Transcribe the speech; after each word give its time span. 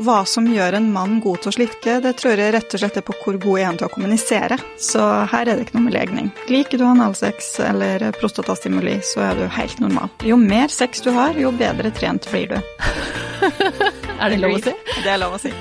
hva 0.00 0.22
som 0.26 0.46
gjør 0.48 0.78
en 0.78 0.88
mann 0.92 1.18
god 1.20 1.42
til 1.42 1.50
å 1.50 1.54
slikke, 1.54 1.98
det 2.04 2.14
tror 2.20 2.40
jeg 2.40 2.54
rett 2.54 2.74
og 2.74 2.82
slett 2.82 2.98
er 3.00 3.04
på 3.04 3.16
hvor 3.20 3.38
god 3.42 3.60
er 3.60 3.66
han 3.68 3.80
til 3.80 3.88
å 3.88 3.92
kommunisere. 3.92 4.58
Så 4.80 5.02
her 5.32 5.48
er 5.48 5.58
det 5.58 5.66
ikke 5.66 5.76
noe 5.78 5.86
med 5.88 5.96
legning. 5.96 6.30
Liker 6.48 6.80
du 6.80 6.86
analsex 6.88 7.52
eller 7.64 8.06
prostatastimuli, 8.16 8.98
så 9.06 9.24
er 9.28 9.40
du 9.40 9.44
helt 9.56 9.82
normal. 9.82 10.12
Jo 10.26 10.38
mer 10.40 10.72
sex 10.72 11.04
du 11.04 11.10
har, 11.16 11.36
jo 11.38 11.52
bedre 11.56 11.92
trent 11.96 12.28
blir 12.32 12.54
du. 12.54 12.56
er 14.20 14.32
det 14.32 14.40
lov 14.40 14.56
å 14.56 14.62
si? 14.64 14.74
Det 15.00 15.12
er 15.12 15.20
lov 15.20 15.36
å 15.36 15.42
si. 15.42 15.52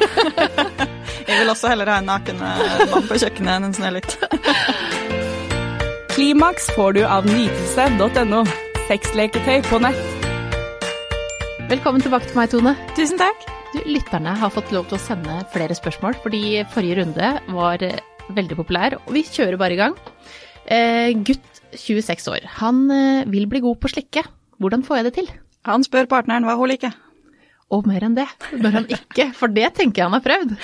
jeg 1.30 1.42
vil 1.42 1.54
også 1.56 1.74
heller 1.74 1.92
ha 1.92 2.00
en 2.00 2.10
naken 2.10 2.40
mann 2.40 3.10
på 3.10 3.20
kjøkkenet 3.20 3.58
enn 3.58 3.70
en 3.72 3.76
snølytt. 3.76 4.18
Klimaks 6.16 6.72
får 6.76 7.00
du 7.00 7.04
av 7.08 7.28
nytelse.no. 7.28 8.46
Sexleketøy 8.90 9.62
på 9.70 9.84
nett. 9.84 10.19
Velkommen 11.70 12.02
tilbake 12.02 12.26
til 12.26 12.34
meg, 12.34 12.48
Tone. 12.50 12.72
Tusen 12.98 13.20
takk. 13.20 13.44
Du, 13.76 13.84
lytterne 13.86 14.32
har 14.42 14.50
fått 14.50 14.72
lov 14.74 14.88
til 14.90 14.98
å 14.98 15.02
sende 15.04 15.36
flere 15.54 15.76
spørsmål, 15.78 16.16
fordi 16.24 16.64
forrige 16.74 16.96
runde 16.98 17.28
var 17.54 17.84
eh, 17.86 18.00
veldig 18.34 18.58
populær, 18.58 18.96
og 18.98 19.12
vi 19.14 19.22
kjører 19.28 19.60
bare 19.62 19.76
i 19.76 19.78
gang. 19.78 19.94
Eh, 20.66 21.12
gutt 21.28 21.62
26 21.78 22.26
år, 22.34 22.48
han 22.56 22.80
eh, 22.90 23.30
vil 23.30 23.46
bli 23.52 23.62
god 23.62 23.78
på 23.84 23.92
slikke. 23.94 24.24
Hvordan 24.58 24.82
får 24.88 24.98
jeg 24.98 25.08
det 25.10 25.14
til? 25.20 25.30
Han 25.70 25.86
spør 25.86 26.10
partneren 26.10 26.50
hva 26.50 26.58
hun 26.58 26.74
liker. 26.74 26.98
Og 27.70 27.86
mer 27.86 28.08
enn 28.10 28.18
det, 28.18 28.26
når 28.66 28.80
han 28.80 28.90
ikke, 28.98 29.30
for 29.38 29.54
det 29.54 29.70
tenker 29.78 30.02
jeg 30.02 30.10
han 30.10 30.18
har 30.18 30.26
prøvd. 30.26 30.58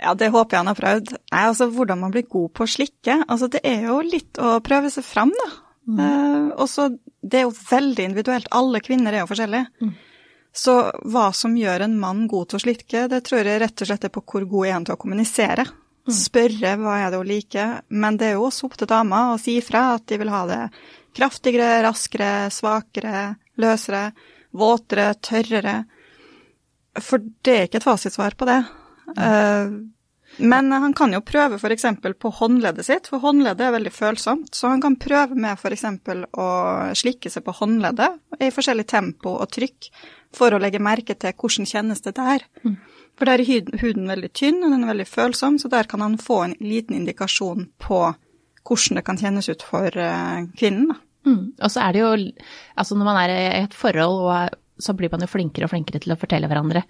Ja, 0.00 0.16
det 0.16 0.32
håper 0.32 0.56
jeg 0.56 0.64
han 0.64 0.72
har 0.72 0.80
prøvd. 0.80 1.14
Nei, 1.28 1.44
altså 1.44 1.68
hvordan 1.76 2.04
man 2.06 2.16
blir 2.16 2.24
god 2.24 2.54
på 2.56 2.64
å 2.64 2.74
slikke, 2.78 3.20
altså 3.28 3.52
det 3.52 3.66
er 3.68 3.90
jo 3.90 4.00
litt 4.00 4.40
å 4.40 4.56
prøve 4.64 4.96
seg 4.96 5.04
fram, 5.12 5.36
da. 5.44 5.52
Mm. 5.92 6.04
Eh, 6.08 6.50
og 6.56 6.72
så, 6.72 6.88
det 7.20 7.42
er 7.42 7.50
jo 7.50 7.56
veldig 7.68 8.12
individuelt. 8.14 8.48
Alle 8.56 8.80
kvinner 8.80 9.12
er 9.12 9.26
jo 9.26 9.32
forskjellige. 9.36 9.68
Mm. 9.84 9.96
Så 10.54 10.74
hva 11.06 11.28
som 11.36 11.56
gjør 11.56 11.84
en 11.84 11.98
mann 12.00 12.26
god 12.30 12.50
til 12.50 12.58
å 12.58 12.62
slikke, 12.62 13.04
det 13.10 13.20
tror 13.26 13.46
jeg 13.46 13.60
rett 13.62 13.84
og 13.84 13.90
slett 13.90 14.08
er 14.08 14.14
på 14.14 14.24
hvor 14.24 14.46
god 14.48 14.66
er 14.66 14.74
han 14.74 14.88
til 14.88 14.96
å 14.96 15.00
kommunisere. 15.00 15.66
Mm. 16.08 16.14
Spørre 16.16 16.72
hva 16.80 16.94
er 17.02 17.12
det 17.12 17.20
hun 17.20 17.28
liker. 17.28 17.74
Men 17.88 18.16
det 18.18 18.30
er 18.30 18.38
jo 18.38 18.46
også 18.48 18.68
opp 18.68 18.78
til 18.80 18.90
dama 18.90 19.26
å 19.34 19.38
si 19.40 19.58
fra 19.64 19.90
at 19.98 20.08
de 20.08 20.18
vil 20.20 20.32
ha 20.32 20.46
det 20.48 20.62
kraftigere, 21.18 21.82
raskere, 21.84 22.32
svakere, 22.54 23.28
løsere, 23.60 24.08
våtere, 24.56 25.12
tørrere. 25.20 25.76
For 26.98 27.22
det 27.44 27.54
er 27.54 27.68
ikke 27.68 27.82
et 27.82 27.86
fasitsvar 27.86 28.38
på 28.38 28.48
det. 28.48 28.58
Mm. 29.16 29.78
Men 30.38 30.70
han 30.72 30.92
kan 30.94 31.12
jo 31.12 31.22
prøve 31.24 31.56
f.eks. 31.58 31.86
på 32.20 32.30
håndleddet 32.40 32.86
sitt, 32.86 33.08
for 33.10 33.22
håndleddet 33.22 33.64
er 33.66 33.74
veldig 33.74 33.92
følsomt. 33.94 34.52
Så 34.54 34.70
han 34.70 34.82
kan 34.82 34.98
prøve 35.00 35.34
med 35.38 35.58
f.eks. 35.58 35.84
å 36.30 36.48
slikke 36.98 37.32
seg 37.32 37.44
på 37.46 37.56
håndleddet 37.58 38.42
i 38.44 38.52
forskjellig 38.54 38.86
tempo 38.86 39.34
og 39.38 39.50
trykk 39.54 39.90
for 40.34 40.54
å 40.54 40.60
legge 40.60 40.80
merke 40.82 41.16
til 41.18 41.34
hvordan 41.34 41.68
kjennes 41.68 42.04
det 42.04 42.14
der. 42.18 42.44
Mm. 42.64 42.76
For 43.18 43.26
der 43.26 43.42
er 43.42 43.80
huden 43.80 44.10
veldig 44.10 44.30
tynn, 44.36 44.62
og 44.62 44.70
den 44.70 44.84
er 44.84 44.92
veldig 44.92 45.08
følsom, 45.10 45.58
så 45.58 45.70
der 45.72 45.88
kan 45.90 46.04
han 46.04 46.18
få 46.22 46.42
en 46.44 46.56
liten 46.62 47.00
indikasjon 47.00 47.68
på 47.82 48.00
hvordan 48.68 49.00
det 49.00 49.04
kan 49.06 49.18
kjennes 49.18 49.48
ut 49.48 49.64
for 49.64 49.88
uh, 49.96 50.44
kvinnen. 50.58 50.92
Mm. 51.26 51.42
Og 51.58 51.72
så 51.72 51.82
er 51.82 51.92
det 51.92 52.00
jo 52.04 52.10
Altså 52.78 52.94
når 52.94 53.08
man 53.08 53.18
er 53.24 53.32
i 53.34 53.62
et 53.64 53.74
forhold, 53.74 54.54
så 54.78 54.94
blir 54.94 55.10
man 55.10 55.24
jo 55.24 55.28
flinkere 55.30 55.66
og 55.66 55.72
flinkere 55.72 56.00
til 56.04 56.14
å 56.14 56.18
fortelle 56.20 56.48
hverandre. 56.50 56.84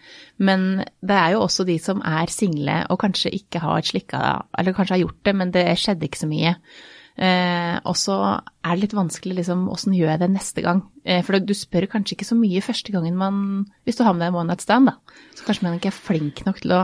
Men 0.44 0.84
det 1.00 1.16
er 1.16 1.34
jo 1.34 1.42
også 1.46 1.64
de 1.64 1.78
som 1.80 2.02
er 2.04 2.30
single 2.32 2.82
og 2.92 3.00
kanskje 3.00 3.32
ikke 3.34 3.62
har 3.64 3.86
slikka, 3.86 4.20
eller 4.58 4.76
kanskje 4.76 4.98
har 4.98 5.04
gjort 5.06 5.22
det, 5.24 5.34
men 5.40 5.54
det 5.54 5.66
skjedde 5.80 6.08
ikke 6.08 6.20
så 6.20 6.28
mye. 6.30 6.54
Eh, 7.18 7.76
og 7.82 7.96
så 7.98 8.16
er 8.38 8.76
det 8.76 8.84
litt 8.84 8.94
vanskelig 8.94 9.40
liksom 9.40 9.64
åssen 9.72 9.96
gjør 9.96 10.12
jeg 10.12 10.22
det 10.22 10.30
neste 10.30 10.62
gang? 10.62 10.84
Eh, 11.02 11.24
for 11.26 11.38
du 11.42 11.54
spør 11.56 11.88
kanskje 11.90 12.14
ikke 12.14 12.28
så 12.28 12.38
mye 12.38 12.62
første 12.62 12.94
gangen 12.94 13.18
man 13.18 13.40
Hvis 13.82 13.98
du 13.98 14.04
har 14.06 14.14
med 14.14 14.28
deg 14.28 14.38
one 14.38 14.52
night 14.52 14.62
stand, 14.62 14.92
da. 14.92 15.18
Så 15.34 15.46
kanskje 15.46 15.66
man 15.66 15.78
ikke 15.80 15.90
er 15.90 15.98
flink 15.98 16.44
nok 16.46 16.62
til 16.62 16.76
å 16.78 16.82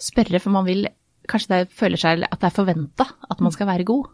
spørre, 0.00 0.40
for 0.40 0.56
man 0.56 0.68
vil 0.68 0.86
Kanskje 1.28 1.54
det 1.54 1.72
føler 1.72 1.96
seg 1.96 2.24
at 2.26 2.40
det 2.40 2.50
er 2.50 2.52
forventa 2.52 3.06
at 3.32 3.38
man 3.40 3.52
skal 3.52 3.68
være 3.70 3.86
god. 3.88 4.10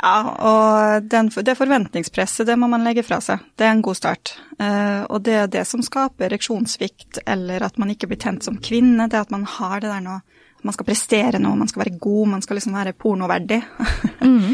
Ja, 0.00 0.18
og 0.30 1.08
den, 1.10 1.26
det 1.28 1.56
forventningspresset, 1.58 2.46
det 2.46 2.54
må 2.56 2.68
man 2.70 2.84
legge 2.86 3.02
fra 3.02 3.18
seg. 3.24 3.42
Det 3.58 3.66
er 3.66 3.74
en 3.74 3.82
god 3.82 3.98
start. 3.98 4.32
Eh, 4.62 5.02
og 5.10 5.24
det 5.26 5.34
er 5.36 5.50
det 5.50 5.64
som 5.66 5.82
skaper 5.84 6.28
ereksjonssvikt, 6.28 7.20
eller 7.26 7.66
at 7.66 7.82
man 7.82 7.90
ikke 7.90 8.08
blir 8.12 8.20
tent 8.22 8.46
som 8.46 8.60
kvinne. 8.62 9.08
Det 9.10 9.18
at 9.18 9.34
man 9.34 9.42
har 9.58 9.82
det 9.82 9.90
der 9.90 10.06
nå 10.06 10.20
Man 10.66 10.76
skal 10.76 10.88
prestere 10.88 11.40
noe, 11.42 11.58
man 11.58 11.70
skal 11.70 11.84
være 11.84 11.98
god, 12.02 12.28
man 12.36 12.44
skal 12.44 12.60
liksom 12.60 12.78
være 12.78 12.98
pornoverdig. 12.98 13.62
Mm. 14.20 14.52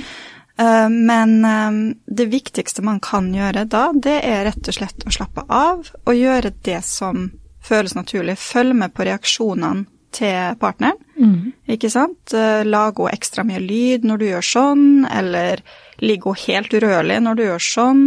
Eh, 0.59 0.89
men 0.89 1.45
eh, 1.45 1.97
det 2.07 2.29
viktigste 2.31 2.85
man 2.87 3.01
kan 3.03 3.27
gjøre 3.35 3.65
da, 3.69 3.89
det 3.93 4.21
er 4.25 4.45
rett 4.47 4.71
og 4.71 4.77
slett 4.77 5.03
å 5.03 5.13
slappe 5.13 5.43
av 5.53 5.91
og 5.99 6.15
gjøre 6.15 6.53
det 6.65 6.79
som 6.87 7.27
føles 7.67 7.97
naturlig. 7.99 8.39
Følg 8.39 8.77
med 8.79 8.95
på 8.95 9.05
reaksjonene 9.09 9.89
til 10.17 10.55
partneren, 10.63 10.97
mm. 11.19 11.67
ikke 11.75 11.91
sant. 11.93 12.33
Lag 12.33 12.71
lage 12.71 13.03
henne 13.03 13.19
ekstra 13.19 13.45
mye 13.45 13.61
lyd 13.61 14.07
når 14.09 14.23
du 14.23 14.27
gjør 14.31 14.47
sånn, 14.49 14.87
eller 15.11 15.61
ligge 16.01 16.33
henne 16.33 16.47
helt 16.47 16.79
urørlig 16.79 17.19
når 17.27 17.37
du 17.37 17.45
gjør 17.49 17.67
sånn. 17.67 18.05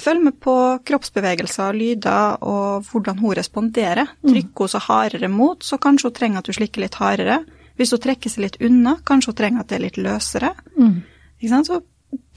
Følg 0.00 0.24
med 0.24 0.38
på 0.42 0.54
kroppsbevegelser, 0.88 1.76
lyder 1.76 2.40
og 2.46 2.88
hvordan 2.88 3.20
hun 3.20 3.36
responderer. 3.36 4.14
Trykker 4.24 4.64
hun 4.64 4.72
seg 4.72 4.80
så 4.80 4.86
hardere 4.88 5.30
mot, 5.32 5.62
så 5.64 5.78
kanskje 5.82 6.10
hun 6.10 6.16
trenger 6.16 6.42
at 6.42 6.48
du 6.48 6.56
slikker 6.56 6.84
litt 6.84 6.98
hardere. 7.00 7.42
Hvis 7.80 7.94
hun 7.94 8.02
trekker 8.02 8.32
seg 8.32 8.46
litt 8.46 8.60
unna, 8.64 8.96
kanskje 9.06 9.32
hun 9.32 9.40
trenger 9.40 9.64
at 9.64 9.70
det 9.70 9.78
er 9.78 9.86
litt 9.86 10.00
løsere. 10.00 10.52
Mm. 10.76 11.00
Så 11.66 11.80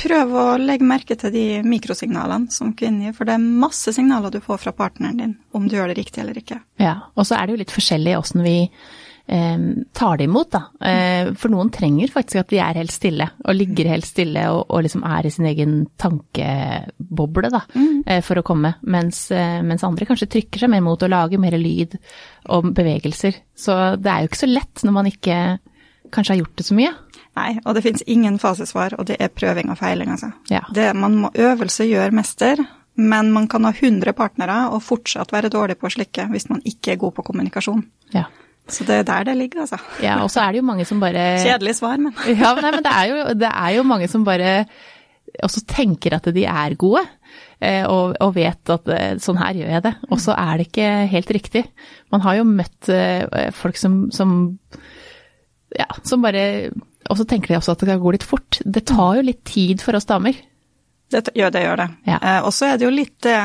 prøv 0.03 0.34
å 0.38 0.46
legge 0.62 0.85
merke 0.85 1.16
til 1.19 1.34
de 1.34 1.46
mikrosignalene 1.66 2.52
som 2.53 2.73
kvinne 2.78 3.07
gir, 3.07 3.16
for 3.18 3.28
det 3.28 3.38
er 3.38 3.47
masse 3.63 3.94
signaler 3.96 4.34
du 4.34 4.40
får 4.44 4.62
fra 4.66 4.73
partneren 4.75 5.19
din 5.19 5.34
om 5.56 5.66
du 5.68 5.78
gjør 5.78 5.91
det 5.91 5.97
riktig 6.02 6.22
eller 6.23 6.38
ikke. 6.40 6.59
Ja, 6.81 7.09
og 7.16 7.28
så 7.28 7.38
er 7.38 7.47
det 7.47 7.56
jo 7.56 7.62
litt 7.63 7.73
forskjellig 7.73 8.18
åssen 8.19 8.46
vi 8.46 8.57
tar 9.25 10.17
det 10.17 10.23
imot, 10.28 10.51
da. 10.51 10.61
Eh, 10.84 11.29
for 11.39 11.50
noen 11.53 11.69
trenger 11.72 12.11
faktisk 12.11 12.41
at 12.41 12.50
de 12.51 12.59
er 12.59 12.79
helt 12.81 12.91
stille, 12.91 13.29
og 13.45 13.56
ligger 13.56 13.88
helt 13.94 14.06
stille 14.06 14.44
og, 14.51 14.66
og 14.67 14.84
liksom 14.84 15.06
er 15.07 15.25
i 15.25 15.31
sin 15.31 15.47
egen 15.47 15.78
tankeboble, 15.97 17.51
da, 17.53 17.63
mm. 17.73 18.03
eh, 18.06 18.19
for 18.25 18.39
å 18.39 18.45
komme. 18.45 18.75
Mens, 18.84 19.25
eh, 19.31 19.61
mens, 19.63 19.85
andre 19.88 20.07
kanskje 20.09 20.29
trykker 20.35 20.66
seg 20.66 20.73
mer 20.73 20.84
mot 20.85 21.01
å 21.01 21.11
lage 21.11 21.39
mer 21.41 21.56
lyd 21.57 21.95
og 22.51 22.73
bevegelser. 22.75 23.39
Så 23.56 23.78
det 23.95 24.11
er 24.11 24.23
jo 24.23 24.31
ikke 24.31 24.44
så 24.44 24.51
lett 24.51 24.84
når 24.84 24.97
man 25.00 25.09
ikke 25.09 25.40
kanskje 26.13 26.35
har 26.35 26.44
gjort 26.44 26.59
det 26.59 26.67
så 26.67 26.78
mye. 26.78 26.94
Nei, 27.34 27.50
og 27.63 27.73
det 27.73 27.81
finnes 27.88 28.05
ingen 28.11 28.38
fasesvar, 28.41 29.00
og 29.00 29.07
det 29.09 29.17
er 29.23 29.34
prøving 29.34 29.72
og 29.73 29.79
feiling, 29.79 30.11
altså. 30.13 30.29
Ja. 30.51 30.61
Det, 30.75 30.91
man 30.94 31.17
må 31.23 31.31
øvelse 31.34 31.88
gjøre 31.90 32.13
mester, 32.13 32.61
men 33.00 33.31
man 33.34 33.47
kan 33.50 33.66
ha 33.66 33.72
100 33.73 34.13
partnere 34.13 34.67
og 34.69 34.84
fortsatt 34.85 35.34
være 35.34 35.50
dårlig 35.53 35.79
på 35.81 35.90
å 35.90 35.95
slikke 35.95 36.28
hvis 36.29 36.51
man 36.51 36.61
ikke 36.69 36.94
er 36.94 37.01
god 37.01 37.16
på 37.17 37.25
kommunikasjon. 37.31 37.81
Ja. 38.13 38.28
Så 38.72 38.85
det 38.88 39.01
er 39.01 39.07
der 39.07 39.25
det 39.28 39.35
ligger, 39.38 39.66
altså. 39.66 39.79
Ja, 40.03 40.22
og 40.24 40.31
så 40.31 40.44
er 40.44 40.53
det 40.53 40.62
jo 40.62 40.68
mange 40.68 40.85
som 40.88 41.01
bare 41.03 41.24
Kjedelig 41.44 41.75
svar, 41.81 41.97
men 42.00 42.13
Ja, 42.41 42.53
nei, 42.56 42.72
men 42.72 42.85
det 42.85 42.94
er, 42.94 43.09
jo, 43.09 43.18
det 43.41 43.50
er 43.50 43.74
jo 43.75 43.88
mange 43.88 44.07
som 44.12 44.24
bare 44.28 44.53
også 45.44 45.63
tenker 45.68 46.13
at 46.16 46.28
de 46.35 46.46
er 46.46 46.75
gode, 46.79 47.02
eh, 47.57 47.84
og, 47.90 48.13
og, 48.22 48.34
vet 48.35 48.69
at 48.69 48.90
eh, 48.94 49.13
sånn 49.23 49.40
her 49.41 49.57
gjør 49.57 49.72
jeg 49.73 49.85
det. 49.88 49.94
Og 50.12 50.22
så 50.22 50.35
er 50.38 50.59
det 50.59 50.68
ikke 50.69 50.90
helt 51.09 51.31
riktig. 51.35 51.63
Man 52.13 52.22
har 52.23 52.38
jo 52.38 52.47
møtt 52.47 52.90
eh, 52.94 53.50
folk 53.57 53.79
som, 53.81 54.06
som 54.13 54.35
ja, 55.73 55.90
som 56.06 56.22
bare 56.22 56.46
og 57.12 57.19
så 57.19 57.25
tenker 57.28 57.52
de 57.52 57.59
også 57.59 57.73
at 57.73 57.84
det 57.84 57.90
kan 57.91 58.02
gå 58.02 58.13
litt 58.16 58.25
fort. 58.28 58.59
Det 58.63 58.85
tar 58.88 59.18
jo 59.19 59.28
litt 59.28 59.44
tid 59.47 59.84
for 59.84 59.97
oss 59.97 60.07
damer. 60.07 60.38
Det 61.12 61.25
ja, 61.35 61.50
det. 61.53 61.66
Gjør 61.66 61.81
det. 61.81 61.90
Ja. 62.07 62.19
Eh, 62.19 62.40
og 62.47 62.53
så 62.56 62.69
er 62.69 62.79
det 62.79 62.88
jo 62.88 62.94
litt 62.94 63.18
det 63.25 63.38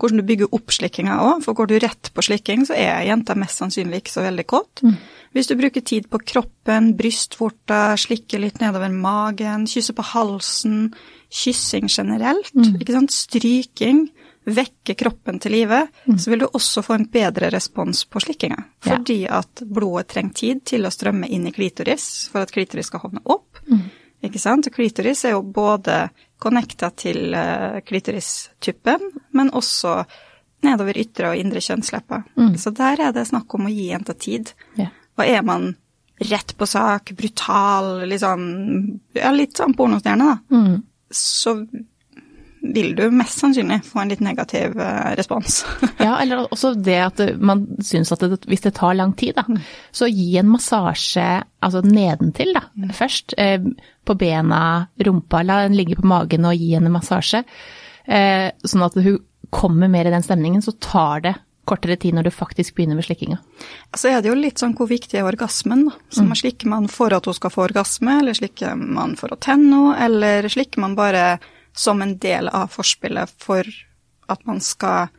hvordan 0.00 0.22
du 0.22 0.26
bygger 0.26 0.54
opp 0.56 0.72
slikkinga 0.74 1.18
òg. 1.24 1.44
For 1.44 1.56
går 1.56 1.70
du 1.70 1.76
rett 1.82 2.10
på 2.14 2.24
slikking, 2.24 2.66
så 2.68 2.76
er 2.78 3.06
jenta 3.08 3.36
mest 3.38 3.60
sannsynlig 3.60 4.02
ikke 4.02 4.14
så 4.16 4.24
veldig 4.26 4.46
kåt. 4.50 4.84
Mm. 4.86 4.96
Hvis 5.36 5.50
du 5.50 5.54
bruker 5.60 5.84
tid 5.86 6.08
på 6.10 6.18
kroppen, 6.32 6.94
brystvorta, 6.98 7.94
slikker 8.00 8.42
litt 8.42 8.58
nedover 8.62 8.90
magen, 8.90 9.68
kysser 9.70 9.94
på 9.94 10.06
halsen, 10.14 10.88
kyssing 11.30 11.86
generelt, 11.86 12.50
mm. 12.56 12.80
ikke 12.80 12.96
sant, 12.96 13.14
stryking, 13.14 14.08
vekke 14.50 14.96
kroppen 14.98 15.38
til 15.42 15.54
live, 15.54 15.84
mm. 16.08 16.18
så 16.18 16.32
vil 16.32 16.42
du 16.42 16.48
også 16.48 16.82
få 16.82 16.96
en 16.96 17.06
bedre 17.12 17.52
respons 17.54 18.02
på 18.10 18.22
slikkinga. 18.24 18.58
Fordi 18.82 19.20
ja. 19.26 19.42
at 19.44 19.62
blodet 19.68 20.08
trenger 20.14 20.38
tid 20.42 20.64
til 20.72 20.88
å 20.88 20.92
strømme 20.94 21.28
inn 21.30 21.46
i 21.46 21.54
klitoris 21.54 22.30
for 22.32 22.42
at 22.42 22.54
klitoris 22.54 22.90
skal 22.90 23.04
hovne 23.04 23.22
opp. 23.30 23.62
Mm. 23.68 23.84
Ikke 24.26 24.40
sant? 24.42 24.68
Og 24.68 24.74
klitoris 24.74 25.24
er 25.24 25.36
jo 25.36 25.44
både 25.44 26.08
connecta 26.40 26.90
til 26.96 27.34
uh, 27.36 27.80
klitoristuppen, 27.86 29.06
men 29.36 29.52
også 29.56 30.02
nedover 30.64 30.98
ytre 31.00 31.32
og 31.32 31.40
indre 31.40 31.62
kjønnslepper. 31.64 32.26
Mm. 32.36 32.56
Så 32.60 32.72
der 32.76 33.06
er 33.06 33.14
det 33.16 33.28
snakk 33.30 33.54
om 33.56 33.68
å 33.68 33.72
gi 33.72 33.90
jenta 33.90 34.16
tid. 34.16 34.52
Yeah. 34.76 34.92
Og 35.16 35.24
er 35.24 35.44
man 35.46 35.70
rett 36.20 36.52
på 36.56 36.68
sak, 36.68 37.14
brutal, 37.16 38.02
litt 38.08 38.20
sånn 38.20 38.46
ja, 39.16 39.30
litt 39.32 39.56
sånn 39.56 39.72
pornostjerne, 39.76 40.34
da, 40.34 40.56
mm. 40.56 40.74
så 41.16 41.56
vil 42.60 42.92
du 42.96 43.06
mest 43.14 43.40
sannsynlig 43.40 43.80
få 43.86 44.02
en 44.02 44.10
litt 44.12 44.22
negativ 44.24 44.76
eh, 44.80 45.12
respons. 45.18 45.62
ja, 45.98 46.18
eller 46.20 46.44
også 46.46 46.74
det 46.76 46.98
at 47.02 47.22
man 47.40 47.64
syns 47.84 48.12
at 48.12 48.24
det, 48.24 48.42
hvis 48.50 48.64
det 48.66 48.74
tar 48.76 48.96
lang 48.98 49.14
tid, 49.18 49.34
da, 49.38 49.46
mm. 49.48 49.60
så 49.96 50.08
gi 50.10 50.34
en 50.40 50.50
massasje 50.50 51.28
altså 51.64 51.82
nedentil, 51.86 52.52
da, 52.56 52.66
mm. 52.74 52.90
først. 52.96 53.36
Eh, 53.40 53.60
på 54.04 54.16
bena, 54.18 54.88
rumpa, 55.06 55.42
la 55.44 55.60
den 55.66 55.76
ligge 55.78 55.98
på 55.98 56.08
magen 56.08 56.48
og 56.48 56.56
gi 56.56 56.72
henne 56.72 56.92
massasje. 56.92 57.44
Eh, 58.10 58.48
sånn 58.64 58.86
at 58.86 58.96
hun 58.98 59.20
kommer 59.54 59.90
mer 59.92 60.08
i 60.08 60.12
den 60.14 60.24
stemningen, 60.24 60.62
så 60.64 60.74
tar 60.80 61.24
det 61.26 61.36
kortere 61.68 61.96
tid 62.00 62.16
når 62.16 62.26
du 62.26 62.32
faktisk 62.34 62.74
begynner 62.74 62.98
med 62.98 63.06
slikkinga. 63.06 63.38
Så 63.94 64.10
er 64.10 64.22
det 64.22 64.30
jo 64.30 64.38
litt 64.38 64.62
sånn 64.62 64.74
hvor 64.78 64.88
viktig 64.90 65.20
er 65.20 65.28
orgasmen, 65.28 65.86
da. 65.90 65.94
Så 66.10 66.24
mm. 66.26 66.34
slikker 66.42 66.70
man 66.72 66.88
for 66.90 67.14
at 67.14 67.28
hun 67.28 67.36
skal 67.36 67.52
få 67.54 67.66
orgasme, 67.68 68.18
eller 68.22 68.36
slikker 68.36 68.78
man 68.80 69.16
for 69.20 69.32
å 69.32 69.38
tenne 69.38 69.70
henne, 69.70 69.96
eller 70.06 70.50
slikker 70.50 70.82
man 70.82 70.96
bare 70.98 71.24
som 71.76 72.02
en 72.02 72.16
del 72.18 72.48
av 72.48 72.72
forspillet 72.74 73.32
for 73.38 73.66
at 74.30 74.46
man 74.46 74.60
skal 74.62 75.10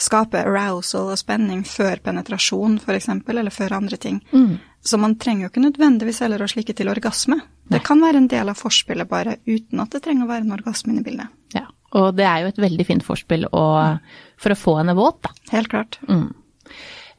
skape 0.00 0.40
arousal 0.42 1.12
og 1.12 1.18
spenning 1.18 1.62
før 1.66 2.00
penetrasjon, 2.02 2.80
f.eks., 2.82 3.10
eller 3.30 3.54
før 3.54 3.76
andre 3.78 3.98
ting. 4.00 4.18
Mm. 4.32 4.56
Så 4.84 4.98
man 5.00 5.14
trenger 5.20 5.46
jo 5.46 5.52
ikke 5.52 5.64
nødvendigvis 5.64 6.20
heller 6.24 6.42
å 6.44 6.48
slike 6.50 6.74
til 6.76 6.90
orgasme. 6.92 7.38
Nei. 7.38 7.76
Det 7.78 7.84
kan 7.86 8.02
være 8.02 8.20
en 8.20 8.28
del 8.28 8.50
av 8.50 8.58
forspillet 8.58 9.08
bare, 9.08 9.38
uten 9.46 9.80
at 9.80 9.94
det 9.94 10.02
trenger 10.04 10.26
å 10.26 10.32
være 10.32 10.44
en 10.44 10.56
orgasme 10.58 10.92
inne 10.92 11.04
i 11.04 11.06
bildet. 11.06 11.30
Ja, 11.54 11.64
og 11.96 12.18
det 12.18 12.26
er 12.28 12.42
jo 12.42 12.50
et 12.50 12.60
veldig 12.66 12.88
fint 12.88 13.06
forspill 13.06 13.46
for 13.48 14.54
å 14.54 14.58
få 14.58 14.76
henne 14.80 14.96
våt, 14.98 15.22
da. 15.24 15.32
Helt 15.54 15.70
klart. 15.72 16.00
Mm. 16.10 16.32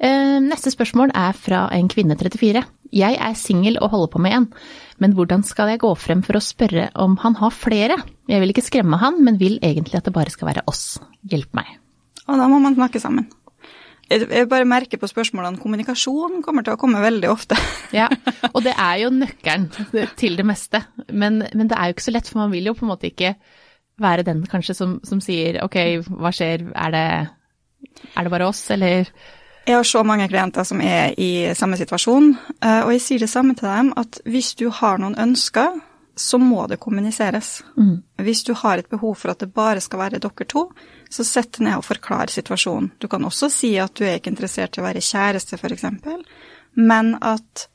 Eh, 0.04 0.38
neste 0.44 0.74
spørsmål 0.74 1.16
er 1.16 1.38
fra 1.40 1.66
en 1.74 1.90
kvinne 1.92 2.18
34. 2.20 2.66
Jeg 2.96 3.18
er 3.18 3.40
singel 3.40 3.80
og 3.80 3.94
holder 3.96 4.12
på 4.12 4.22
med 4.24 4.36
en, 4.36 4.50
men 5.04 5.16
hvordan 5.16 5.44
skal 5.44 5.74
jeg 5.74 5.82
gå 5.84 5.92
frem 6.00 6.22
for 6.26 6.38
å 6.38 6.44
spørre 6.44 6.90
om 7.04 7.18
han 7.24 7.36
har 7.42 7.56
flere? 7.56 7.98
Jeg 8.32 8.42
vil 8.42 8.54
ikke 8.54 8.64
skremme 8.66 9.00
han, 9.02 9.20
men 9.26 9.40
vil 9.42 9.58
egentlig 9.66 10.00
at 10.00 10.08
det 10.08 10.16
bare 10.16 10.32
skal 10.34 10.54
være 10.54 10.64
oss. 10.72 11.00
Hjelp 11.28 11.52
meg. 11.58 11.74
Og 12.26 12.40
da 12.40 12.48
må 12.50 12.62
man 12.64 12.78
snakke 12.78 13.02
sammen. 13.04 13.28
Jeg 14.06 14.46
bare 14.52 14.68
merker 14.70 15.00
på 15.02 15.08
spørsmålene 15.10 15.58
kommunikasjon 15.58 16.44
kommer 16.46 16.66
til 16.66 16.76
å 16.76 16.80
komme 16.80 17.02
veldig 17.02 17.30
ofte. 17.32 17.58
ja, 18.00 18.06
og 18.52 18.62
det 18.66 18.76
er 18.78 19.00
jo 19.02 19.14
nøkkelen 19.14 19.70
til 20.20 20.38
det 20.38 20.46
meste. 20.46 20.84
Men, 21.10 21.42
men, 21.54 21.70
det 21.72 21.78
er 21.78 21.90
jo 21.90 21.96
ikke 21.96 22.06
så 22.06 22.14
lett, 22.14 22.30
for 22.30 22.44
man 22.44 22.54
vil 22.54 22.70
jo 22.70 22.76
på 22.78 22.86
en 22.86 22.94
måte 22.94 23.10
ikke 23.10 23.34
være 24.02 24.28
den 24.28 24.44
kanskje 24.52 24.76
som, 24.78 25.00
som 25.08 25.24
sier 25.24 25.58
ok, 25.64 25.80
hva 26.12 26.32
skjer, 26.36 26.68
er 26.76 26.94
det, 26.94 27.08
er 28.14 28.28
det 28.28 28.34
bare 28.34 28.52
oss, 28.52 28.62
eller 28.76 29.10
Jeg 29.66 29.80
har 29.80 29.88
så 29.88 30.04
mange 30.06 30.28
klienter 30.30 30.64
som 30.64 30.82
er 30.82 31.16
i 31.18 31.50
samme 31.58 31.78
situasjon, 31.80 32.36
eh, 32.62 32.82
og 32.86 32.92
jeg 32.94 33.02
sier 33.02 33.26
det 33.26 33.32
samme 33.32 33.56
til 33.58 33.66
dem, 33.66 33.92
at 33.98 34.20
hvis 34.30 34.54
du 34.60 34.68
har 34.70 35.02
noen 35.02 35.18
ønsker, 35.18 35.80
så 36.16 36.38
må 36.40 36.68
det 36.68 36.78
kommuniseres. 36.80 37.64
Mm. 37.78 37.98
Hvis 38.24 38.44
du 38.48 38.54
har 38.54 38.78
et 38.78 38.90
behov 38.90 39.18
for 39.20 39.34
at 39.34 39.42
det 39.42 39.52
bare 39.54 39.82
skal 39.84 40.00
være 40.00 40.22
dere 40.24 40.48
to, 40.48 40.70
så 41.10 41.26
sett 41.28 41.60
ned 41.60 41.80
og 41.80 41.86
forklar 41.86 42.32
situasjonen. 42.32 42.94
Du 43.00 43.10
kan 43.12 43.26
også 43.26 43.50
si 43.52 43.74
at 43.82 43.96
du 43.98 44.06
er 44.06 44.20
ikke 44.20 44.32
interessert 44.32 44.78
i 44.78 44.84
å 44.84 44.86
være 44.86 45.04
kjæreste, 45.04 45.60
f.eks., 45.60 45.86
men 46.76 47.16
at 47.24 47.68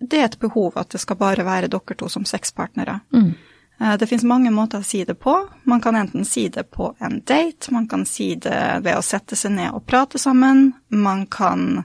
det 0.00 0.20
er 0.20 0.28
et 0.28 0.40
behov 0.40 0.76
at 0.76 0.90
det 0.92 1.00
skal 1.00 1.18
bare 1.20 1.44
være 1.46 1.70
dere 1.72 1.96
to 1.96 2.08
som 2.12 2.26
sexpartnere. 2.28 3.00
Mm. 3.14 3.32
Eh, 3.80 3.96
det 3.98 4.08
finnes 4.08 4.24
mange 4.24 4.50
måter 4.54 4.80
å 4.80 4.86
si 4.86 5.02
det 5.04 5.18
på. 5.20 5.34
Man 5.64 5.82
kan 5.84 5.96
enten 5.96 6.24
si 6.24 6.48
det 6.52 6.68
på 6.72 6.94
en 6.98 7.20
date, 7.24 7.72
man 7.74 7.88
kan 7.88 8.06
si 8.08 8.34
det 8.34 8.80
ved 8.84 8.96
å 8.96 9.04
sette 9.04 9.36
seg 9.36 9.56
ned 9.58 9.74
og 9.76 9.84
prate 9.86 10.20
sammen. 10.20 10.70
Man 10.88 11.26
kan 11.26 11.84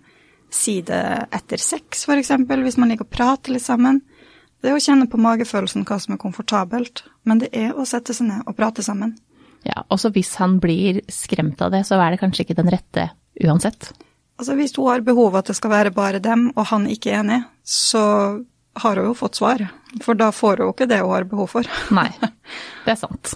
si 0.52 0.82
det 0.84 1.04
etter 1.32 1.60
sex, 1.62 2.06
f.eks., 2.08 2.34
hvis 2.48 2.80
man 2.80 2.92
liker 2.92 3.08
å 3.08 3.16
prate 3.18 3.54
litt 3.54 3.64
sammen. 3.64 4.02
Det 4.62 4.70
er 4.70 4.78
å 4.78 4.84
kjenne 4.84 5.08
på 5.10 5.20
magefølelsen 5.22 5.88
hva 5.88 5.98
som 6.00 6.14
er 6.14 6.22
komfortabelt, 6.22 7.06
men 7.26 7.40
det 7.42 7.50
er 7.58 7.74
å 7.74 7.88
sette 7.88 8.14
seg 8.14 8.28
ned 8.30 8.44
og 8.46 8.58
prate 8.60 8.84
sammen. 8.86 9.16
Ja, 9.66 9.86
også 9.94 10.12
hvis 10.14 10.36
han 10.42 10.60
blir 10.62 11.02
skremt 11.12 11.62
av 11.62 11.74
det, 11.74 11.84
så 11.88 11.98
er 12.02 12.14
det 12.14 12.22
kanskje 12.22 12.46
ikke 12.46 12.58
den 12.60 12.70
rette 12.74 13.10
uansett. 13.42 13.92
Altså 14.42 14.56
hvis 14.58 14.74
hun 14.78 14.90
har 14.90 15.04
behov 15.06 15.36
at 15.38 15.50
det 15.50 15.56
skal 15.58 15.74
være 15.74 15.94
bare 15.94 16.22
dem, 16.22 16.50
og 16.56 16.66
han 16.72 16.88
ikke 16.90 17.12
er 17.12 17.22
enig, 17.22 17.42
så 17.64 18.04
har 18.80 19.00
hun 19.00 19.12
jo 19.12 19.18
fått 19.18 19.40
svar. 19.40 19.64
For 20.04 20.18
da 20.18 20.32
får 20.36 20.64
hun 20.64 20.74
ikke 20.74 20.90
det 20.92 21.02
hun 21.02 21.14
har 21.14 21.28
behov 21.30 21.52
for. 21.58 21.68
Nei, 21.98 22.10
det 22.86 22.96
er 22.96 23.00
sant. 23.00 23.36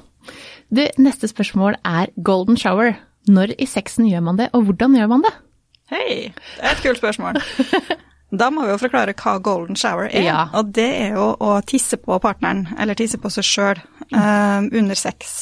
Du, 0.74 0.82
neste 0.98 1.30
spørsmål 1.30 1.80
er 1.86 2.14
golden 2.16 2.58
shower. 2.60 2.96
Når 3.26 3.56
i 3.62 3.66
sexen 3.70 4.06
gjør 4.10 4.22
man 4.28 4.38
det, 4.38 4.52
og 4.54 4.68
hvordan 4.68 4.98
gjør 4.98 5.10
man 5.10 5.24
det? 5.26 5.34
Hei, 5.90 6.34
det 6.34 6.66
er 6.66 6.76
et 6.76 6.84
kult 6.86 7.02
spørsmål. 7.02 7.42
Da 8.36 8.50
må 8.52 8.66
vi 8.66 8.74
jo 8.74 8.80
forklare 8.82 9.14
hva 9.16 9.36
golden 9.44 9.78
shower 9.80 10.10
er. 10.10 10.26
Ja. 10.26 10.40
Og 10.58 10.72
det 10.76 10.88
er 10.98 11.14
jo 11.16 11.28
å 11.40 11.52
tisse 11.68 11.96
på 12.02 12.18
partneren, 12.20 12.66
eller 12.82 12.98
tisse 12.98 13.20
på 13.22 13.30
seg 13.32 13.46
sjøl, 13.48 13.82
uh, 14.10 14.18
eh, 14.18 14.66
under 14.82 14.98
sex. 14.98 15.36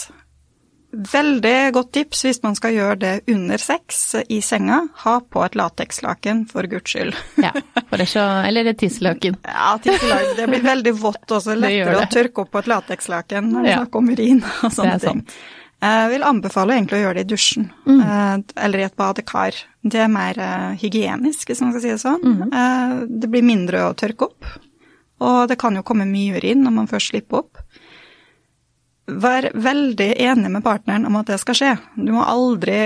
Veldig 0.94 1.74
godt 1.74 1.90
tips 1.96 2.20
hvis 2.28 2.40
man 2.44 2.54
skal 2.58 2.76
gjøre 2.76 2.98
det 3.02 3.14
under 3.34 3.62
sex 3.62 4.02
i 4.30 4.38
senga. 4.46 4.84
Ha 5.02 5.16
på 5.26 5.42
et 5.42 5.56
latekslaken, 5.58 6.44
for 6.52 6.70
guds 6.70 6.94
skyld. 6.94 7.18
ja, 7.42 7.50
for 7.90 8.06
så, 8.06 8.28
eller 8.46 8.70
tisseløken. 8.78 9.40
Ja, 9.48 9.74
tisselaken. 9.82 10.38
Det 10.38 10.48
blir 10.52 10.64
veldig 10.66 10.94
vått 11.02 11.34
også. 11.34 11.58
Lettere 11.58 12.04
å 12.04 12.06
tørke 12.14 12.46
opp 12.46 12.54
på 12.54 12.62
et 12.62 12.70
latekslaken 12.70 13.50
når 13.56 13.66
det 13.66 13.74
ja. 13.74 13.82
snakker 13.82 14.04
om 14.04 14.14
urin 14.14 14.44
og 14.46 14.76
sånne 14.76 15.00
ting. 15.02 15.26
Jeg 15.84 16.12
vil 16.14 16.24
anbefale 16.24 16.78
egentlig 16.78 17.00
å 17.00 17.02
gjøre 17.02 17.18
det 17.18 17.26
i 17.26 17.32
dusjen, 17.34 17.66
mm. 17.84 17.98
Eh, 18.06 18.36
eller 18.68 18.84
i 18.84 18.86
et 18.86 18.96
badekar. 19.00 19.58
Det 19.84 20.00
er 20.00 20.12
mer 20.12 20.38
uh, 20.40 20.78
hygienisk, 20.80 21.50
hvis 21.50 21.60
man 21.60 21.74
skal 21.74 21.84
si 21.84 21.92
det 21.92 22.00
sånn. 22.00 22.24
Mm. 22.24 23.10
det 23.20 23.30
blir 23.34 23.44
mindre 23.44 23.82
å 23.90 23.98
tørke 23.98 24.30
opp, 24.30 24.54
og 25.24 25.42
det 25.52 25.58
kan 25.60 25.76
jo 25.76 25.84
komme 25.84 26.08
mye 26.08 26.38
urin 26.40 26.64
når 26.64 26.78
man 26.78 26.88
først 26.92 27.12
slipper 27.12 27.42
opp. 27.42 27.63
Vær 29.04 29.50
veldig 29.52 30.14
enig 30.24 30.50
med 30.52 30.64
partneren 30.64 31.04
om 31.10 31.18
at 31.20 31.28
det 31.28 31.36
skal 31.42 31.58
skje. 31.58 31.72
Du 32.00 32.14
må 32.16 32.24
aldri 32.24 32.78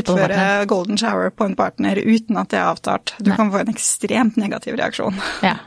utføre 0.00 0.64
golden 0.70 0.96
shower 0.96 1.28
på 1.36 1.44
en 1.50 1.56
partner 1.58 2.00
uten 2.00 2.38
at 2.40 2.48
det 2.54 2.62
er 2.62 2.70
avtalt. 2.70 3.12
Du 3.18 3.28
Nei. 3.28 3.36
kan 3.36 3.50
få 3.52 3.60
en 3.60 3.72
ekstremt 3.74 4.38
negativ 4.40 4.78
reaksjon. 4.80 5.20
Ja. 5.44 5.58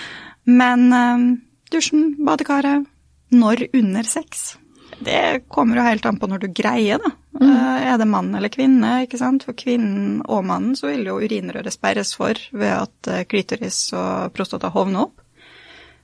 Men 0.60 0.92
um, 0.92 1.24
dusjen, 1.72 2.12
badekaret, 2.20 2.84
når 3.32 3.64
under 3.72 4.04
sex? 4.04 4.58
Det 5.00 5.48
kommer 5.48 5.80
jo 5.80 5.86
helt 5.88 6.04
an 6.06 6.20
på 6.20 6.28
når 6.28 6.44
du 6.44 6.48
greier, 6.52 7.00
da. 7.00 7.14
Mm. 7.40 7.48
Uh, 7.48 7.88
er 7.88 7.98
det 8.04 8.10
mann 8.12 8.34
eller 8.36 8.52
kvinne, 8.52 8.94
ikke 9.06 9.22
sant. 9.22 9.48
For 9.48 9.56
kvinnen 9.56 10.20
og 10.28 10.44
mannen 10.44 10.76
så 10.76 10.92
vil 10.92 11.08
jo 11.08 11.16
urinrøret 11.24 11.72
sperres 11.72 12.12
for 12.20 12.36
ved 12.52 12.76
at 12.76 13.08
uh, 13.08 13.24
klitoris 13.24 13.86
og 13.96 14.36
prostata 14.36 14.68
hovner 14.76 15.06
opp. 15.08 15.24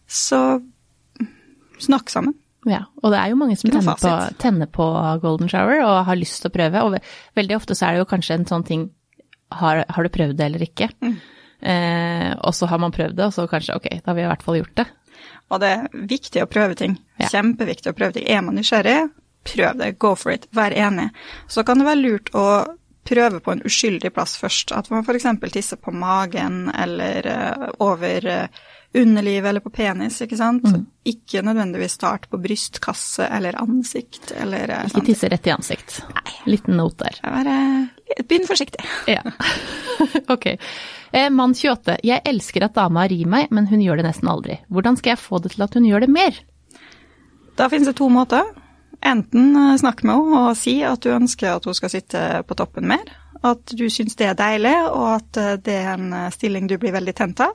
Så 0.08 0.62
snakk 1.76 2.08
sammen. 2.08 2.40
Ja, 2.66 2.82
og 3.02 3.12
det 3.14 3.20
er 3.20 3.30
jo 3.30 3.38
mange 3.38 3.56
som 3.56 3.70
tenner 3.70 3.98
på, 4.00 4.12
tenner 4.42 4.70
på, 4.72 4.86
golden 5.22 5.50
shower 5.50 5.82
og 5.84 6.04
har 6.08 6.18
lyst 6.18 6.42
til 6.42 6.50
å 6.50 6.54
prøve. 6.56 6.84
Og 6.84 6.96
veldig 7.38 7.56
ofte 7.56 7.76
så 7.78 7.86
er 7.86 7.96
det 7.96 8.02
jo 8.02 8.10
kanskje 8.10 8.40
en 8.40 8.48
sånn 8.50 8.66
ting 8.66 8.88
har, 9.54 9.84
har 9.88 10.04
du 10.04 10.12
prøvd 10.12 10.36
det 10.38 10.48
eller 10.50 10.64
ikke? 10.66 10.90
Mm. 11.00 11.14
Eh, 11.60 12.32
og 12.36 12.54
så 12.54 12.68
har 12.70 12.82
man 12.82 12.94
prøvd 12.94 13.16
det, 13.18 13.28
og 13.28 13.34
så 13.34 13.46
kanskje 13.50 13.78
ok, 13.78 13.88
da 14.02 14.10
har 14.10 14.18
vi 14.18 14.26
i 14.26 14.30
hvert 14.32 14.44
fall 14.44 14.58
gjort 14.60 14.74
det. 14.80 14.88
Og 15.48 15.62
det 15.62 15.70
er 15.74 16.02
viktig 16.10 16.42
å 16.42 16.50
prøve 16.50 16.76
ting. 16.78 16.98
Ja. 17.18 17.30
Kjempeviktig 17.32 17.92
å 17.92 17.96
prøve 17.96 18.18
ting. 18.18 18.26
Er 18.28 18.44
man 18.44 18.58
nysgjerrig, 18.58 18.98
prøv 19.48 19.78
det. 19.80 19.94
Go 20.02 20.12
for 20.18 20.34
it. 20.34 20.46
Vær 20.54 20.74
enig. 20.76 21.08
Så 21.48 21.64
kan 21.66 21.80
det 21.80 21.88
være 21.88 22.02
lurt 22.02 22.34
å 22.36 22.48
prøve 23.08 23.40
på 23.40 23.54
en 23.54 23.64
uskyldig 23.64 24.12
plass 24.14 24.36
først. 24.40 24.74
At 24.76 24.90
man 24.92 25.06
f.eks. 25.06 25.28
tisser 25.54 25.80
på 25.80 25.94
magen 25.96 26.68
eller 26.74 27.28
uh, 27.32 27.68
over 27.84 28.28
uh, 28.94 29.00
underliv 29.02 29.46
eller 29.46 29.60
på 29.60 29.70
penis, 29.70 30.20
ikke 30.22 30.36
sant. 30.36 30.64
Mm. 30.64 30.86
Ikke 31.08 31.42
nødvendigvis 31.42 31.92
start 31.98 32.28
på 32.30 32.40
brystkasse 32.40 33.26
eller 33.26 33.58
ansikt 33.60 34.32
eller 34.36 34.68
eh, 34.68 34.86
Ikke 34.90 35.06
tisse 35.06 35.28
rett 35.30 35.46
i 35.46 35.52
ansikt. 35.54 36.00
Nei. 36.12 36.36
Liten 36.52 36.76
not 36.76 36.98
der. 37.00 37.18
Bare 37.22 37.56
begynn 38.28 38.46
forsiktig. 38.48 38.84
Ja. 39.08 39.22
ok. 40.34 40.46
Eh, 41.12 41.28
mann 41.32 41.54
28. 41.54 41.98
Jeg 42.04 42.24
elsker 42.28 42.68
at 42.68 42.76
dama 42.76 43.06
rir 43.08 43.28
meg, 43.28 43.52
men 43.54 43.68
hun 43.70 43.82
gjør 43.84 44.00
det 44.00 44.08
nesten 44.08 44.30
aldri. 44.30 44.60
Hvordan 44.68 44.98
skal 45.00 45.14
jeg 45.14 45.22
få 45.22 45.40
det 45.44 45.54
til 45.54 45.64
at 45.64 45.76
hun 45.78 45.88
gjør 45.88 46.04
det 46.04 46.10
mer? 46.12 46.40
Da 47.58 47.68
finnes 47.72 47.90
det 47.90 47.98
to 47.98 48.08
måter. 48.12 48.44
Enten 48.98 49.52
snakke 49.54 49.78
snakk 49.78 50.04
med 50.08 50.16
henne 50.18 50.44
og 50.48 50.56
si 50.58 50.80
at 50.82 51.04
du 51.04 51.12
ønsker 51.14 51.52
at 51.54 51.66
hun 51.68 51.76
skal 51.76 51.92
sitte 51.92 52.22
på 52.48 52.56
toppen 52.58 52.88
mer. 52.90 53.12
At 53.46 53.70
du 53.70 53.86
syns 53.92 54.18
det 54.18 54.26
er 54.26 54.38
deilig, 54.38 54.74
og 54.90 55.12
at 55.20 55.38
eh, 55.38 55.54
det 55.62 55.76
er 55.84 55.92
en 55.94 56.32
stilling 56.34 56.66
du 56.68 56.76
blir 56.80 56.96
veldig 56.96 57.14
tent 57.16 57.44
av. 57.44 57.54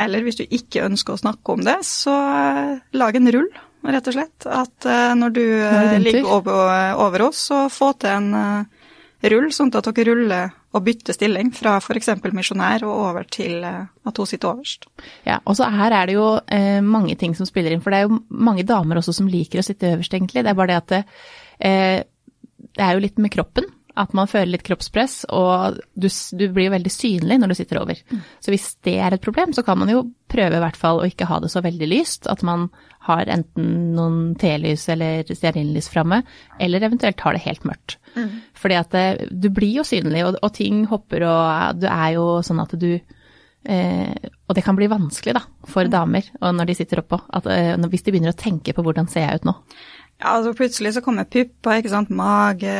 Eller 0.00 0.24
hvis 0.24 0.40
du 0.40 0.46
ikke 0.46 0.86
ønsker 0.86 1.14
å 1.14 1.20
snakke 1.20 1.54
om 1.54 1.62
det, 1.66 1.78
så 1.86 2.14
eh, 2.14 2.80
lag 2.98 3.18
en 3.18 3.32
rull, 3.34 3.50
rett 3.86 4.08
og 4.08 4.16
slett. 4.16 4.46
At 4.46 4.88
uh, 4.88 5.12
når 5.18 5.34
du 5.36 5.44
uh, 5.44 5.98
ligger 6.02 6.30
over, 6.38 6.96
over, 7.02 7.28
oss, 7.28 7.44
så 7.50 7.66
få 7.72 7.92
til 8.02 8.10
en 8.16 8.66
rull, 9.32 9.48
sånn 9.54 9.70
at 9.78 9.86
dere 9.90 10.08
ruller 10.10 10.58
og 10.72 10.86
bytter 10.86 11.14
stilling 11.14 11.50
fra 11.54 11.76
f.eks. 11.82 12.08
misjonær 12.32 12.86
og 12.88 12.94
over 13.10 13.26
til 13.28 13.58
at 13.62 14.18
hun 14.18 14.28
sitter 14.28 14.54
overst. 14.54 14.88
Ja, 15.28 15.36
og 15.44 15.58
så 15.58 15.68
her 15.68 15.92
er 15.92 16.08
det 16.08 16.16
jo 16.16 16.30
mange 16.86 17.14
ting 17.20 17.36
som 17.36 17.46
spiller 17.46 17.74
inn, 17.74 17.82
for 17.84 17.92
det 17.92 18.00
er 18.00 18.08
jo 18.08 18.22
mange 18.32 18.64
damer 18.66 18.98
også 18.98 19.12
som 19.18 19.28
liker 19.28 19.60
å 19.60 19.66
sitte 19.66 19.92
øverst, 19.92 20.16
egentlig. 20.16 20.42
Det 20.42 20.54
er 20.54 20.56
bare 20.56 20.72
det 20.72 20.80
at 20.80 20.94
det, 20.94 21.02
det 22.72 22.86
er 22.86 22.96
jo 22.96 23.04
litt 23.04 23.20
med 23.20 23.34
kroppen. 23.34 23.68
At 23.98 24.14
man 24.16 24.28
føler 24.30 24.54
litt 24.54 24.64
kroppspress, 24.64 25.26
og 25.36 25.80
du, 25.92 26.06
du 26.08 26.46
blir 26.54 26.72
veldig 26.72 26.92
synlig 26.92 27.36
når 27.40 27.52
du 27.52 27.56
sitter 27.58 27.82
over. 27.82 27.98
Mm. 28.08 28.22
Så 28.40 28.54
hvis 28.54 28.70
det 28.88 28.94
er 29.04 29.12
et 29.12 29.24
problem, 29.24 29.52
så 29.52 29.64
kan 29.66 29.76
man 29.80 29.92
jo 29.92 30.06
prøve 30.32 30.56
i 30.56 30.62
hvert 30.62 30.78
fall 30.80 31.02
å 31.02 31.08
ikke 31.08 31.28
ha 31.28 31.36
det 31.42 31.50
så 31.52 31.60
veldig 31.64 31.88
lyst. 31.90 32.28
At 32.30 32.44
man 32.46 32.70
har 33.04 33.28
enten 33.28 33.92
noen 33.96 34.20
telys 34.40 34.86
eller 34.92 35.28
stearinlys 35.28 35.90
framme, 35.92 36.22
eller 36.62 36.88
eventuelt 36.88 37.20
har 37.20 37.36
det 37.36 37.44
helt 37.44 37.66
mørkt. 37.68 37.98
Mm. 38.14 38.30
Fordi 38.58 38.78
at 38.78 38.94
det, 38.94 39.06
du 39.30 39.50
blir 39.52 39.80
jo 39.80 39.86
synlig, 39.86 40.24
og, 40.26 40.38
og, 40.40 40.52
ting 40.56 40.84
hopper, 40.90 41.26
og 41.28 41.82
du 41.82 41.88
er 41.90 42.14
jo 42.16 42.26
sånn 42.46 42.62
at 42.62 42.74
du 42.80 42.90
eh, 42.94 44.12
Og 44.48 44.56
det 44.56 44.64
kan 44.66 44.76
bli 44.76 44.88
vanskelig 44.90 45.36
da, 45.36 45.44
for 45.68 45.88
mm. 45.88 45.92
damer 45.92 46.28
når 46.40 46.70
de 46.70 46.78
sitter 46.80 47.02
oppå, 47.02 47.20
at, 47.28 47.48
eh, 47.52 47.76
hvis 47.76 48.06
de 48.06 48.14
begynner 48.14 48.32
å 48.32 48.40
tenke 48.40 48.72
på 48.76 48.84
hvordan 48.84 49.10
ser 49.10 49.26
jeg 49.26 49.42
ut 49.42 49.50
nå. 49.52 49.56
Ja, 50.22 50.36
altså 50.36 50.52
plutselig 50.54 50.92
så 50.94 51.00
kommer 51.02 51.26
pupper, 51.26 51.80
ikke 51.80 51.90
sant, 51.90 52.10
mage, 52.14 52.72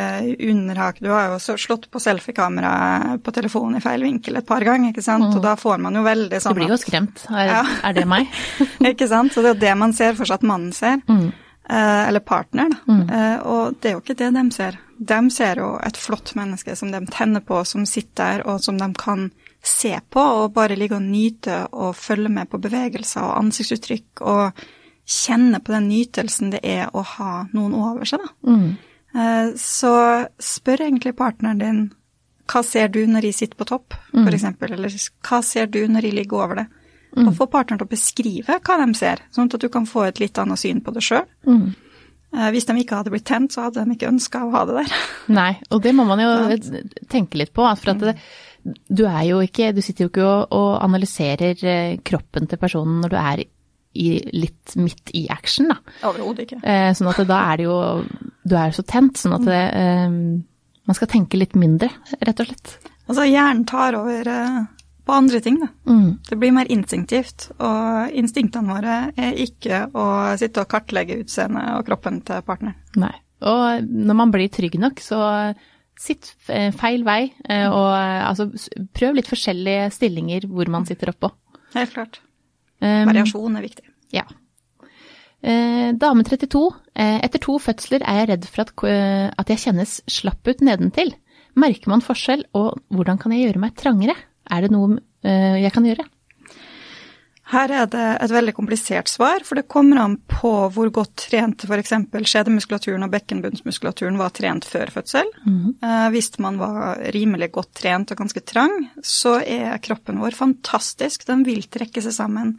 underhak. 0.46 1.00
Du 1.02 1.08
har 1.11 1.32
jo 1.32 1.56
slått 1.58 1.88
på 1.90 1.99
selfiekamera 2.02 3.16
på 3.18 3.34
telefonen 3.34 3.80
i 3.80 3.82
feil 3.82 4.04
vinkel 4.06 4.38
et 4.38 4.46
par 4.46 4.62
ganger, 4.62 4.92
ikke 4.92 5.02
sant, 5.02 5.26
mm. 5.26 5.38
og 5.40 5.42
da 5.42 5.56
får 5.58 5.80
man 5.82 5.99
jo 5.99 6.04
veldig 6.06 6.38
sånn 6.44 6.54
Du 6.54 6.61
blir 6.61 6.70
jo 6.70 6.78
skremt. 6.78 7.25
Er, 7.32 7.49
ja. 7.50 7.62
er 7.88 7.96
det 7.96 8.04
meg? 8.06 8.30
ikke 8.92 9.08
sant, 9.11 9.34
så 9.34 9.42
det 9.42 9.50
er 9.50 9.56
jo 9.56 9.62
det 9.64 9.72
man 9.80 9.94
ser 9.96 10.14
for 10.18 10.30
seg 10.30 10.38
at 10.38 10.46
mannen 10.46 10.70
ser. 10.76 11.02
Mm. 11.11 11.32
Eh, 11.66 12.08
eller 12.08 12.20
partner, 12.20 12.70
da. 12.70 12.92
Mm. 12.92 13.02
Eh, 13.11 13.38
og 13.50 13.80
det 13.80 13.90
er 13.90 13.96
jo 13.96 14.02
ikke 14.04 14.18
det 14.22 14.28
de 14.37 14.44
ser. 14.54 14.78
De 14.99 15.18
ser 15.34 15.62
jo 15.64 15.72
et 15.82 15.99
flott 15.99 16.34
menneske 16.38 16.76
som 16.78 16.92
de 16.94 17.00
tenner 17.11 17.42
på, 17.42 17.64
som 17.66 17.88
sitter 17.90 18.22
der, 18.22 18.44
og 18.46 18.62
som 18.62 18.78
de 18.78 18.87
kan 18.99 19.32
se 19.66 19.96
på, 20.11 20.22
og 20.22 20.54
bare 20.54 20.78
ligge 20.78 20.99
og 20.99 21.02
nyte 21.06 21.64
og 21.72 21.99
følge 21.99 22.30
med 22.30 22.50
på 22.54 22.62
bevegelser 22.62 23.26
og 23.26 23.34
ansiktsuttrykk. 23.40 24.22
og 24.30 24.62
kjenne 25.09 25.61
på 25.61 25.75
den 25.75 25.88
nytelsen 25.90 26.52
det 26.54 26.62
er 26.66 26.90
å 26.94 27.02
ha 27.16 27.32
noen 27.52 27.75
over 27.78 28.09
seg, 28.09 28.23
da. 28.23 28.52
Mm. 28.52 28.68
Eh, 29.12 29.49
så 29.61 29.94
spør 30.40 30.87
egentlig 30.87 31.16
partneren 31.18 31.61
din 31.61 31.82
hva 32.52 32.62
ser 32.66 32.90
du 32.92 33.00
når 33.09 33.28
jeg 33.28 33.38
sitter 33.38 33.59
på 33.61 33.68
topp, 33.68 33.97
mm. 34.12 34.26
f.eks., 34.26 34.47
eller 34.68 34.97
hva 35.25 35.38
ser 35.47 35.68
du 35.73 35.80
når 35.88 36.09
jeg 36.09 36.16
ligger 36.18 36.44
over 36.44 36.62
det? 36.62 36.66
Mm. 37.12 37.28
Og 37.28 37.37
få 37.37 37.47
partneren 37.52 37.80
til 37.80 37.88
å 37.88 37.92
beskrive 37.92 38.59
hva 38.59 38.76
de 38.80 38.88
ser, 38.99 39.23
sånn 39.32 39.50
at 39.50 39.61
du 39.61 39.68
kan 39.73 39.87
få 39.88 40.06
et 40.09 40.21
litt 40.21 40.38
annet 40.40 40.61
syn 40.61 40.80
på 40.85 40.94
det 40.97 41.04
sjøl. 41.04 41.26
Mm. 41.49 41.66
Eh, 42.32 42.49
hvis 42.54 42.66
de 42.68 42.76
ikke 42.80 42.99
hadde 42.99 43.12
blitt 43.12 43.28
tent, 43.28 43.52
så 43.52 43.66
hadde 43.66 43.85
de 43.85 43.97
ikke 43.97 44.09
ønska 44.09 44.42
å 44.47 44.52
ha 44.54 44.64
det 44.68 44.78
der. 44.80 44.97
Nei, 45.40 45.50
og 45.71 45.82
det 45.85 45.92
må 45.97 46.06
man 46.09 46.23
jo 46.23 46.32
tenke 47.12 47.40
litt 47.40 47.52
på. 47.56 47.66
For 47.80 47.92
at 47.92 48.02
det, 48.02 48.16
du 48.88 49.04
er 49.09 49.25
jo 49.26 49.40
ikke 49.42 49.73
Du 49.75 49.80
sitter 49.82 50.06
jo 50.06 50.12
ikke 50.12 50.25
og, 50.25 50.54
og 50.54 50.71
analyserer 50.85 51.64
eh, 51.66 51.97
kroppen 52.04 52.49
til 52.49 52.61
personen 52.62 53.00
når 53.02 53.12
du 53.12 53.18
er 53.21 53.44
i, 53.92 54.20
litt 54.32 54.75
midt 54.80 55.12
i 55.16 55.26
action, 55.32 55.72
da. 55.72 55.78
Overhodet 56.08 56.46
ikke. 56.46 56.61
Eh, 56.64 56.90
sånn 56.96 57.11
at 57.12 57.22
da 57.28 57.40
er 57.52 57.61
det 57.61 57.66
jo 57.68 57.78
Du 58.42 58.56
er 58.58 58.70
jo 58.70 58.78
så 58.80 58.84
tent, 58.88 59.20
sånn 59.20 59.37
at 59.37 59.46
det, 59.46 59.62
eh, 59.78 60.14
man 60.88 60.99
skal 60.99 61.11
tenke 61.11 61.38
litt 61.38 61.56
mindre, 61.58 61.90
rett 62.20 62.40
og 62.42 62.49
slett. 62.49 62.76
Altså 63.06 63.26
hjernen 63.28 63.66
tar 63.68 63.96
over 63.99 64.30
eh, 64.32 64.62
på 65.06 65.14
andre 65.14 65.42
ting, 65.44 65.61
da. 65.62 65.68
Mm. 65.90 66.08
Det 66.28 66.38
blir 66.38 66.54
mer 66.54 66.70
instinktivt. 66.72 67.50
Og 67.58 68.16
instinktene 68.18 68.75
våre 68.75 68.96
er 69.18 69.38
ikke 69.44 69.84
å 69.99 70.06
sitte 70.40 70.64
og 70.64 70.70
kartlegge 70.70 71.20
utseendet 71.22 71.76
og 71.76 71.87
kroppen 71.87 72.20
til 72.26 72.42
partneren. 72.46 72.78
Nei. 73.02 73.14
Og 73.42 73.87
når 73.87 74.18
man 74.18 74.34
blir 74.34 74.50
trygg 74.54 74.78
nok, 74.78 75.02
så 75.02 75.20
sitt 75.99 76.30
feil 76.46 77.02
vei, 77.06 77.32
og 77.50 77.90
altså 77.90 78.46
prøv 78.94 79.18
litt 79.18 79.30
forskjellige 79.30 79.90
stillinger 79.99 80.46
hvor 80.50 80.70
man 80.70 80.87
sitter 80.87 81.11
oppå. 81.11 81.32
Helt 81.75 81.94
klart. 81.94 82.22
Um, 82.82 83.08
Variasjon 83.10 83.58
er 83.58 83.66
viktig. 83.68 83.86
Ja. 84.12 84.26
Eh, 85.42 85.90
dame 85.98 86.22
32. 86.22 86.68
Eh, 86.94 87.18
etter 87.26 87.42
to 87.42 87.56
fødsler 87.58 88.04
er 88.06 88.20
jeg 88.20 88.28
redd 88.30 88.44
for 88.46 88.62
at, 88.62 88.72
eh, 88.86 89.26
at 89.26 89.50
jeg 89.50 89.62
kjennes 89.64 89.98
slapp 90.06 90.46
ut 90.46 90.62
nedentil. 90.62 91.14
Merker 91.58 91.90
man 91.90 92.04
forskjell, 92.04 92.44
og 92.54 92.78
hvordan 92.94 93.18
kan 93.18 93.32
jeg 93.34 93.48
gjøre 93.48 93.60
meg 93.60 93.74
trangere? 93.76 94.14
Er 94.50 94.62
det 94.62 94.70
noe 94.70 94.98
jeg 95.22 95.70
kan 95.70 95.84
gjøre? 95.86 96.02
Her 97.52 97.73
er 97.76 97.88
det 97.92 98.04
et 98.25 98.32
veldig 98.32 98.54
komplisert 98.56 99.11
svar, 99.12 99.42
for 99.44 99.59
det 99.59 99.68
kommer 99.71 100.00
an 100.00 100.14
på 100.30 100.50
hvor 100.73 100.88
godt 100.94 101.26
trent 101.26 101.66
f.eks. 101.66 101.92
skjedemuskulaturen 102.32 103.04
og 103.04 103.12
bekkenbunnsmuskulaturen 103.12 104.16
var 104.21 104.32
trent 104.32 104.64
før 104.68 104.92
fødsel. 104.94 105.28
Mm. 105.44 105.75
Hvis 106.14 106.32
man 106.40 106.56
var 106.61 107.02
rimelig 107.12 107.50
godt 107.52 107.75
trent 107.82 108.14
og 108.14 108.23
ganske 108.23 108.40
trang, 108.49 108.87
så 109.04 109.37
er 109.44 109.76
kroppen 109.85 110.23
vår 110.23 110.38
fantastisk. 110.38 111.26
Den 111.28 111.44
vil 111.44 111.66
trekke 111.68 112.04
seg 112.04 112.16
sammen 112.16 112.56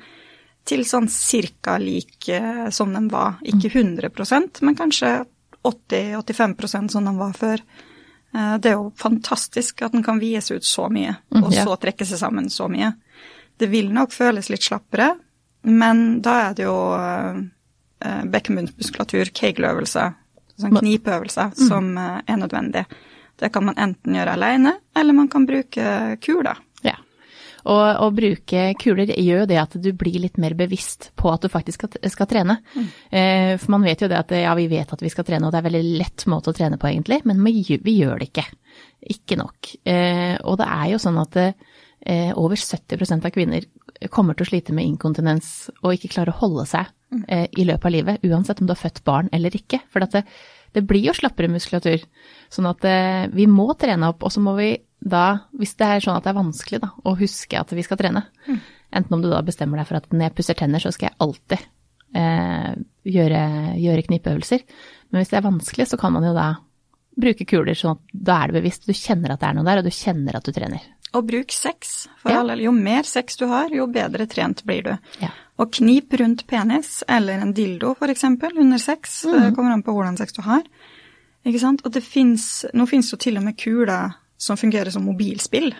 til 0.67 0.85
sånn 0.87 1.09
cirka 1.11 1.77
lik 1.81 2.29
eh, 2.31 2.67
som 2.71 2.93
den 2.95 3.09
var. 3.11 3.39
Ikke 3.43 3.71
100% 3.71 4.61
men 4.63 4.77
kanskje 4.79 5.23
80-85% 5.63 6.93
som 6.95 7.09
den 7.09 7.19
var 7.19 7.33
før. 7.37 7.63
Eh, 8.35 8.55
det 8.63 8.71
er 8.71 8.77
jo 8.79 8.91
fantastisk 8.99 9.83
at 9.83 9.95
den 9.95 10.05
kan 10.05 10.21
vies 10.23 10.51
ut 10.51 10.65
så 10.67 10.89
mye, 10.91 11.17
og 11.35 11.49
mm, 11.49 11.57
så 11.65 11.77
trekke 11.81 12.07
seg 12.07 12.21
sammen 12.21 12.49
så 12.53 12.69
mye. 12.71 12.93
Det 13.63 13.69
vil 13.71 13.93
nok 13.95 14.11
føles 14.11 14.49
litt 14.51 14.65
slappere, 14.65 15.13
men 15.71 16.19
da 16.23 16.33
er 16.49 16.55
det 16.57 16.65
jo 16.65 16.75
uh, 16.99 17.37
bekkenbunnsmuskulatur, 18.33 19.31
kegleøvelser, 19.31 20.17
sånn 20.59 20.79
knipeøvelser, 20.81 21.53
mm. 21.53 21.61
som 21.69 21.93
uh, 21.95 22.17
er 22.27 22.41
nødvendig. 22.41 22.83
Det 23.39 23.53
kan 23.55 23.63
man 23.69 23.79
enten 23.79 24.17
gjøre 24.19 24.35
alene, 24.35 24.75
eller 24.99 25.15
man 25.15 25.29
kan 25.31 25.47
bruke 25.47 26.17
kuler. 26.23 26.59
Ja. 26.83 26.97
Og 27.71 28.03
å 28.03 28.09
bruke 28.11 28.65
kuler 28.81 29.13
gjør 29.15 29.45
jo 29.45 29.49
det 29.49 29.61
at 29.61 29.77
du 29.79 29.89
blir 29.95 30.19
litt 30.25 30.35
mer 30.43 30.57
bevisst 30.59 31.13
på 31.15 31.31
at 31.31 31.47
du 31.47 31.51
faktisk 31.51 31.79
skal, 31.85 32.11
skal 32.11 32.29
trene. 32.29 32.59
Mm. 32.75 32.89
Eh, 33.15 33.51
for 33.61 33.77
man 33.77 33.87
vet 33.87 34.03
jo 34.03 34.11
det 34.11 34.19
at 34.19 34.35
ja, 34.35 34.51
vi 34.59 34.67
vet 34.71 34.91
at 34.91 35.03
vi 35.03 35.11
skal 35.13 35.25
trene, 35.27 35.47
og 35.47 35.55
det 35.55 35.61
er 35.61 35.69
veldig 35.69 35.85
lett 36.03 36.27
måte 36.31 36.51
å 36.51 36.57
trene 36.57 36.81
på 36.81 36.91
egentlig, 36.91 37.23
men 37.29 37.39
vi, 37.47 37.63
vi 37.79 37.95
gjør 38.01 38.19
det 38.19 38.33
ikke. 38.33 38.45
Ikke 39.15 39.39
nok. 39.39 39.71
Eh, 39.87 40.35
og 40.43 40.59
det 40.59 40.67
er 40.67 40.91
jo 40.91 40.99
sånn 41.07 41.23
at 41.23 41.39
eh, 41.39 41.55
over 42.03 42.59
70% 42.59 43.23
av 43.23 43.31
kvinner 43.31 43.63
kommer 44.11 44.35
til 44.35 44.45
å 44.45 44.49
slite 44.49 44.73
med 44.75 44.87
inkontinens 44.87 45.69
og 45.81 45.95
ikke 45.95 46.11
klare 46.15 46.33
å 46.33 46.39
holde 46.41 46.65
seg 46.69 46.89
eh, 47.27 47.45
i 47.51 47.65
løpet 47.67 47.87
av 47.87 47.93
livet, 47.93 48.25
uansett 48.27 48.61
om 48.61 48.67
du 48.67 48.73
har 48.73 48.81
født 48.81 49.03
barn 49.07 49.29
eller 49.35 49.55
ikke. 49.55 49.81
For 49.91 50.03
det, 50.03 50.23
det, 50.75 50.85
blir 50.87 51.05
jo 51.07 51.15
slappere 51.17 51.51
muskulatur. 51.51 52.03
Sånn 52.53 52.69
at 52.69 52.87
eh, 52.89 53.27
vi 53.33 53.47
må 53.49 53.69
trene 53.79 54.11
opp, 54.13 54.25
og 54.25 54.33
så 54.33 54.43
må 54.43 54.55
vi 54.59 54.73
da, 55.03 55.49
hvis 55.59 55.75
det 55.79 55.89
er 55.89 56.03
sånn 56.03 56.17
at 56.17 56.25
det 56.25 56.33
er 56.33 56.39
vanskelig 56.39 56.81
da, 56.83 56.91
å 57.03 57.15
huske 57.19 57.59
at 57.59 57.71
vi 57.75 57.85
skal 57.85 57.99
trene, 57.99 58.25
mm. 58.47 58.59
enten 58.99 59.17
om 59.17 59.23
du 59.23 59.29
da 59.31 59.43
bestemmer 59.45 59.81
deg 59.81 59.89
for 59.89 59.99
at 59.99 60.11
når 60.11 60.29
jeg 60.29 60.37
pusser 60.39 60.59
tenner, 60.59 60.83
så 60.83 60.93
skal 60.95 61.09
jeg 61.09 61.19
alltid 61.25 61.65
eh, 62.19 62.69
gjøre, 63.15 63.41
gjøre 63.83 64.05
knipeøvelser. 64.09 64.67
Men 65.11 65.21
hvis 65.21 65.33
det 65.33 65.39
er 65.41 65.49
vanskelig, 65.49 65.89
så 65.91 65.99
kan 65.99 66.15
man 66.15 66.27
jo 66.27 66.35
da 66.35 66.53
bruke 67.19 67.45
kuler 67.45 67.77
sånn 67.77 67.99
at 67.99 68.13
da 68.31 68.39
er 68.41 68.49
det 68.49 68.61
bevisst, 68.61 68.87
du 68.89 68.95
kjenner 68.97 69.35
at 69.35 69.43
det 69.43 69.51
er 69.51 69.57
noe 69.59 69.67
der, 69.67 69.83
og 69.83 69.85
du 69.85 69.93
kjenner 69.93 70.39
at 70.39 70.47
du 70.47 70.55
trener. 70.55 70.87
Og 71.13 71.27
bruk 71.29 71.53
sex. 71.53 72.07
For 72.21 72.33
ja. 72.33 72.41
alle, 72.41 72.57
Jo 72.63 72.73
mer 72.75 73.07
sex 73.07 73.37
du 73.37 73.45
har, 73.51 73.69
jo 73.73 73.87
bedre 73.91 74.27
trent 74.29 74.63
blir 74.65 74.83
du. 74.87 74.93
Ja. 75.21 75.29
Og 75.61 75.69
knip 75.77 76.13
rundt 76.17 76.47
penis, 76.49 77.03
eller 77.07 77.43
en 77.43 77.53
dildo 77.53 77.93
f.eks., 77.93 78.25
under 78.25 78.81
sex. 78.81 79.23
Mm. 79.25 79.39
Det 79.39 79.55
kommer 79.55 79.75
an 79.75 79.85
på 79.85 79.93
hvordan 79.93 80.17
sex 80.17 80.33
du 80.33 80.41
har. 80.47 80.65
Ikke 81.45 81.61
sant? 81.61 81.83
Og 81.85 81.93
det 81.93 82.03
fins 82.05 82.65
Nå 82.73 82.87
fins 82.87 83.11
jo 83.11 83.19
til 83.19 83.37
og 83.37 83.43
med 83.43 83.57
kuler 83.59 84.15
som 84.39 84.57
fungerer 84.59 84.91
som 84.91 85.05
mobilspill. 85.07 85.71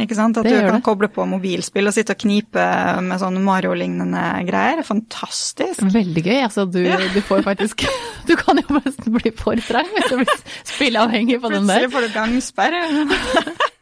Ikke 0.00 0.16
sant? 0.16 0.38
At 0.40 0.46
du 0.48 0.54
kan 0.54 0.78
det. 0.78 0.84
koble 0.86 1.08
på 1.12 1.26
mobilspill 1.28 1.86
og 1.90 1.94
sitte 1.94 2.14
og 2.16 2.22
knipe 2.22 2.62
med 3.04 3.20
sånne 3.20 3.42
Mario-lignende 3.44 4.22
greier. 4.48 4.80
Fantastisk. 4.86 5.84
Veldig 5.92 6.24
gøy. 6.24 6.38
Altså, 6.46 6.64
du, 6.64 6.80
ja. 6.86 6.98
du 7.12 7.20
får 7.24 7.44
faktisk 7.46 7.84
Du 8.28 8.32
kan 8.40 8.58
jo 8.58 8.78
nesten 8.78 9.12
bli 9.12 9.34
for 9.36 9.60
trang 9.60 9.90
hvis 9.92 10.08
du 10.08 10.16
blir 10.22 10.42
spilleavhengig 10.64 11.40
på 11.42 11.52
den 11.52 11.68
der. 11.68 11.84
Plutselig 11.84 11.94
får 11.94 12.08
du 12.08 12.18
gangsperre. 12.18 12.82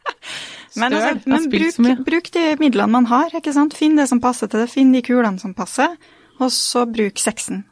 Men, 0.79 0.95
altså, 0.97 1.29
men 1.29 1.49
bruk, 1.51 2.05
bruk, 2.05 2.31
de 2.33 2.45
midlene 2.61 2.91
man 2.91 3.07
har, 3.11 3.33
ikke 3.37 3.53
sant. 3.55 3.75
Finn 3.77 3.97
det 3.99 4.07
som 4.09 4.21
passer 4.23 4.49
til 4.49 4.63
det. 4.63 4.71
Finn 4.71 4.93
de 4.95 5.03
kulene 5.05 5.41
som 5.41 5.53
passer, 5.57 5.95
og 6.39 6.49
så 6.53 6.85
bruk 6.89 7.21
sexen. 7.21 7.63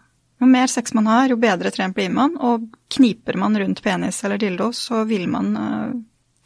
Jo 0.41 0.49
mer 0.49 0.71
sex 0.71 0.95
man 0.97 1.09
har, 1.09 1.29
jo 1.29 1.37
bedre 1.41 1.69
trent 1.73 1.95
blir 1.97 2.09
man. 2.13 2.37
Og 2.41 2.65
kniper 2.93 3.37
man 3.41 3.57
rundt 3.61 3.83
penis 3.85 4.23
eller 4.25 4.41
dildo, 4.41 4.71
så 4.73 5.03
vil 5.09 5.27
man 5.29 5.53
uh, 5.57 5.93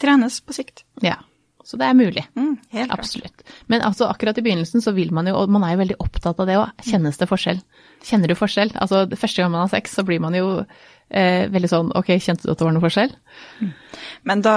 trenes 0.01 0.41
på 0.43 0.55
sikt. 0.57 0.83
Ja. 1.03 1.21
Så 1.65 1.79
det 1.81 1.87
er 1.87 1.95
mulig. 1.97 2.21
Mm, 2.37 2.57
helt 2.75 2.91
Absolutt. 2.93 3.41
Men 3.65 3.81
altså, 3.81 4.05
akkurat 4.05 4.37
i 4.37 4.43
begynnelsen 4.45 4.83
så 4.85 4.91
vil 4.93 5.09
man 5.15 5.25
jo, 5.25 5.33
og 5.39 5.49
man 5.49 5.63
er 5.65 5.73
jo 5.73 5.79
veldig 5.81 5.95
opptatt 6.03 6.37
av 6.43 6.45
det 6.45 6.59
òg, 6.61 6.83
kjennes 6.85 7.17
det 7.17 7.27
forskjell? 7.31 7.61
Kjenner 8.05 8.29
du 8.29 8.35
forskjell? 8.37 8.75
Altså 8.77 9.07
første 9.15 9.41
gang 9.41 9.49
man 9.55 9.63
har 9.63 9.71
sex, 9.73 9.95
så 9.97 10.05
blir 10.05 10.21
man 10.21 10.37
jo 10.37 10.45
eh, 11.09 11.45
veldig 11.51 11.69
sånn 11.71 11.91
ok, 11.95 12.13
kjente 12.21 12.47
du 12.47 12.53
at 12.53 12.59
det 12.59 12.67
var 12.67 12.75
noe 12.75 12.85
forskjell? 12.85 13.13
Mm. 13.61 13.71
Men 14.29 14.41
da 14.45 14.55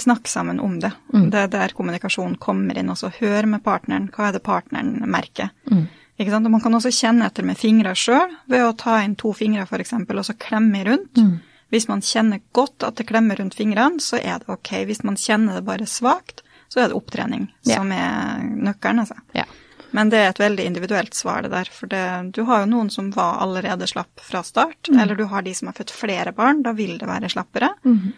snakk 0.00 0.28
sammen 0.30 0.60
om 0.60 0.78
det. 0.80 0.92
Mm. 1.12 1.28
Det 1.32 1.42
er 1.42 1.52
der 1.52 1.74
kommunikasjon 1.76 2.38
kommer 2.42 2.78
inn. 2.78 2.92
Også 2.92 3.12
hør 3.18 3.48
med 3.50 3.64
partneren. 3.64 4.08
Hva 4.14 4.30
er 4.30 4.36
det 4.36 4.44
partneren 4.46 5.02
merker? 5.10 5.52
Mm. 5.70 5.86
Ikke 6.16 6.32
sant? 6.32 6.48
Og 6.48 6.54
man 6.54 6.64
kan 6.64 6.76
også 6.78 6.94
kjenne 6.94 7.28
etter 7.28 7.44
med 7.44 7.60
fingra 7.60 7.92
sjøl, 7.98 8.32
ved 8.48 8.64
å 8.64 8.72
ta 8.78 9.02
inn 9.04 9.18
to 9.20 9.34
fingre 9.36 9.66
f.eks., 9.66 9.92
og 10.00 10.24
så 10.24 10.36
klemme 10.40 10.80
rundt. 10.88 11.20
Mm. 11.20 11.36
Hvis 11.74 11.88
man 11.90 12.02
kjenner 12.04 12.40
godt 12.56 12.86
at 12.86 12.96
det 12.96 13.08
klemmer 13.08 13.36
rundt 13.40 13.56
fingrene, 13.58 14.00
så 14.00 14.20
er 14.20 14.40
det 14.40 14.48
ok. 14.52 14.72
Hvis 14.88 15.02
man 15.04 15.18
kjenner 15.20 15.58
det 15.58 15.66
bare 15.66 15.88
svakt, 15.90 16.44
så 16.72 16.82
er 16.82 16.90
det 16.90 16.98
opptrening 16.98 17.48
yeah. 17.66 17.76
som 17.76 17.92
er 17.94 18.44
nøkkelen, 18.70 19.02
altså. 19.04 19.18
Ja. 19.36 19.44
Men 19.96 20.10
det 20.12 20.18
er 20.20 20.30
et 20.30 20.40
veldig 20.42 20.64
individuelt 20.68 21.16
svar, 21.16 21.46
det 21.46 21.54
der. 21.54 21.70
For 21.72 21.88
det, 21.88 22.04
du 22.36 22.42
har 22.48 22.64
jo 22.64 22.70
noen 22.74 22.90
som 22.92 23.08
var 23.14 23.40
allerede 23.44 23.88
slapp 23.88 24.20
fra 24.20 24.42
start, 24.44 24.90
mm. 24.90 24.98
eller 25.00 25.16
du 25.16 25.24
har 25.30 25.46
de 25.46 25.54
som 25.56 25.70
har 25.70 25.78
født 25.78 25.94
flere 25.96 26.34
barn, 26.36 26.60
da 26.66 26.74
vil 26.76 26.98
det 27.00 27.08
være 27.08 27.30
slappere. 27.32 27.72
Mm. 27.86 28.12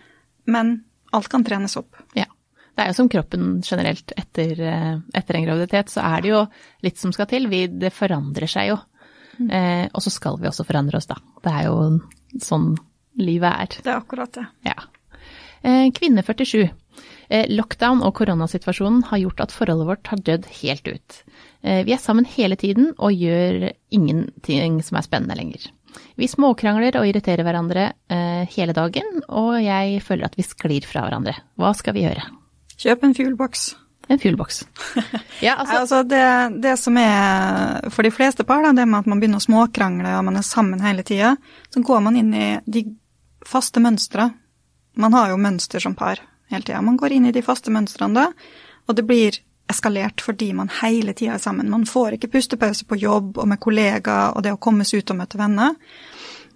Men 0.50 0.74
alt 1.14 1.30
kan 1.30 1.46
trenes 1.46 1.78
opp. 1.78 2.00
Ja. 2.18 2.26
Det 2.74 2.84
er 2.84 2.92
jo 2.92 2.98
som 2.98 3.10
kroppen 3.10 3.46
generelt 3.66 4.12
etter, 4.18 4.60
eh, 4.62 4.98
etter 5.18 5.38
en 5.38 5.46
graviditet, 5.46 5.90
så 5.90 6.02
er 6.06 6.22
det 6.22 6.30
jo 6.30 6.44
litt 6.86 6.98
som 6.98 7.14
skal 7.14 7.26
til. 7.30 7.48
Vi, 7.50 7.64
det 7.70 7.90
forandrer 7.94 8.50
seg 8.50 8.72
jo. 8.72 8.76
Mm. 9.38 9.48
Eh, 9.50 9.86
og 9.92 10.02
så 10.02 10.12
skal 10.14 10.38
vi 10.42 10.50
også 10.50 10.66
forandre 10.66 10.98
oss, 10.98 11.08
da. 11.10 11.18
Det 11.42 11.54
er 11.54 11.66
jo 11.70 11.78
sånn 12.42 12.72
livet 13.18 13.50
er. 13.50 13.80
Det 13.82 13.94
er 13.94 13.98
akkurat 13.98 14.34
det. 14.34 14.46
Ja. 14.66 14.76
Eh, 15.62 15.88
kvinne 15.94 16.22
47. 16.26 16.68
Eh, 17.28 17.46
lockdown 17.52 18.00
og 18.06 18.14
koronasituasjonen 18.16 19.02
har 19.10 19.20
gjort 19.24 19.42
at 19.44 19.54
forholdet 19.54 19.88
vårt 19.90 20.12
har 20.12 20.22
dødd 20.24 20.46
helt 20.62 20.88
ut. 20.88 21.18
Eh, 21.62 21.84
vi 21.84 21.94
er 21.94 22.02
sammen 22.02 22.28
hele 22.28 22.56
tiden 22.56 22.92
og 22.96 23.16
gjør 23.16 23.72
ingenting 23.94 24.78
som 24.86 24.98
er 24.98 25.06
spennende 25.06 25.36
lenger. 25.38 25.68
Vi 26.18 26.28
småkrangler 26.30 26.98
og 27.00 27.08
irriterer 27.08 27.46
hverandre 27.46 27.90
eh, 28.12 28.44
hele 28.54 28.74
dagen, 28.76 29.22
og 29.28 29.58
jeg 29.62 30.02
føler 30.04 30.28
at 30.28 30.38
vi 30.38 30.46
sklir 30.46 30.86
fra 30.86 31.06
hverandre. 31.06 31.34
Hva 31.58 31.72
skal 31.76 31.96
vi 31.96 32.04
gjøre? 32.06 32.26
Kjøp 32.78 33.06
en 33.06 33.16
fuelboks. 33.16 33.68
En 34.08 34.20
fuelboks. 34.22 34.62
ja, 35.46 35.56
altså, 35.58 35.80
altså 35.82 36.02
det, 36.06 36.22
det, 36.62 36.76
som 36.80 36.96
er 37.00 37.90
for 37.92 38.06
de 38.06 38.12
fleste 38.14 38.46
par, 38.46 38.62
da, 38.64 38.72
det 38.76 38.86
med 38.88 39.02
at 39.02 39.10
man 39.10 39.20
begynner 39.20 39.42
å 39.42 39.44
småkrangle 39.44 40.14
og 40.16 40.24
man 40.30 40.38
er 40.40 40.46
sammen 40.46 40.84
hele 40.84 41.04
tida, 41.06 41.34
så 41.74 41.82
går 41.84 42.06
man 42.06 42.16
inn 42.20 42.30
i 42.34 42.48
de 42.64 42.86
faste 43.46 43.82
mønstre. 43.82 44.30
Man 44.98 45.14
har 45.14 45.32
jo 45.32 45.42
mønster 45.42 45.82
som 45.82 45.98
par 45.98 46.22
hele 46.52 46.64
tida. 46.64 46.80
Man 46.84 46.96
går 47.00 47.18
inn 47.18 47.28
i 47.28 47.34
de 47.34 47.44
faste 47.44 47.72
mønstrene 47.74 48.16
da, 48.16 48.54
og 48.88 48.96
det 48.96 49.04
blir 49.06 49.42
eskalert 49.70 50.22
fordi 50.24 50.52
man 50.56 50.70
hele 50.80 51.14
tida 51.16 51.36
er 51.36 51.42
sammen. 51.42 51.70
Man 51.70 51.86
får 51.86 52.16
ikke 52.16 52.32
pustepause 52.32 52.86
på 52.88 52.98
jobb 53.00 53.38
og 53.38 53.48
med 53.50 53.60
kollegaer 53.60 54.36
og 54.36 54.44
det 54.44 54.54
å 54.54 54.60
komme 54.60 54.86
seg 54.88 55.02
ut 55.02 55.14
og 55.14 55.20
møte 55.20 55.40
venner. 55.40 55.76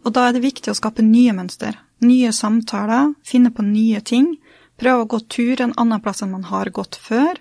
Og 0.02 0.14
da 0.14 0.26
er 0.26 0.36
det 0.36 0.44
viktig 0.44 0.72
å 0.72 0.78
skape 0.78 1.04
nye 1.06 1.34
mønster. 1.36 1.78
Nye 2.02 2.32
samtaler, 2.34 3.12
finne 3.24 3.52
på 3.54 3.62
nye 3.62 4.00
ting. 4.02 4.34
Prøve 4.80 5.04
å 5.04 5.10
gå 5.12 5.20
tur 5.30 5.60
en 5.62 5.74
annen 5.78 6.02
plass 6.02 6.24
enn 6.24 6.32
man 6.32 6.48
har 6.50 6.72
gått 6.74 6.98
før. 6.98 7.38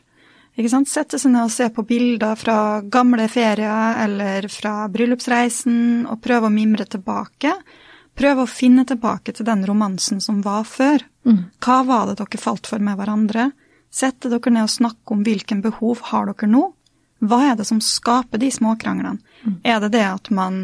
Sette 0.86 1.18
seg 1.18 1.32
ned 1.32 1.48
og 1.48 1.54
se 1.54 1.70
på 1.74 1.84
bilder 1.88 2.36
fra 2.38 2.82
gamle 2.84 3.26
ferier 3.32 4.04
eller 4.04 4.46
fra 4.52 4.86
bryllupsreisen, 4.92 6.06
og 6.06 6.22
prøve 6.22 6.50
å 6.50 6.54
mimre 6.54 6.86
tilbake. 6.86 7.56
Prøve 8.14 8.44
å 8.44 8.52
finne 8.52 8.86
tilbake 8.86 9.34
til 9.34 9.48
den 9.48 9.66
romansen 9.66 10.22
som 10.22 10.44
var 10.46 10.68
før. 10.68 11.02
Mm. 11.26 11.46
Hva 11.64 11.82
var 11.88 12.10
det 12.10 12.20
dere 12.20 12.42
falt 12.42 12.68
for 12.68 12.84
med 12.84 13.00
hverandre? 13.00 13.50
Sette 13.92 14.32
dere 14.32 14.54
ned 14.54 14.68
og 14.68 14.72
snakke 14.72 15.16
om 15.16 15.24
hvilken 15.26 15.64
behov 15.64 16.06
har 16.12 16.30
dere 16.32 16.50
nå. 16.50 16.68
Hva 17.22 17.42
er 17.52 17.58
det 17.60 17.68
som 17.70 17.82
skaper 17.84 18.42
de 18.42 18.50
småkranglene? 18.54 19.20
Mm. 19.44 19.58
Er 19.68 19.82
det 19.84 19.92
det 19.98 20.06
at 20.08 20.32
man 20.34 20.64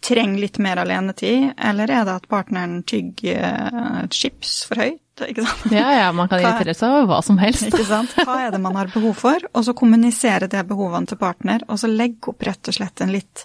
trenger 0.00 0.40
litt 0.40 0.56
mer 0.62 0.80
alenetid, 0.80 1.50
eller 1.60 1.90
er 1.92 2.06
det 2.08 2.14
at 2.22 2.28
partneren 2.30 2.80
tygger 2.88 3.42
uh, 3.74 4.06
chips 4.08 4.62
for 4.68 4.80
høyt? 4.80 5.02
Ikke 5.26 5.44
sant? 5.44 5.74
Ja, 5.74 5.90
ja, 5.98 6.06
man 6.16 6.30
kan 6.30 6.40
irritere 6.40 6.72
seg 6.78 6.94
over 6.94 7.10
hva 7.10 7.18
som 7.26 7.36
helst. 7.42 7.66
Ikke 7.68 7.84
sant? 7.84 8.14
Hva 8.16 8.38
er 8.46 8.54
det 8.54 8.62
man 8.64 8.78
har 8.78 8.88
behov 8.94 9.18
for? 9.20 9.44
Og 9.52 9.66
så 9.66 9.74
kommunisere 9.76 10.48
det 10.48 10.62
behovene 10.70 11.10
til 11.10 11.20
partner, 11.20 11.66
og 11.68 11.82
så 11.82 11.90
legge 11.90 12.32
opp 12.32 12.46
rett 12.48 12.72
og 12.72 12.78
slett 12.78 13.04
en 13.04 13.12
litt 13.12 13.44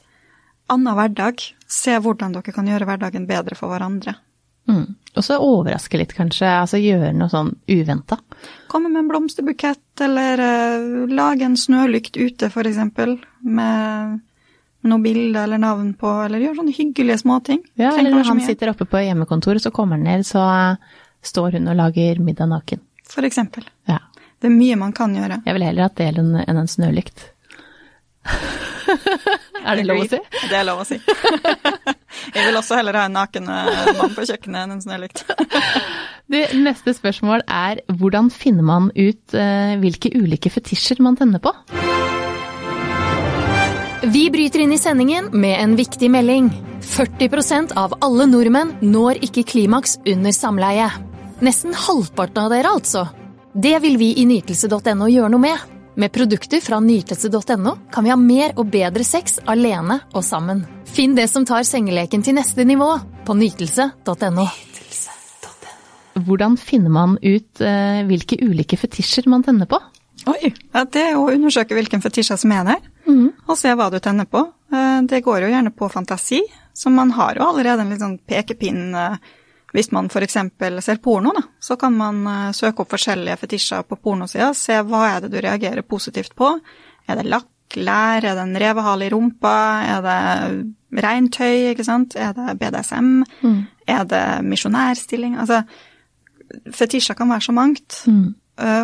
annen 0.72 0.96
hverdag. 0.96 1.44
Se 1.68 1.98
hvordan 2.00 2.38
dere 2.38 2.56
kan 2.56 2.72
gjøre 2.72 2.88
hverdagen 2.88 3.28
bedre 3.28 3.60
for 3.60 3.74
hverandre. 3.74 4.16
Mm. 4.70 4.96
Og 5.16 5.24
så 5.24 5.38
overraske 5.40 6.00
litt, 6.00 6.14
kanskje. 6.16 6.48
Altså 6.50 6.80
gjøre 6.82 7.14
noe 7.16 7.32
sånn 7.32 7.54
uventa. 7.72 8.18
Komme 8.72 8.92
med 8.92 9.04
en 9.04 9.12
blomsterbukett, 9.12 9.84
eller 10.04 10.42
uh, 10.42 11.06
lage 11.12 11.48
en 11.48 11.58
snølykt 11.60 12.18
ute, 12.20 12.50
eksempel. 12.52 13.16
Med 13.40 14.20
noe 14.86 15.02
bilde 15.02 15.46
eller 15.46 15.62
navn 15.62 15.94
på, 15.98 16.10
eller 16.26 16.44
gjøre 16.44 16.60
sånne 16.60 16.76
hyggelige 16.76 17.22
småting. 17.24 17.64
Ja, 17.80 17.94
eller 17.96 18.12
når 18.14 18.30
han 18.34 18.44
sitter 18.46 18.74
oppe 18.74 18.88
på 18.90 19.02
hjemmekontoret, 19.02 19.64
så 19.64 19.72
kommer 19.74 19.98
han 19.98 20.06
ned, 20.06 20.26
så 20.28 20.44
står 21.26 21.58
hun 21.58 21.72
og 21.72 21.80
lager 21.80 22.20
middag 22.22 22.52
naken. 22.52 22.84
For 23.10 23.26
eksempel. 23.26 23.66
Ja. 23.90 24.02
Det 24.42 24.52
er 24.52 24.54
mye 24.54 24.76
man 24.78 24.94
kan 24.94 25.16
gjøre. 25.16 25.40
Jeg 25.48 25.58
vil 25.58 25.66
heller 25.66 25.88
hatt 25.88 25.98
det 25.98 26.12
enn 26.12 26.60
en 26.60 26.70
snølykt. 26.70 27.30
er 29.66 29.80
det 29.80 29.86
lov 29.90 30.04
å 30.04 30.08
si? 30.10 30.20
Det 30.50 30.58
er 30.58 30.68
lov 30.68 30.82
å 30.84 30.88
si. 30.88 31.00
Jeg 32.36 32.48
vil 32.48 32.58
også 32.58 32.78
heller 32.80 32.98
ha 33.00 33.06
en 33.10 33.18
naken 33.18 33.50
eh, 33.52 33.90
mann 33.98 34.14
på 34.16 34.26
kjøkkenet 34.30 34.62
enn 34.64 34.76
en 34.78 34.84
snølykt. 34.84 35.26
Det 36.34 36.48
neste 36.58 36.96
spørsmål 36.98 37.44
er 37.46 37.84
hvordan 38.00 38.32
finner 38.34 38.66
man 38.66 38.88
ut 38.96 39.36
uh, 39.38 39.76
hvilke 39.78 40.10
ulike 40.18 40.50
fetisjer 40.50 40.98
man 41.06 41.18
tenner 41.20 41.44
på? 41.44 41.52
Vi 44.10 44.24
bryter 44.34 44.64
inn 44.64 44.74
i 44.74 44.80
sendingen 44.82 45.30
med 45.38 45.60
en 45.60 45.76
viktig 45.78 46.10
melding. 46.14 46.50
40% 46.86 47.76
av 47.78 47.94
alle 48.06 48.26
nordmenn 48.30 48.74
når 48.82 49.22
ikke 49.26 49.46
klimaks 49.54 50.00
under 50.06 50.34
samleie. 50.34 50.90
Nesten 51.46 51.78
halvparten 51.78 52.46
av 52.46 52.54
dere, 52.54 52.74
altså. 52.74 53.06
Det 53.54 53.78
vil 53.86 53.98
vi 54.02 54.12
i 54.22 54.26
nytelse.no 54.30 55.10
gjøre 55.10 55.32
noe 55.34 55.46
med. 55.46 55.75
Med 55.96 56.12
produkter 56.12 56.60
fra 56.62 56.80
nytelse.no 56.80 57.78
kan 57.92 58.04
vi 58.04 58.10
ha 58.12 58.16
mer 58.20 58.52
og 58.60 58.68
bedre 58.68 59.04
sex 59.08 59.38
alene 59.48 60.02
og 60.12 60.26
sammen. 60.28 60.66
Finn 60.92 61.16
det 61.16 61.30
som 61.32 61.46
tar 61.48 61.64
sengeleken 61.64 62.24
til 62.24 62.36
neste 62.36 62.66
nivå 62.68 62.90
på 63.24 63.36
nytelse.no. 63.40 64.48
Hvordan 66.26 66.58
finner 66.60 66.92
man 66.92 67.16
ut 67.22 67.64
uh, 67.64 68.02
hvilke 68.08 68.40
ulike 68.44 68.80
fetisjer 68.80 69.30
man 69.32 69.44
tenner 69.48 69.72
på? 69.72 69.80
Oi, 70.32 70.52
ja, 70.74 70.84
Det 70.84 71.02
er 71.14 71.16
å 71.20 71.30
undersøke 71.32 71.76
hvilken 71.78 72.04
fetisjer 72.04 72.40
som 72.40 72.52
er 72.56 72.68
der, 72.68 72.84
mm. 73.08 73.48
og 73.48 73.60
se 73.60 73.72
hva 73.72 73.88
du 73.92 74.00
tenner 74.04 74.28
på. 74.28 74.44
Uh, 74.76 75.00
det 75.08 75.24
går 75.24 75.46
jo 75.46 75.54
gjerne 75.54 75.72
på 75.76 75.92
fantasi, 75.92 76.42
så 76.76 76.92
man 76.92 77.16
har 77.16 77.40
jo 77.40 77.48
allerede 77.48 77.84
en 77.84 77.96
litt 77.96 78.04
sånn 78.04 78.20
pekepinn 78.20 78.96
uh, 78.96 79.20
hvis 79.76 79.92
man 79.92 80.08
f.eks. 80.08 80.38
ser 80.86 81.02
porno, 81.04 81.34
da, 81.36 81.44
så 81.60 81.76
kan 81.80 81.96
man 81.98 82.22
eh, 82.32 82.54
søke 82.56 82.84
opp 82.84 82.94
forskjellige 82.96 83.38
fetisjer 83.42 83.84
på 83.88 84.00
pornosida, 84.00 84.54
se 84.56 84.80
hva 84.88 85.04
er 85.10 85.26
det 85.26 85.34
du 85.34 85.42
reagerer 85.44 85.84
positivt 85.84 86.36
på. 86.38 86.54
Er 87.06 87.20
det 87.20 87.28
lakk, 87.28 87.76
lær, 87.76 88.24
er 88.24 88.38
det 88.38 88.46
en 88.46 88.60
revehale 88.62 89.10
i 89.10 89.12
rumpa, 89.12 89.58
er 89.84 90.06
det 90.06 91.04
regntøy, 91.06 91.74
ikke 91.74 91.86
sant, 91.88 92.16
er 92.16 92.32
det 92.38 92.56
BDSM, 92.62 93.12
mm. 93.44 93.60
er 93.92 94.08
det 94.08 94.26
misjonærstilling? 94.48 95.36
Altså, 95.44 95.64
fetisjer 96.72 97.18
kan 97.20 97.34
være 97.34 97.50
så 97.50 97.56
mangt. 97.56 98.04
Mm. 98.08 98.36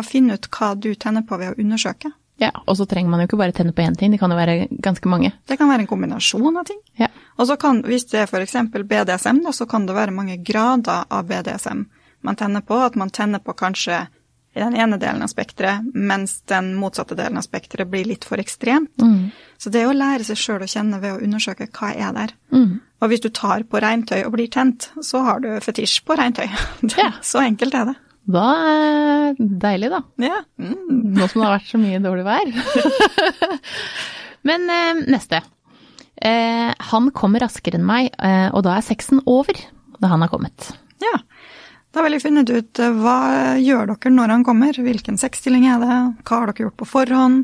Finn 0.04 0.28
ut 0.28 0.50
hva 0.52 0.74
du 0.76 0.90
tenner 1.00 1.24
på 1.24 1.38
ved 1.40 1.54
å 1.54 1.60
undersøke. 1.62 2.10
Ja, 2.42 2.50
og 2.66 2.74
så 2.78 2.86
trenger 2.90 3.12
man 3.12 3.22
jo 3.22 3.28
ikke 3.30 3.38
bare 3.38 3.54
tenne 3.54 3.74
på 3.76 3.84
én 3.84 3.94
ting, 3.98 4.10
det 4.10 4.18
kan 4.20 4.32
jo 4.32 4.38
være 4.38 4.66
ganske 4.82 5.10
mange. 5.10 5.32
Det 5.46 5.58
kan 5.60 5.70
være 5.70 5.84
en 5.84 5.90
kombinasjon 5.90 6.58
av 6.58 6.66
ting. 6.68 6.80
Ja. 6.98 7.08
Og 7.38 7.46
så 7.48 7.56
kan, 7.60 7.84
hvis 7.86 8.08
det 8.10 8.24
er 8.24 8.30
f.eks. 8.30 8.56
BDSM, 8.74 9.44
da, 9.46 9.54
så 9.54 9.68
kan 9.70 9.86
det 9.86 9.94
være 9.96 10.14
mange 10.14 10.40
grader 10.42 11.06
av 11.06 11.28
BDSM 11.30 11.86
man 12.22 12.38
tenner 12.38 12.64
på. 12.66 12.78
At 12.82 12.98
man 12.98 13.10
tenner 13.10 13.42
på 13.42 13.54
kanskje 13.58 14.04
i 14.52 14.60
den 14.60 14.76
ene 14.76 14.98
delen 15.00 15.24
av 15.24 15.30
spekteret, 15.32 15.86
mens 15.94 16.42
den 16.50 16.74
motsatte 16.76 17.16
delen 17.16 17.40
av 17.40 17.46
spekteret 17.46 17.88
blir 17.88 18.04
litt 18.04 18.26
for 18.28 18.40
ekstremt. 18.42 18.92
Mm. 19.00 19.30
Så 19.56 19.72
det 19.72 19.80
er 19.80 19.88
å 19.88 19.96
lære 19.96 20.26
seg 20.28 20.40
sjøl 20.40 20.64
å 20.66 20.68
kjenne 20.68 21.00
ved 21.00 21.14
å 21.14 21.22
undersøke 21.24 21.70
hva 21.72 21.92
er 21.94 22.12
der. 22.16 22.34
Mm. 22.52 22.80
Og 23.02 23.10
hvis 23.10 23.24
du 23.24 23.30
tar 23.32 23.64
på 23.64 23.80
regntøy 23.80 24.20
og 24.26 24.34
blir 24.36 24.50
tent, 24.52 24.90
så 25.00 25.24
har 25.24 25.40
du 25.42 25.48
fetisj 25.64 26.02
på 26.06 26.18
regntøy. 26.18 26.48
Ja. 26.98 27.12
så 27.24 27.40
enkelt 27.46 27.74
er 27.74 27.92
det. 27.92 27.96
Da 28.30 28.44
er 28.70 29.38
deilig, 29.38 29.90
da. 29.90 30.02
Ja. 30.22 30.42
Mm. 30.60 31.14
Nå 31.16 31.26
som 31.26 31.42
det 31.42 31.48
har 31.48 31.56
vært 31.56 31.72
så 31.72 31.80
mye 31.82 32.02
dårlig 32.02 32.26
vær. 32.26 32.52
Men 34.48 34.68
eh, 34.70 35.02
neste. 35.10 35.42
Eh, 36.22 36.70
han 36.92 37.10
kommer 37.16 37.42
raskere 37.42 37.80
enn 37.80 37.86
meg, 37.86 38.12
eh, 38.22 38.48
og 38.54 38.62
da 38.66 38.76
er 38.76 38.86
sexen 38.86 39.22
over 39.26 39.58
da 39.98 40.10
han 40.12 40.22
har 40.22 40.30
kommet. 40.30 40.70
Ja. 41.02 41.16
Da 41.92 42.04
vil 42.04 42.16
jeg 42.16 42.24
finne 42.24 42.44
ut 42.46 42.80
eh, 42.80 42.94
hva 43.02 43.58
gjør 43.60 43.90
dere 43.90 44.14
når 44.14 44.36
han 44.36 44.46
kommer? 44.46 44.78
Hvilken 44.78 45.18
sexstilling 45.20 45.66
er 45.70 45.82
det? 45.82 45.98
Hva 46.22 46.38
har 46.38 46.52
dere 46.52 46.68
gjort 46.68 46.78
på 46.80 46.88
forhånd? 46.88 47.42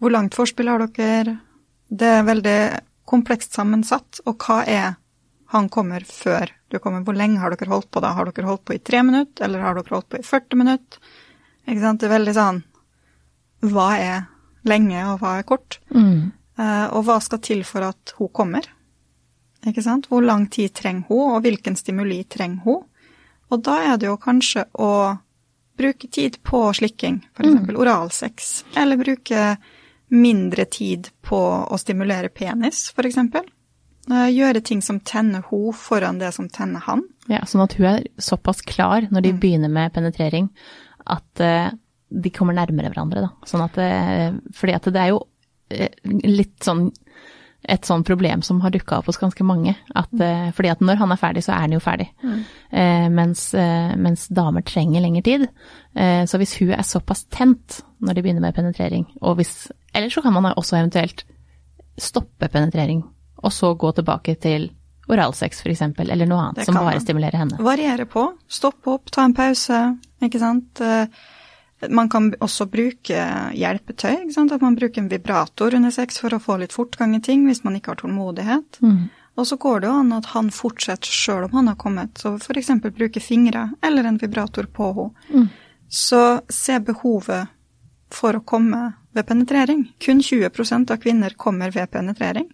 Hvor 0.00 0.14
langt 0.14 0.38
forspill 0.38 0.70
har 0.70 0.86
dere? 0.86 1.36
Det 1.90 2.14
er 2.20 2.28
veldig 2.28 2.60
komplekst 3.10 3.58
sammensatt. 3.58 4.22
Og 4.30 4.38
hva 4.46 4.62
er 4.64 4.94
han 5.50 5.68
kommer 5.72 6.06
før 6.06 6.54
du 6.70 6.78
kommer. 6.82 7.04
Hvor 7.06 7.16
lenge 7.16 7.40
har 7.42 7.54
dere 7.54 7.70
holdt 7.70 7.90
på 7.92 8.02
da? 8.02 8.14
Har 8.16 8.30
dere 8.30 8.48
holdt 8.48 8.64
på 8.68 8.76
i 8.76 8.82
tre 8.82 9.02
minutter, 9.06 9.44
eller 9.46 9.64
har 9.64 9.78
dere 9.78 9.96
holdt 9.96 10.10
på 10.12 10.20
i 10.20 10.26
40 10.26 10.60
minutter? 10.60 11.14
Ikke 11.66 11.82
sant? 11.82 12.02
Det 12.02 12.08
er 12.08 12.16
veldig 12.16 12.34
sånn 12.36 12.60
Hva 13.70 13.88
er 14.00 14.20
lenge, 14.68 15.00
og 15.12 15.20
hva 15.22 15.38
er 15.38 15.48
kort? 15.48 15.80
Mm. 15.92 16.30
Uh, 16.60 16.86
og 16.96 17.04
hva 17.08 17.16
skal 17.24 17.40
til 17.44 17.64
for 17.64 17.86
at 17.86 18.14
hun 18.18 18.30
kommer? 18.36 18.66
Ikke 19.68 19.84
sant? 19.84 20.08
Hvor 20.08 20.24
lang 20.24 20.46
tid 20.52 20.72
trenger 20.76 21.08
hun, 21.08 21.34
og 21.36 21.44
hvilken 21.44 21.76
stimuli 21.76 22.22
trenger 22.28 22.64
hun? 22.64 22.86
Og 23.50 23.62
da 23.66 23.80
er 23.90 24.00
det 24.00 24.08
jo 24.08 24.18
kanskje 24.20 24.64
å 24.78 24.92
bruke 25.80 26.08
tid 26.12 26.38
på 26.46 26.62
slikking, 26.76 27.22
f.eks. 27.34 27.54
Mm. 27.56 27.76
oralsex, 27.80 28.50
eller 28.76 29.00
bruke 29.00 29.56
mindre 30.10 30.66
tid 30.70 31.08
på 31.24 31.40
å 31.64 31.78
stimulere 31.80 32.28
penis, 32.34 32.88
f.eks. 32.94 33.18
Eh, 34.10 34.30
gjøre 34.34 34.62
ting 34.66 34.80
som 34.82 34.98
tenner 35.06 35.44
hun 35.50 35.74
foran 35.76 36.18
det 36.18 36.32
som 36.34 36.48
tenner 36.50 36.82
han. 36.86 37.04
Ja, 37.30 37.44
Sånn 37.46 37.62
at 37.62 37.76
hun 37.78 37.86
er 37.92 38.06
såpass 38.18 38.64
klar 38.66 39.06
når 39.10 39.26
de 39.26 39.34
mm. 39.36 39.40
begynner 39.42 39.70
med 39.70 39.92
penetrering 39.94 40.50
at 41.10 41.42
uh, 41.42 41.70
de 42.10 42.32
kommer 42.34 42.56
nærmere 42.56 42.90
hverandre. 42.90 43.22
Da. 43.28 43.30
Sånn 43.46 43.62
at, 43.64 43.78
uh, 43.78 44.40
fordi 44.56 44.74
at 44.74 44.88
det 44.90 45.02
er 45.02 45.12
jo 45.12 45.22
uh, 45.22 46.16
litt 46.26 46.58
sånn 46.66 46.90
et 47.70 47.84
sånn 47.84 48.00
problem 48.08 48.40
som 48.40 48.62
har 48.64 48.72
dukka 48.72 48.98
opp 48.98 49.10
hos 49.10 49.18
ganske 49.20 49.44
mange. 49.44 49.74
At, 49.92 50.08
mm. 50.16 50.54
fordi 50.56 50.70
at 50.72 50.80
når 50.80 50.96
han 50.96 51.12
er 51.12 51.18
ferdig, 51.20 51.42
så 51.44 51.52
er 51.52 51.66
han 51.66 51.74
jo 51.74 51.80
ferdig. 51.84 52.06
Mm. 52.24 52.38
Mens, 53.12 53.42
mens, 54.00 54.22
damer 54.32 54.64
trenger 54.64 55.04
lengre 55.04 55.20
tid. 55.26 55.44
Så 55.92 56.40
hvis 56.40 56.54
hun 56.56 56.72
er 56.72 56.88
såpass 56.88 57.26
tent 57.28 57.82
når 58.00 58.16
de 58.16 58.24
begynner 58.24 58.46
med 58.46 58.56
penetrering, 58.56 59.04
og 59.20 59.36
hvis 59.36 59.68
Eller 59.92 60.08
så 60.08 60.24
kan 60.24 60.32
man 60.32 60.54
også 60.54 60.78
eventuelt 60.80 61.26
stoppe 62.00 62.48
penetrering 62.48 63.04
og 63.40 63.52
så 63.54 63.72
gå 63.74 63.92
tilbake 63.96 64.36
til 64.40 64.70
oralsex 65.10 65.62
f.eks., 65.64 65.82
eller 65.98 66.28
noe 66.28 66.46
annet 66.50 66.66
som 66.68 66.78
bare 66.78 67.00
stimulerer 67.02 67.42
henne. 67.42 67.60
Variere 67.64 68.06
på. 68.06 68.28
Stoppe 68.48 68.94
opp, 68.94 69.10
ta 69.10 69.26
en 69.26 69.34
pause, 69.36 69.80
ikke 70.22 70.40
sant. 70.42 70.82
Eh, 70.84 71.08
man 71.88 72.10
kan 72.12 72.28
også 72.44 72.66
bruke 72.70 73.24
hjelpetøy, 73.56 74.26
ikke 74.26 74.36
sant. 74.36 74.52
At 74.52 74.64
man 74.64 74.76
bruker 74.78 75.02
en 75.02 75.10
vibrator 75.10 75.74
under 75.76 75.94
sex 75.94 76.20
for 76.20 76.36
å 76.36 76.42
få 76.42 76.60
litt 76.60 76.76
fortgang 76.76 77.16
i 77.16 77.22
ting 77.24 77.46
hvis 77.48 77.64
man 77.64 77.78
ikke 77.78 77.94
har 77.94 78.02
tålmodighet. 78.02 78.82
Mm. 78.84 79.08
Og 79.40 79.48
så 79.48 79.56
går 79.56 79.80
det 79.80 79.88
jo 79.88 79.96
an 80.02 80.12
at 80.12 80.28
han 80.34 80.50
fortsetter 80.52 81.14
sjøl 81.14 81.46
om 81.46 81.56
han 81.56 81.70
har 81.72 81.78
kommet, 81.80 82.18
så 82.20 82.34
f.eks. 82.36 82.74
bruke 82.92 83.22
fingre 83.24 83.70
eller 83.86 84.04
en 84.04 84.20
vibrator 84.20 84.68
på 84.68 84.92
henne. 84.98 85.48
Så 85.90 86.20
se 86.52 86.76
behovet 86.86 87.48
for 88.10 88.32
å 88.38 88.44
komme 88.44 88.92
ved 89.14 89.26
penetrering. 89.26 89.84
Kun 90.02 90.20
20% 90.22 90.90
av 90.90 90.98
kvinner 91.02 91.30
kommer 91.38 91.70
ved 91.74 91.90
penetrering. 91.90 92.48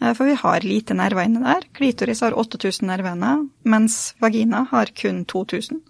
Eh, 0.00 0.12
For 0.14 0.24
vi 0.26 0.34
har 0.34 0.60
lite 0.60 0.94
nerver 0.94 1.24
inne 1.26 1.42
der. 1.42 1.66
Klitoris 1.74 2.20
har 2.20 2.32
8000 2.38 2.86
nerver, 2.86 3.16
mens 3.64 4.14
vagina 4.20 4.64
har 4.70 4.86
kun 4.94 5.24
2000. 5.24 5.80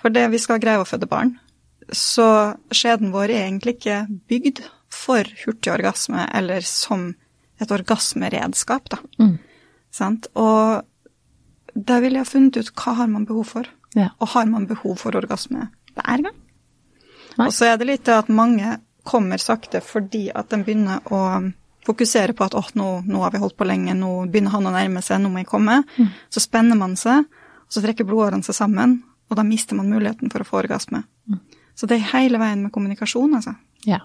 For 0.00 0.10
det 0.10 0.28
vi 0.30 0.38
skal 0.38 0.58
greie 0.62 0.78
å 0.82 0.86
føde 0.88 1.06
barn. 1.08 1.38
Så 1.92 2.56
skjeden 2.70 3.10
vår 3.12 3.30
er 3.30 3.46
egentlig 3.48 3.76
ikke 3.78 4.06
bygd 4.28 4.62
for 4.90 5.24
hurtig 5.44 5.72
orgasme 5.72 6.28
eller 6.34 6.60
som 6.66 7.14
et 7.60 7.70
orgasmeredskap, 7.70 8.88
da. 8.88 8.98
Sant? 9.90 10.26
Og 10.34 10.82
der 11.74 12.00
ville 12.00 12.18
jeg 12.18 12.26
ha 12.26 12.30
funnet 12.30 12.56
ut 12.56 12.70
hva 12.74 12.94
har 12.94 13.06
man 13.10 13.24
behov 13.26 13.46
for. 13.46 13.66
Ja. 13.94 14.10
Og 14.20 14.28
har 14.34 14.46
man 14.46 14.66
behov 14.66 14.98
for 14.98 15.12
orgasme 15.18 15.68
hver 15.94 16.22
gang? 16.22 16.34
Og 17.38 17.52
så 17.54 17.70
er 17.70 17.80
det 17.80 17.88
litt 17.88 18.06
det 18.08 18.16
at 18.16 18.30
mange 18.32 18.78
kommer 19.06 19.40
sakte 19.40 19.80
fordi 19.84 20.28
at 20.34 20.50
de 20.52 20.60
begynner 20.64 21.04
å 21.10 21.20
fokusere 21.86 22.34
på 22.36 22.44
at 22.44 22.56
åh, 22.58 22.72
nå, 22.76 22.88
nå 23.08 23.22
har 23.24 23.32
vi 23.32 23.40
holdt 23.42 23.56
på 23.58 23.66
lenge, 23.68 23.94
nå 23.96 24.26
begynner 24.30 24.52
han 24.54 24.68
å 24.68 24.74
nærme 24.74 25.02
seg, 25.04 25.22
nå 25.22 25.30
må 25.32 25.40
jeg 25.40 25.48
komme. 25.48 25.80
Så 26.32 26.42
spenner 26.44 26.78
man 26.78 26.96
seg, 27.00 27.24
og 27.64 27.72
så 27.72 27.82
trekker 27.84 28.06
blodårene 28.08 28.46
seg 28.46 28.58
sammen, 28.58 28.98
og 29.30 29.38
da 29.38 29.46
mister 29.46 29.78
man 29.78 29.88
muligheten 29.90 30.32
for 30.32 30.44
å 30.44 30.48
få 30.48 30.60
orgasme. 30.60 31.04
Så 31.78 31.88
det 31.88 31.96
er 31.96 32.10
hele 32.12 32.40
veien 32.42 32.66
med 32.66 32.72
kommunikasjon, 32.74 33.38
altså. 33.38 33.54
Ja. 33.88 34.02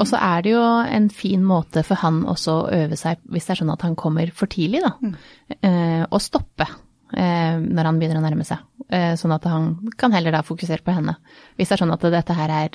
Og 0.00 0.06
så 0.08 0.16
er 0.16 0.44
det 0.44 0.54
jo 0.54 0.62
en 0.64 1.10
fin 1.12 1.42
måte 1.44 1.82
for 1.84 2.00
han 2.00 2.22
også 2.24 2.54
å 2.62 2.68
øve 2.72 2.96
seg, 2.96 3.20
hvis 3.28 3.44
det 3.44 3.52
er 3.52 3.60
sånn 3.60 3.74
at 3.74 3.84
han 3.84 3.96
kommer 3.98 4.32
for 4.32 4.48
tidlig, 4.48 4.80
da, 4.80 4.94
eh, 5.60 6.04
å 6.08 6.20
stoppe 6.22 6.66
når 7.12 7.84
han 7.88 7.98
begynner 8.00 8.22
å 8.22 8.24
nærme 8.24 8.44
seg. 8.48 8.62
Eh, 8.92 9.14
sånn 9.16 9.32
at 9.32 9.46
han 9.48 9.70
kan 9.96 10.12
heller 10.12 10.34
da 10.34 10.42
fokusere 10.44 10.84
på 10.84 10.92
henne. 10.92 11.14
Hvis 11.56 11.70
det 11.70 11.78
er 11.78 11.80
sånn 11.80 11.94
at 11.94 12.02
dette 12.12 12.34
her 12.36 12.52
er 12.52 12.74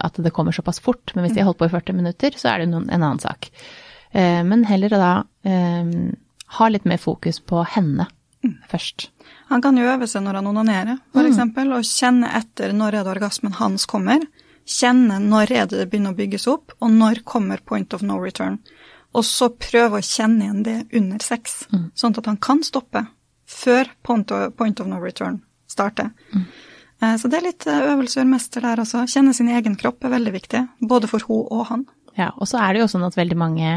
at 0.00 0.20
det 0.24 0.32
kommer 0.32 0.54
såpass 0.56 0.80
fort, 0.80 1.12
men 1.14 1.26
hvis 1.26 1.34
de 1.36 1.42
har 1.42 1.50
holdt 1.50 1.60
på 1.60 1.68
i 1.68 1.74
40 1.74 1.98
minutter, 1.98 2.38
så 2.40 2.54
er 2.54 2.62
det 2.62 2.70
en 2.70 2.88
annen 2.88 3.20
sak. 3.20 3.50
Eh, 4.16 4.40
men 4.48 4.64
heller 4.64 4.94
da 4.96 5.10
eh, 5.44 5.90
ha 6.56 6.68
litt 6.72 6.88
mer 6.88 7.00
fokus 7.02 7.42
på 7.44 7.66
henne 7.74 8.08
først. 8.70 9.10
Han 9.52 9.60
kan 9.60 9.76
jo 9.76 9.90
øve 9.90 10.08
seg 10.08 10.24
når 10.24 10.38
han 10.38 10.48
onanerer, 10.54 11.02
for 11.12 11.28
eksempel, 11.28 11.74
og 11.76 11.84
kjenne 11.84 12.30
etter 12.38 12.72
når 12.72 13.00
er 13.00 13.04
det 13.04 13.12
orgasmen 13.18 13.58
hans 13.58 13.84
kommer. 13.90 14.24
Kjenne 14.68 15.18
når 15.20 15.52
er 15.52 15.68
det 15.68 15.82
det 15.82 15.90
begynner 15.92 16.16
å 16.16 16.20
bygges 16.20 16.48
opp, 16.48 16.72
og 16.80 16.94
når 16.96 17.24
kommer 17.28 17.60
point 17.60 17.92
of 17.92 18.04
no 18.06 18.16
return. 18.22 18.56
Og 19.16 19.24
så 19.26 19.50
prøve 19.52 20.00
å 20.00 20.04
kjenne 20.04 20.46
igjen 20.46 20.64
det 20.64 20.78
under 20.96 21.20
sex, 21.24 21.66
sånn 21.98 22.16
at 22.16 22.28
han 22.28 22.40
kan 22.40 22.64
stoppe 22.64 23.04
før 23.48 23.88
point 24.04 24.32
of, 24.34 24.50
point 24.56 24.80
of 24.80 24.88
no 24.90 25.00
return 25.02 25.40
starter. 25.68 26.10
Mm. 26.34 26.48
Så 27.20 27.28
det 27.30 27.38
er 27.38 27.44
litt 27.44 27.66
eh, 27.70 27.84
øvelse 27.92 28.24
mester 28.26 28.64
der 28.64 28.80
også. 28.82 29.04
Kjenne 29.06 29.32
sin 29.36 29.50
egen 29.54 29.76
kropp 29.78 30.02
er 30.04 30.16
veldig 30.16 30.32
viktig, 30.34 30.64
både 30.90 31.10
for 31.10 31.22
hun 31.28 31.44
og 31.54 31.68
han. 31.68 31.84
Ja, 32.18 32.32
og 32.34 32.48
så 32.50 32.58
er 32.58 32.74
det 32.74 32.82
jo 32.82 32.90
sånn 32.90 33.06
at 33.06 33.16
veldig 33.16 33.38
mange 33.38 33.76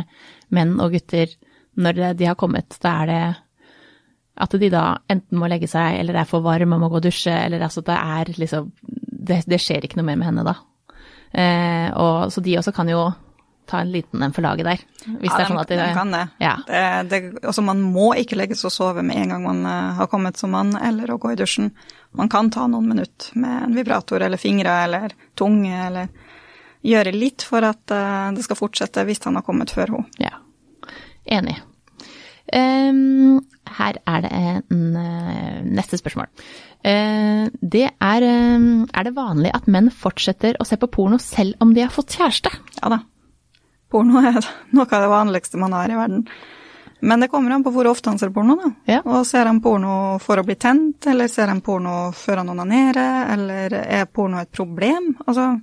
menn 0.50 0.74
og 0.82 0.96
gutter, 0.96 1.30
når 1.78 2.02
de 2.18 2.28
har 2.28 2.40
kommet, 2.40 2.74
da 2.82 2.96
er 3.04 3.12
det 3.12 3.22
at 4.42 4.56
de 4.58 4.70
da 4.72 4.84
enten 5.12 5.40
må 5.40 5.50
legge 5.52 5.70
seg, 5.70 6.00
eller 6.00 6.18
er 6.22 6.28
for 6.30 6.44
varm 6.44 6.74
og 6.74 6.82
må 6.82 6.90
gå 6.92 7.00
og 7.02 7.06
dusje, 7.06 7.34
eller 7.46 7.62
altså 7.68 7.84
det 7.86 7.98
er 7.98 8.34
liksom 8.38 8.72
Det, 9.22 9.44
det 9.46 9.60
skjer 9.62 9.86
ikke 9.86 10.00
noe 10.00 10.08
mer 10.08 10.18
med 10.18 10.26
henne 10.32 10.44
da. 10.48 10.56
Eh, 11.38 11.90
og 11.94 12.32
så 12.34 12.42
de 12.42 12.58
også 12.58 12.72
kan 12.74 12.90
jo 12.90 13.04
ta 13.72 13.82
en 13.82 13.92
liten 13.94 14.24
en 14.24 14.36
for 14.36 14.46
laget 14.46 14.68
der. 14.68 14.84
Hvis 15.06 15.32
det 15.32 15.40
er 15.40 15.50
sånn 15.50 15.62
at 15.62 15.72
de, 15.72 15.80
de 15.80 15.96
kan 15.96 16.14
det. 16.14 16.24
Ja. 16.44 16.54
det, 16.68 17.08
det 17.12 17.22
altså 17.40 17.64
man 17.66 17.82
må 17.82 18.12
ikke 18.20 18.38
legges 18.40 18.66
og 18.68 18.74
sove 18.76 19.06
med 19.06 19.18
en 19.18 19.34
gang 19.34 19.48
man 19.48 19.64
eh, 19.66 19.94
har 19.98 20.12
kommet 20.12 20.40
som 20.40 20.54
mann, 20.56 20.76
eller 20.78 21.14
å 21.14 21.20
gå 21.22 21.34
i 21.34 21.40
dusjen. 21.40 21.72
Man 22.18 22.30
kan 22.32 22.52
ta 22.54 22.68
noen 22.68 22.92
minutter 22.92 23.32
med 23.40 23.70
en 23.70 23.80
vibrator 23.80 24.22
eller 24.22 24.42
fingre 24.42 24.76
eller 24.86 25.16
tunge, 25.40 25.74
eller 25.88 26.12
gjøre 26.86 27.14
litt 27.16 27.46
for 27.48 27.66
at 27.66 27.94
eh, 27.94 28.30
det 28.36 28.46
skal 28.46 28.60
fortsette 28.60 29.06
hvis 29.08 29.24
han 29.28 29.40
har 29.40 29.48
kommet 29.48 29.74
før 29.74 29.96
henne. 29.96 30.22
Ja, 30.22 30.38
enig. 31.40 31.60
Um, 32.52 33.40
her 33.78 34.02
er 34.10 34.24
det 34.26 34.32
en 34.34 34.96
eh, 35.00 35.62
neste 35.64 36.00
spørsmål. 36.02 36.28
Uh, 36.82 37.48
det 37.62 37.86
er 37.94 38.26
um, 38.26 38.88
Er 38.90 39.06
det 39.06 39.14
vanlig 39.14 39.52
at 39.54 39.70
menn 39.70 39.92
fortsetter 39.94 40.58
å 40.60 40.66
se 40.66 40.80
på 40.82 40.90
porno 40.92 41.20
selv 41.22 41.62
om 41.62 41.76
de 41.76 41.86
har 41.86 41.94
fått 41.94 42.18
kjæreste? 42.18 42.52
Ja 42.82 42.92
da. 42.92 43.00
Porno 43.92 44.24
er 44.24 44.40
noe 44.76 44.88
av 44.88 45.06
det 45.06 45.12
vanligste 45.12 45.62
man 45.62 45.76
har 45.78 45.92
i 45.92 46.00
verden. 46.00 46.26
Men 47.04 47.24
det 47.24 47.32
kommer 47.32 47.52
an 47.52 47.64
på 47.66 47.72
hvor 47.74 47.88
ofte 47.90 48.12
han 48.12 48.20
ser 48.22 48.30
porno, 48.30 48.56
da. 48.60 48.70
Ja. 48.86 49.00
Og 49.10 49.26
ser 49.26 49.48
han 49.50 49.62
porno 49.62 50.20
for 50.22 50.38
å 50.38 50.44
bli 50.46 50.56
tent, 50.62 51.08
eller 51.10 51.32
ser 51.34 51.50
han 51.50 51.64
porno 51.66 52.12
før 52.14 52.44
han 52.44 52.52
onanerer, 52.54 53.32
eller 53.34 53.74
er 53.82 54.06
porno 54.06 54.38
et 54.38 54.52
problem? 54.54 55.16
Altså, 55.26 55.56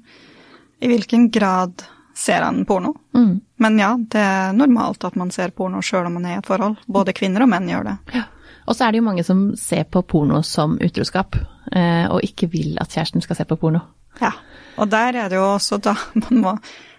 i 0.83 0.91
hvilken 0.91 1.29
grad 1.31 1.85
ser 2.19 2.43
han 2.43 2.65
porno? 2.67 2.91
Mm. 3.15 3.37
Men 3.63 3.79
ja, 3.79 3.93
det 3.99 4.25
er 4.25 4.57
normalt 4.59 5.07
at 5.07 5.15
man 5.19 5.31
ser 5.31 5.55
porno 5.55 5.79
sjøl 5.83 6.11
om 6.11 6.19
man 6.19 6.27
er 6.27 6.37
i 6.37 6.41
et 6.41 6.51
forhold. 6.51 6.83
Både 6.91 7.15
kvinner 7.15 7.47
og 7.47 7.53
menn 7.55 7.71
gjør 7.71 7.87
det. 7.87 7.97
Ja. 8.19 8.25
Og 8.69 8.77
så 8.77 8.85
er 8.85 8.93
det 8.93 9.01
jo 9.01 9.07
mange 9.07 9.25
som 9.25 9.45
ser 9.57 9.87
på 9.89 10.03
porno 10.03 10.43
som 10.43 10.75
utroskap, 10.83 11.39
eh, 11.71 12.05
og 12.11 12.27
ikke 12.27 12.51
vil 12.51 12.75
at 12.83 12.91
kjæresten 12.93 13.23
skal 13.23 13.39
se 13.39 13.47
på 13.49 13.57
porno. 13.63 13.87
Ja. 14.23 14.35
Og 14.79 14.91
der 14.91 15.17
er 15.25 15.31
det 15.31 15.39
jo 15.39 15.47
også 15.55 15.81
da 15.83 15.97
man 16.27 16.45
må 16.45 16.59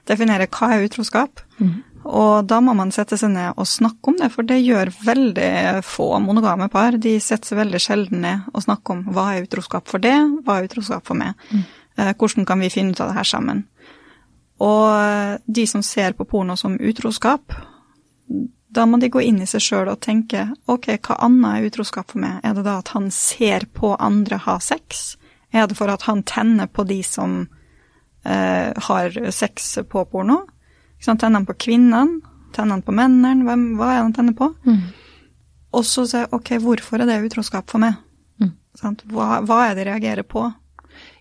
definere 0.09 0.49
hva 0.49 0.73
er 0.73 0.87
utroskap. 0.87 1.43
Og 2.09 2.45
da 2.47 2.59
må 2.63 2.73
man 2.77 2.93
sette 2.95 3.17
seg 3.19 3.33
ned 3.33 3.57
og 3.59 3.67
snakke 3.67 4.11
om 4.11 4.17
det, 4.17 4.29
for 4.33 4.47
det 4.47 4.61
gjør 4.63 4.91
veldig 5.03 5.81
få 5.85 6.07
monogame 6.23 6.69
par. 6.71 6.97
De 6.97 7.17
setter 7.21 7.51
seg 7.51 7.59
veldig 7.59 7.81
sjelden 7.83 8.23
ned 8.23 8.47
og 8.53 8.63
snakker 8.65 8.95
om 8.95 9.03
hva 9.13 9.33
er 9.35 9.45
utroskap 9.45 9.89
for 9.91 10.01
det, 10.01 10.15
hva 10.45 10.57
er 10.57 10.69
utroskap 10.69 11.05
for 11.05 11.19
meg. 11.19 11.35
Mm. 11.51 11.67
hvordan 12.15 12.45
kan 12.47 12.63
vi 12.63 12.71
finne 12.71 12.95
ut 12.95 13.01
av 13.03 13.11
det 13.11 13.19
her 13.19 13.27
sammen? 13.27 13.65
Og 14.59 15.43
de 15.45 15.67
som 15.67 15.83
ser 15.83 16.15
på 16.15 16.25
porno 16.27 16.55
som 16.59 16.79
utroskap, 16.79 17.53
da 18.69 18.85
må 18.85 18.99
de 19.01 19.09
gå 19.09 19.21
inn 19.25 19.41
i 19.41 19.47
seg 19.49 19.63
sjøl 19.63 19.89
og 19.89 20.01
tenke 20.03 20.45
ok, 20.69 20.91
hva 21.01 21.19
annet 21.25 21.57
er 21.57 21.69
utroskap 21.71 22.11
for 22.11 22.21
meg? 22.21 22.39
Er 22.43 22.55
det 22.55 22.65
da 22.67 22.79
at 22.79 22.93
han 22.93 23.09
ser 23.11 23.65
på 23.73 23.95
andre 23.99 24.39
ha 24.45 24.59
sex? 24.63 25.17
Er 25.53 25.67
det 25.67 25.77
for 25.77 25.89
at 25.89 26.03
han 26.05 26.21
tenner 26.23 26.67
på 26.67 26.85
de 26.87 26.99
som 27.03 27.47
eh, 28.25 28.73
har 28.89 29.15
sex 29.31 29.77
på 29.89 30.05
porno? 30.11 30.43
Tenner 31.01 31.39
han 31.39 31.47
på 31.47 31.55
kvinnene? 31.57 32.19
Tenner 32.53 32.77
han 32.77 32.85
på 32.85 32.93
mennene? 32.95 33.45
Hvem, 33.47 33.67
hva 33.79 33.91
er 33.93 33.97
det 33.99 34.05
han 34.07 34.13
tenner 34.19 34.37
på? 34.37 34.51
Og 35.77 35.85
så 35.85 36.05
se 36.09 36.23
ok, 36.33 36.55
hvorfor 36.63 37.01
er 37.03 37.09
det 37.09 37.19
utroskap 37.29 37.69
for 37.69 37.81
meg? 37.83 37.93
Mm. 38.41 38.55
Hva, 39.13 39.39
hva 39.45 39.59
er 39.69 39.75
det 39.77 39.85
jeg 39.85 39.91
reagerer 39.93 40.25
på? 40.27 40.47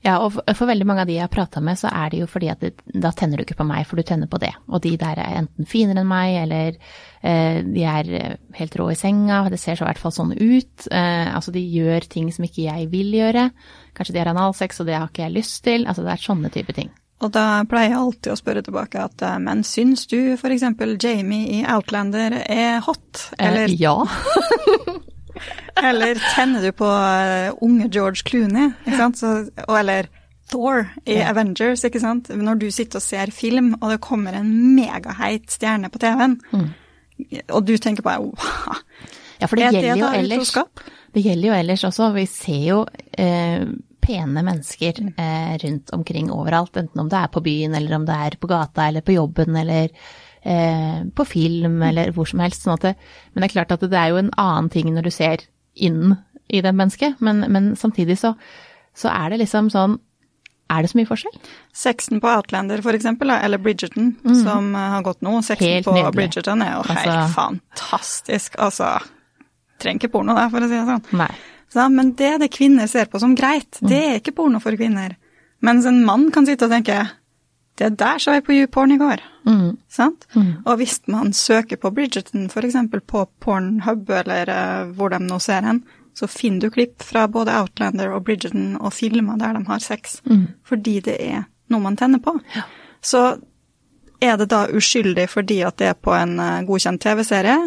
Ja, 0.02 0.16
og 0.24 0.32
for- 0.32 0.54
for 0.56 0.66
veldig 0.66 0.86
mange 0.88 1.02
av 1.02 1.06
de 1.06 1.14
jeg 1.18 1.22
har 1.22 1.28
prata 1.30 1.60
med, 1.60 1.76
så 1.78 1.90
er 1.92 2.10
det 2.10 2.18
jo 2.20 2.26
fordi 2.26 2.48
at 2.50 2.60
det, 2.60 2.70
da 2.94 3.10
tenner 3.12 3.36
du 3.38 3.44
ikke 3.44 3.58
på 3.60 3.66
meg, 3.66 3.84
for 3.86 3.96
du 3.96 4.02
tenner 4.02 4.26
på 4.26 4.38
det. 4.40 4.50
Og 4.68 4.80
de 4.82 4.96
der 4.96 5.18
er 5.20 5.36
enten 5.42 5.66
finere 5.68 6.00
enn 6.02 6.08
meg, 6.08 6.34
eller 6.42 6.76
eh, 7.22 7.60
de 7.62 7.84
er 7.84 8.10
eh, 8.16 8.36
helt 8.58 8.74
rå 8.80 8.88
i 8.90 8.96
senga, 8.98 9.44
det 9.50 9.60
ser 9.60 9.76
så 9.76 9.84
i 9.84 9.90
hvert 9.92 9.98
fall 10.02 10.14
sånn 10.16 10.32
ut. 10.34 10.88
Eh, 10.90 11.28
altså 11.34 11.52
de 11.54 11.60
gjør 11.62 12.08
ting 12.08 12.32
som 12.32 12.44
ikke 12.48 12.64
jeg 12.66 12.88
vil 12.90 13.12
gjøre. 13.20 13.50
Kanskje 13.98 14.14
de 14.14 14.22
har 14.22 14.30
analsex, 14.30 14.78
og 14.80 14.86
det 14.88 14.96
har 14.96 15.10
ikke 15.10 15.26
jeg 15.26 15.34
lyst 15.34 15.60
til. 15.66 15.84
Altså 15.90 16.04
det 16.06 16.14
er 16.14 16.22
sånne 16.22 16.50
type 16.54 16.74
ting. 16.76 16.90
Og 17.18 17.32
da 17.34 17.64
pleier 17.66 17.90
jeg 17.90 17.98
alltid 17.98 18.30
å 18.30 18.38
spørre 18.38 18.62
tilbake 18.62 19.00
at 19.02 19.22
eh, 19.26 19.38
men 19.42 19.64
syns 19.66 20.06
du 20.06 20.36
f.eks. 20.36 20.62
Jamie 21.02 21.48
i 21.58 21.64
Outlander 21.66 22.36
er 22.44 22.78
hot? 22.86 23.24
Eller, 23.42 23.66
eh, 23.66 23.74
ja. 23.80 23.96
eller 25.88 26.20
tenner 26.36 26.62
du 26.62 26.70
på 26.78 26.86
eh, 26.86 27.50
unge 27.66 27.88
George 27.90 28.22
Clooney? 28.22 28.70
Ikke 28.86 29.00
sant? 29.00 29.18
Så, 29.18 29.32
og, 29.66 29.74
eller 29.80 30.06
Thor 30.48 30.86
i 31.04 31.18
Ja. 31.18 31.32
Avengers, 31.32 31.82
ikke 31.84 32.00
sant? 32.00 32.30
Når 32.30 32.62
du 32.62 32.68
sitter 32.72 33.02
og 33.02 33.04
ser 33.04 33.34
film, 33.34 33.74
og 33.82 33.90
det 33.92 33.98
kommer 34.04 34.38
en 34.38 34.54
megaheit 34.78 35.50
stjerne 35.52 35.90
på 35.92 36.00
TV-en, 36.00 36.38
og 37.50 37.66
du 37.66 37.74
tenker 37.82 38.06
bare 38.06 38.22
wow, 38.22 38.78
ja, 39.42 39.46
for 39.50 39.58
det 39.58 39.72
det 39.74 39.82
gjelder 39.82 39.90
jo 39.90 40.06
da 40.06 40.12
ellers. 40.22 40.38
utroskap? 40.46 40.80
Det 41.14 41.24
gjelder 41.26 41.50
jo 41.50 41.58
ellers 41.58 41.84
også. 41.88 42.08
Vi 42.14 42.24
ser 42.30 42.64
jo 42.64 42.78
eh, 43.18 43.66
pene 44.08 44.42
mennesker 44.46 45.02
eh, 45.12 45.52
rundt 45.62 45.92
omkring 45.94 46.30
overalt, 46.34 46.74
enten 46.80 47.04
om 47.04 47.10
det 47.12 47.20
er 47.20 47.30
på 47.34 47.42
byen, 47.44 47.76
eller 47.78 47.98
om 48.00 48.08
det 48.08 48.16
er 48.28 48.38
på 48.40 48.48
gata, 48.50 48.88
eller 48.88 49.04
på 49.06 49.14
jobben, 49.18 49.56
eller 49.60 49.92
eh, 50.42 51.04
på 51.14 51.26
film, 51.28 51.78
eller 51.90 52.10
hvor 52.16 52.26
som 52.30 52.40
helst. 52.42 52.64
Sånn 52.64 52.74
at 52.78 52.88
det, 52.88 52.94
men 53.34 53.44
det 53.44 53.50
er 53.50 53.54
klart 53.60 53.76
at 53.76 53.84
det 53.86 54.00
er 54.00 54.14
jo 54.14 54.22
en 54.24 54.32
annen 54.40 54.72
ting 54.72 54.88
når 54.96 55.08
du 55.10 55.12
ser 55.14 55.44
inn 55.76 56.16
i 56.48 56.62
det 56.64 56.72
mennesket, 56.72 57.20
men, 57.20 57.44
men 57.52 57.74
samtidig 57.76 58.16
så, 58.18 58.32
så 58.96 59.10
er 59.12 59.34
det 59.34 59.42
liksom 59.44 59.68
sånn 59.70 59.98
Er 60.72 60.82
det 60.84 60.90
så 60.90 60.98
mye 60.98 61.08
forskjell? 61.08 61.36
Sexen 61.72 62.18
på 62.20 62.28
Outlander, 62.28 62.82
for 62.84 62.92
eksempel, 62.96 63.30
eller 63.32 63.60
Bridgerton, 63.62 64.10
som 64.42 64.74
eh, 64.76 64.88
har 64.96 65.04
gått 65.06 65.22
nå. 65.24 65.38
Sexen. 65.46 65.64
Helt 65.78 65.86
på 65.88 65.94
nydelig. 65.96 66.16
Bridgerton 66.18 66.64
er 66.64 66.74
jo 66.74 66.82
helt 66.90 67.06
Altså- 67.12 67.36
fantastisk. 67.38 68.58
Altså, 68.60 68.90
trenger 69.80 70.02
ikke 70.02 70.10
porno 70.12 70.34
der, 70.36 70.50
for 70.52 70.60
å 70.60 70.68
si 70.68 70.76
det 70.76 70.82
sånn. 70.90 71.06
Nei. 71.22 71.30
Så, 71.72 71.88
men 71.92 72.14
det 72.16 72.38
det 72.42 72.52
kvinner 72.54 72.88
ser 72.88 73.10
på 73.10 73.20
som 73.20 73.34
greit, 73.36 73.78
det 73.80 73.98
er 73.98 74.20
ikke 74.20 74.36
porno 74.36 74.60
for 74.62 74.76
kvinner. 74.78 75.16
Mens 75.64 75.86
en 75.86 76.04
mann 76.06 76.30
kan 76.32 76.46
sitte 76.46 76.68
og 76.68 76.74
tenke 76.74 77.08
Det 77.78 77.92
der 77.98 78.18
så 78.18 78.32
jeg 78.34 78.42
på 78.46 78.54
YouPorn 78.56 78.90
i 78.90 78.98
går. 78.98 79.20
Mm. 79.46 79.76
Sant? 79.88 80.26
Og 80.66 80.80
hvis 80.80 80.96
man 81.06 81.30
søker 81.32 81.78
på 81.78 81.92
Bridgerton, 81.94 82.48
f.eks. 82.50 82.74
på 83.06 83.20
Pornhub 83.38 84.10
eller 84.10 84.50
uh, 84.50 84.90
hvor 84.98 85.12
de 85.14 85.20
nå 85.22 85.38
ser 85.38 85.62
hen, 85.62 85.84
så 86.10 86.26
finner 86.26 86.66
du 86.66 86.74
klipp 86.74 87.04
fra 87.06 87.28
både 87.30 87.54
Outlander 87.54 88.10
og 88.16 88.24
Bridgerton 88.26 88.74
og 88.80 88.90
filmer 88.92 89.38
der 89.38 89.54
de 89.54 89.62
har 89.68 89.78
sex. 89.78 90.18
Mm. 90.26 90.58
Fordi 90.66 90.96
det 91.06 91.14
er 91.22 91.46
noe 91.70 91.84
man 91.84 91.96
tenner 91.96 92.18
på. 92.18 92.34
Ja. 92.56 92.64
Så 92.98 93.22
er 94.18 94.36
det 94.40 94.50
da 94.50 94.64
uskyldig 94.74 95.28
fordi 95.30 95.60
at 95.62 95.78
det 95.78 95.92
er 95.92 96.02
på 96.02 96.18
en 96.18 96.34
uh, 96.42 96.64
godkjent 96.66 97.04
TV-serie, 97.04 97.60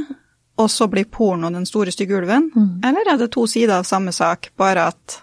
og 0.62 0.72
så 0.72 0.88
blir 0.92 1.10
porno 1.12 1.50
den 1.54 1.68
store 1.68 1.94
stygge 1.94 2.18
ulven? 2.20 2.50
Mm. 2.56 2.72
Eller 2.88 3.14
er 3.14 3.20
det 3.22 3.32
to 3.34 3.46
sider 3.50 3.80
av 3.80 3.88
samme 3.90 4.14
sak, 4.16 4.52
bare 4.60 4.88
at 4.94 5.18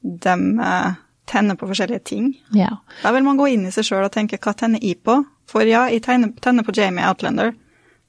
de 0.00 0.36
uh, 0.60 0.98
tenner 1.30 1.58
på 1.58 1.68
forskjellige 1.70 2.04
ting? 2.12 2.32
Ja. 2.56 2.76
Da 3.02 3.12
vil 3.16 3.26
man 3.26 3.40
gå 3.40 3.50
inn 3.52 3.66
i 3.68 3.74
seg 3.74 3.88
sjøl 3.88 4.06
og 4.06 4.14
tenke 4.14 4.40
hva 4.40 4.54
tenner 4.56 4.82
jeg 4.84 5.02
på? 5.06 5.20
For 5.50 5.66
ja, 5.66 5.86
jeg 5.90 6.04
tenner, 6.06 6.32
tenner 6.42 6.66
på 6.66 6.74
Jamie 6.76 7.06
Outlander, 7.06 7.54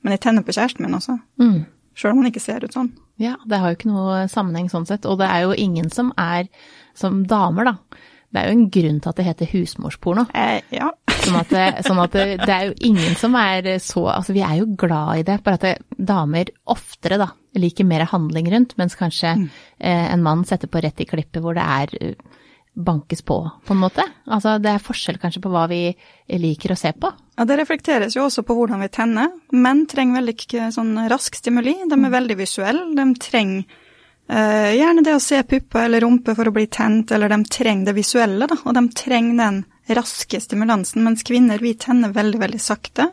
men 0.02 0.15
jeg 0.15 0.24
tenner 0.24 0.45
på 0.45 0.54
kjæresten 0.56 0.86
min 0.86 0.97
også. 0.97 1.17
Mm. 1.41 1.63
Sjøl 1.97 2.13
om 2.13 2.21
han 2.21 2.32
ikke 2.32 2.43
ser 2.43 2.63
ut 2.65 2.76
sånn. 2.76 2.93
Ja, 3.21 3.36
det 3.45 3.60
har 3.62 3.71
jo 3.71 3.78
ikke 3.78 3.91
noe 3.91 4.24
sammenheng 4.32 4.69
sånn 4.71 4.88
sett. 4.89 5.06
Og 5.06 5.19
det 5.21 5.28
er 5.30 5.45
jo 5.45 5.58
ingen 5.58 5.91
som 5.93 6.10
er 6.19 6.47
som 6.97 7.21
damer, 7.30 7.69
da. 7.69 8.02
Det 8.32 8.39
er 8.39 8.47
jo 8.47 8.56
en 8.56 8.69
grunn 8.71 9.00
til 9.04 9.12
at 9.12 9.19
det 9.19 9.26
heter 9.28 9.50
husmorsporno. 9.52 10.24
Eh, 10.38 10.62
ja. 10.71 10.88
Sånn 11.22 11.38
at, 11.40 11.54
det, 11.54 11.66
sånn 11.86 12.02
at 12.02 12.16
det, 12.16 12.50
er 12.50 12.70
jo 12.70 12.76
ingen 12.92 13.16
som 13.20 13.36
er 13.40 13.68
så 13.84 14.08
Altså, 14.12 14.34
vi 14.36 14.44
er 14.46 14.60
jo 14.62 14.70
glad 14.80 15.22
i 15.22 15.26
det, 15.28 15.40
bare 15.46 15.60
at 15.60 15.84
damer 15.98 16.52
oftere, 16.72 17.20
da, 17.22 17.32
liker 17.58 17.88
mer 17.88 18.08
handling 18.10 18.50
rundt, 18.54 18.78
mens 18.80 18.98
kanskje 19.00 19.34
eh, 19.36 20.06
en 20.12 20.24
mann 20.24 20.46
setter 20.48 20.72
på 20.72 20.82
rett 20.84 21.04
i 21.04 21.08
klippet 21.10 21.44
hvor 21.44 21.58
det 21.58 21.66
er 21.66 21.96
eh, 22.00 22.40
bankes 22.74 23.22
på, 23.28 23.38
på 23.68 23.76
en 23.76 23.82
måte. 23.82 24.06
Altså, 24.32 24.56
det 24.64 24.72
er 24.74 24.84
forskjell 24.84 25.20
kanskje 25.22 25.44
på 25.44 25.52
hva 25.52 25.66
vi 25.72 25.84
liker 26.42 26.74
å 26.74 26.80
se 26.80 26.94
på. 26.96 27.12
ja, 27.38 27.46
det 27.48 27.60
reflekteres 27.60 28.16
jo 28.16 28.26
også 28.26 28.46
på 28.48 28.56
hvordan 28.58 28.84
vi 28.86 28.92
tenner. 28.94 29.32
Menn 29.52 29.86
trenger 29.92 30.22
veldig 30.22 30.72
sånn 30.76 30.96
rask 31.12 31.36
stimuli. 31.36 31.76
De 31.92 32.00
er 32.00 32.18
veldig 32.18 32.40
visuelle. 32.40 32.90
De 32.98 33.08
trenger 33.22 33.80
Uh, 34.32 34.72
gjerne 34.72 35.04
det 35.04 35.12
å 35.12 35.20
se 35.20 35.42
puppe 35.44 35.82
eller 35.84 36.06
rumpe 36.06 36.32
for 36.38 36.48
å 36.48 36.54
bli 36.56 36.64
tent, 36.72 37.12
eller 37.12 37.28
de 37.34 37.42
trenger 37.52 37.90
det 37.90 37.98
visuelle, 37.98 38.48
da. 38.48 38.56
Og 38.64 38.78
de 38.78 38.84
trenger 38.96 39.36
den 39.42 39.58
raske 39.89 40.39
stimulansen, 40.41 41.04
mens 41.04 41.24
kvinner, 41.24 41.58
vi 41.60 41.74
tenner 41.74 42.12
veldig, 42.13 42.39
veldig 42.39 42.60
sakte. 42.62 43.10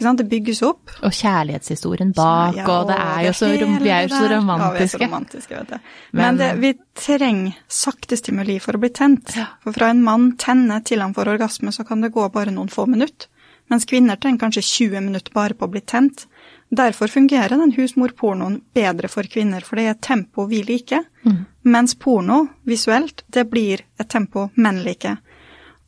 Sant? 0.00 0.16
Det 0.16 0.28
bygges 0.30 0.62
opp. 0.64 0.88
Og 1.04 1.12
kjærlighetshistorien 1.12 2.14
bak, 2.16 2.54
Ja, 2.56 2.64
og 2.72 2.86
det 2.88 2.96
er 2.96 3.26
jo 3.26 3.32
så, 3.36 3.50
vi 3.52 3.90
er 3.90 4.06
jo 4.08 4.14
så 4.16 4.28
romantiske. 4.30 4.64
Ja, 4.64 4.70
vi 4.72 4.82
er 4.82 4.88
så 4.88 4.98
romantiske. 5.04 5.56
vet 5.58 5.68
du. 5.68 5.74
Men- 6.12 6.22
Men, 6.24 6.36
det, 6.38 6.48
vi 6.60 6.74
trenger 6.94 7.54
sakte 7.68 8.16
stimuli 8.16 8.58
for 8.60 8.72
å 8.72 8.80
bli 8.80 8.88
tent. 8.88 9.34
For 9.62 9.72
fra 9.72 9.90
en 9.90 10.02
mann 10.02 10.36
tenner 10.38 10.80
til 10.82 11.00
han 11.00 11.12
får 11.12 11.26
orgasme, 11.36 11.68
så 11.70 11.86
kan 11.86 12.00
det 12.00 12.12
gå 12.12 12.32
bare 12.32 12.50
noen 12.50 12.68
få 12.70 12.86
minutter. 12.88 13.26
Mens 13.68 13.84
kvinner 13.84 14.16
trenger 14.16 14.38
kanskje 14.40 14.62
20 14.90 15.00
minutter 15.00 15.32
bare 15.34 15.52
på 15.54 15.66
å 15.68 15.70
bli 15.70 15.80
tent. 15.82 16.26
Derfor 16.74 17.06
fungerer 17.08 17.50
den 17.50 17.72
husmorpornoen 17.72 18.62
bedre 18.74 19.06
for 19.08 19.22
kvinner, 19.24 19.60
for 19.62 19.76
det 19.76 19.84
er 19.84 19.90
et 19.90 20.00
tempo 20.00 20.46
vi 20.48 20.62
liker. 20.62 21.04
Mens 21.64 21.94
porno, 21.94 22.48
visuelt, 22.66 23.22
det 23.30 23.50
blir 23.50 23.80
et 23.98 24.08
tempo 24.08 24.50
menn 24.56 24.82
liker. 24.82 25.18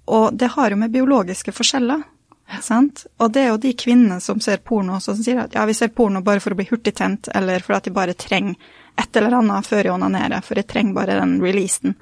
Og 0.09 0.33
det 0.37 0.49
har 0.57 0.71
jo 0.71 0.77
med 0.77 0.91
biologiske 0.93 1.53
forskjeller. 1.55 2.03
Sant? 2.61 3.07
Og 3.23 3.31
det 3.33 3.43
er 3.43 3.49
jo 3.53 3.57
de 3.63 3.73
kvinnene 3.79 4.19
som 4.21 4.41
ser 4.41 4.59
porno 4.59 4.99
også, 4.99 5.15
som 5.17 5.25
sier 5.25 5.39
at 5.45 5.55
ja, 5.57 5.65
vi 5.65 5.73
ser 5.75 5.89
porno 5.95 6.21
bare 6.23 6.41
for 6.43 6.53
å 6.53 6.59
bli 6.59 6.67
hurtigtent, 6.69 7.29
eller 7.35 7.61
for 7.65 7.75
at 7.79 7.85
de 7.85 7.91
bare 7.95 8.13
trenger 8.19 8.57
et 9.01 9.17
eller 9.17 9.39
annet 9.39 9.65
før 9.65 9.85
jeg 9.87 9.95
onanerer, 9.95 10.43
for 10.45 10.59
jeg 10.61 10.67
trenger 10.69 10.93
bare 10.99 11.17
den 11.21 11.39
releasen. 11.41 11.95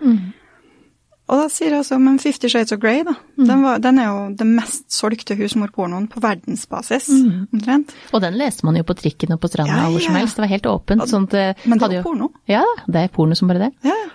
Og 1.31 1.39
da 1.39 1.45
sier 1.53 1.71
jeg 1.71 1.85
også, 1.85 2.01
men 2.03 2.17
Fifty 2.19 2.49
Shades 2.51 2.73
of 2.75 2.81
Grey, 2.83 3.05
da, 3.07 3.13
den, 3.39 3.61
var, 3.63 3.79
den 3.79 4.01
er 4.03 4.09
jo 4.09 4.23
den 4.41 4.57
mest 4.57 4.89
solgte 4.91 5.37
husmorpornoen 5.39 6.09
på 6.11 6.19
verdensbasis, 6.25 7.07
omtrent. 7.53 7.93
Og 8.11 8.25
den 8.25 8.35
leste 8.41 8.67
man 8.67 8.75
jo 8.81 8.83
på 8.89 8.97
trikken 8.99 9.37
og 9.37 9.39
på 9.45 9.53
stranda 9.53 9.77
Ja, 9.77 9.85
ja. 9.85 9.93
hvor 9.95 10.03
som 10.09 10.19
helst. 10.19 10.35
Det 10.41 10.43
var 10.43 10.51
helt 10.57 10.67
åpent. 10.73 11.07
Sånn 11.13 11.29
at 11.31 11.63
Men 11.71 11.79
det 11.79 11.87
er 11.93 11.95
jo- 12.01 12.03
porno. 12.09 12.33
Ja, 12.51 12.65
det 12.89 13.05
er 13.05 13.13
porno 13.15 13.37
som 13.39 13.47
bare 13.53 13.69
det. 13.69 13.71
Ja, 13.87 13.95
ja. 13.95 14.09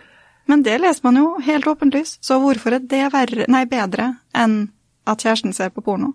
Men 0.46 0.64
det 0.66 0.78
leser 0.82 1.06
man 1.06 1.18
jo 1.20 1.28
helt 1.42 1.68
åpenlyst, 1.68 2.20
så 2.24 2.38
hvorfor 2.42 2.78
er 2.78 2.84
det 2.86 3.08
verre, 3.14 3.48
nei, 3.52 3.64
bedre 3.70 4.12
enn 4.38 4.68
at 5.10 5.22
kjæresten 5.22 5.54
ser 5.54 5.72
på 5.74 5.84
porno? 5.86 6.14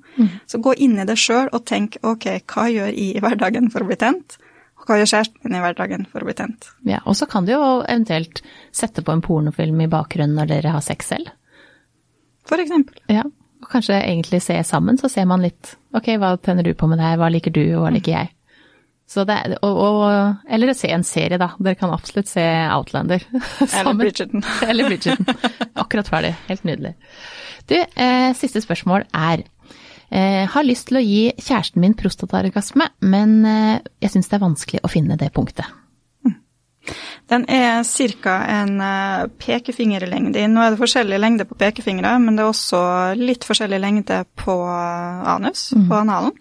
Så 0.51 0.61
gå 0.62 0.75
inn 0.79 0.99
i 0.99 1.07
det 1.07 1.19
sjøl 1.19 1.51
og 1.51 1.64
tenk 1.66 1.99
ok, 2.03 2.29
hva 2.51 2.69
gjør 2.71 2.93
jeg 2.93 3.16
i 3.16 3.23
hverdagen 3.23 3.71
for 3.71 3.83
å 3.83 3.90
bli 3.90 3.99
tent? 3.99 4.38
Og 4.81 4.87
hva 4.88 5.01
gjør 5.01 5.11
kjæresten 5.12 5.43
min 5.45 5.59
i 5.59 5.62
hverdagen 5.62 6.07
for 6.11 6.23
å 6.23 6.31
bli 6.31 6.37
tent? 6.38 6.71
Ja, 6.88 7.03
og 7.05 7.19
så 7.19 7.29
kan 7.31 7.47
du 7.47 7.53
jo 7.53 7.62
eventuelt 7.83 8.43
sette 8.73 9.05
på 9.07 9.14
en 9.14 9.23
pornofilm 9.25 9.83
i 9.85 9.90
bakgrunnen 9.90 10.38
når 10.38 10.55
dere 10.55 10.75
har 10.77 10.85
sex 10.85 11.12
selv. 11.12 11.35
For 12.49 12.62
eksempel. 12.62 13.03
Ja, 13.12 13.27
og 13.61 13.69
kanskje 13.71 13.99
egentlig 14.01 14.40
se 14.43 14.57
sammen, 14.64 14.99
så 14.99 15.11
ser 15.12 15.27
man 15.29 15.45
litt 15.45 15.75
ok, 15.95 16.14
hva 16.23 16.37
tenner 16.40 16.66
du 16.66 16.73
på 16.75 16.88
med 16.90 16.99
det 16.99 17.11
her, 17.11 17.19
hva 17.21 17.29
liker 17.31 17.55
du, 17.55 17.62
og 17.77 17.85
hva 17.85 17.95
liker 17.95 18.14
jeg? 18.14 18.33
Er- 19.11 19.57
og, 19.66 19.79
og, 19.83 20.37
eller 20.49 20.75
se 20.79 20.90
en 20.94 21.05
serie, 21.07 21.38
da. 21.40 21.51
Dere 21.59 21.79
kan 21.79 21.90
absolutt 21.90 22.31
se 22.31 22.44
Outlander. 22.70 23.25
Eller. 23.81 23.96
Bridgerton. 23.99 24.44
Eller 24.68 24.87
Bridgerton. 24.87 25.27
Akkurat 25.75 26.09
ferdig. 26.09 26.35
Helt 26.46 26.64
nydelig. 26.68 26.94
Du, 27.66 27.75
eh, 27.75 28.31
siste 28.38 28.62
spørsmål 28.62 29.09
er 29.14 29.42
eh, 30.11 30.46
Har 30.51 30.66
lyst 30.66 30.88
til 30.88 31.01
å 31.01 31.05
gi 31.05 31.27
kjæresten 31.38 31.83
min 31.83 31.96
prostataorgasme, 31.99 32.87
men 33.03 33.37
eh, 33.46 33.77
jeg 34.03 34.14
syns 34.14 34.31
det 34.31 34.38
er 34.38 34.46
vanskelig 34.46 34.85
å 34.87 34.92
finne 34.92 35.18
det 35.20 35.33
punktet. 35.35 35.66
Den 37.31 37.44
er 37.53 37.85
ca. 38.23 38.37
en 38.49 38.81
eh, 38.83 39.27
pekefingerlengde. 39.38 40.46
Nå 40.51 40.62
er 40.64 40.73
det 40.73 40.81
forskjellig 40.81 41.20
lengde 41.20 41.46
på 41.46 41.59
pekefingre, 41.61 42.16
men 42.23 42.38
det 42.38 42.42
er 42.42 42.51
også 42.51 42.81
litt 43.18 43.46
forskjellig 43.46 43.79
lengde 43.83 44.25
på 44.38 44.57
anus, 44.64 45.70
anus, 45.75 45.88
på 45.90 45.99
analen. 46.01 46.35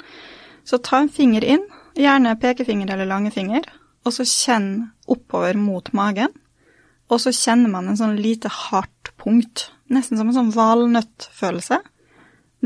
Så 0.65 0.79
ta 0.85 1.01
en 1.03 1.11
finger 1.13 1.45
inn, 1.45 1.65
gjerne 1.99 2.35
pekefinger 2.39 2.93
eller 2.93 3.09
langefinger, 3.09 3.65
og 4.05 4.15
så 4.15 4.25
kjenn 4.27 4.89
oppover 5.09 5.57
mot 5.59 5.91
magen. 5.93 6.33
Og 7.09 7.21
så 7.21 7.33
kjenner 7.33 7.71
man 7.73 7.89
en 7.89 7.97
sånn 7.97 8.19
lite 8.21 8.51
hardt 8.53 9.13
punkt, 9.19 9.69
nesten 9.89 10.19
som 10.19 10.29
en 10.29 10.37
sånn 10.37 10.51
valnøttfølelse. 10.53 11.79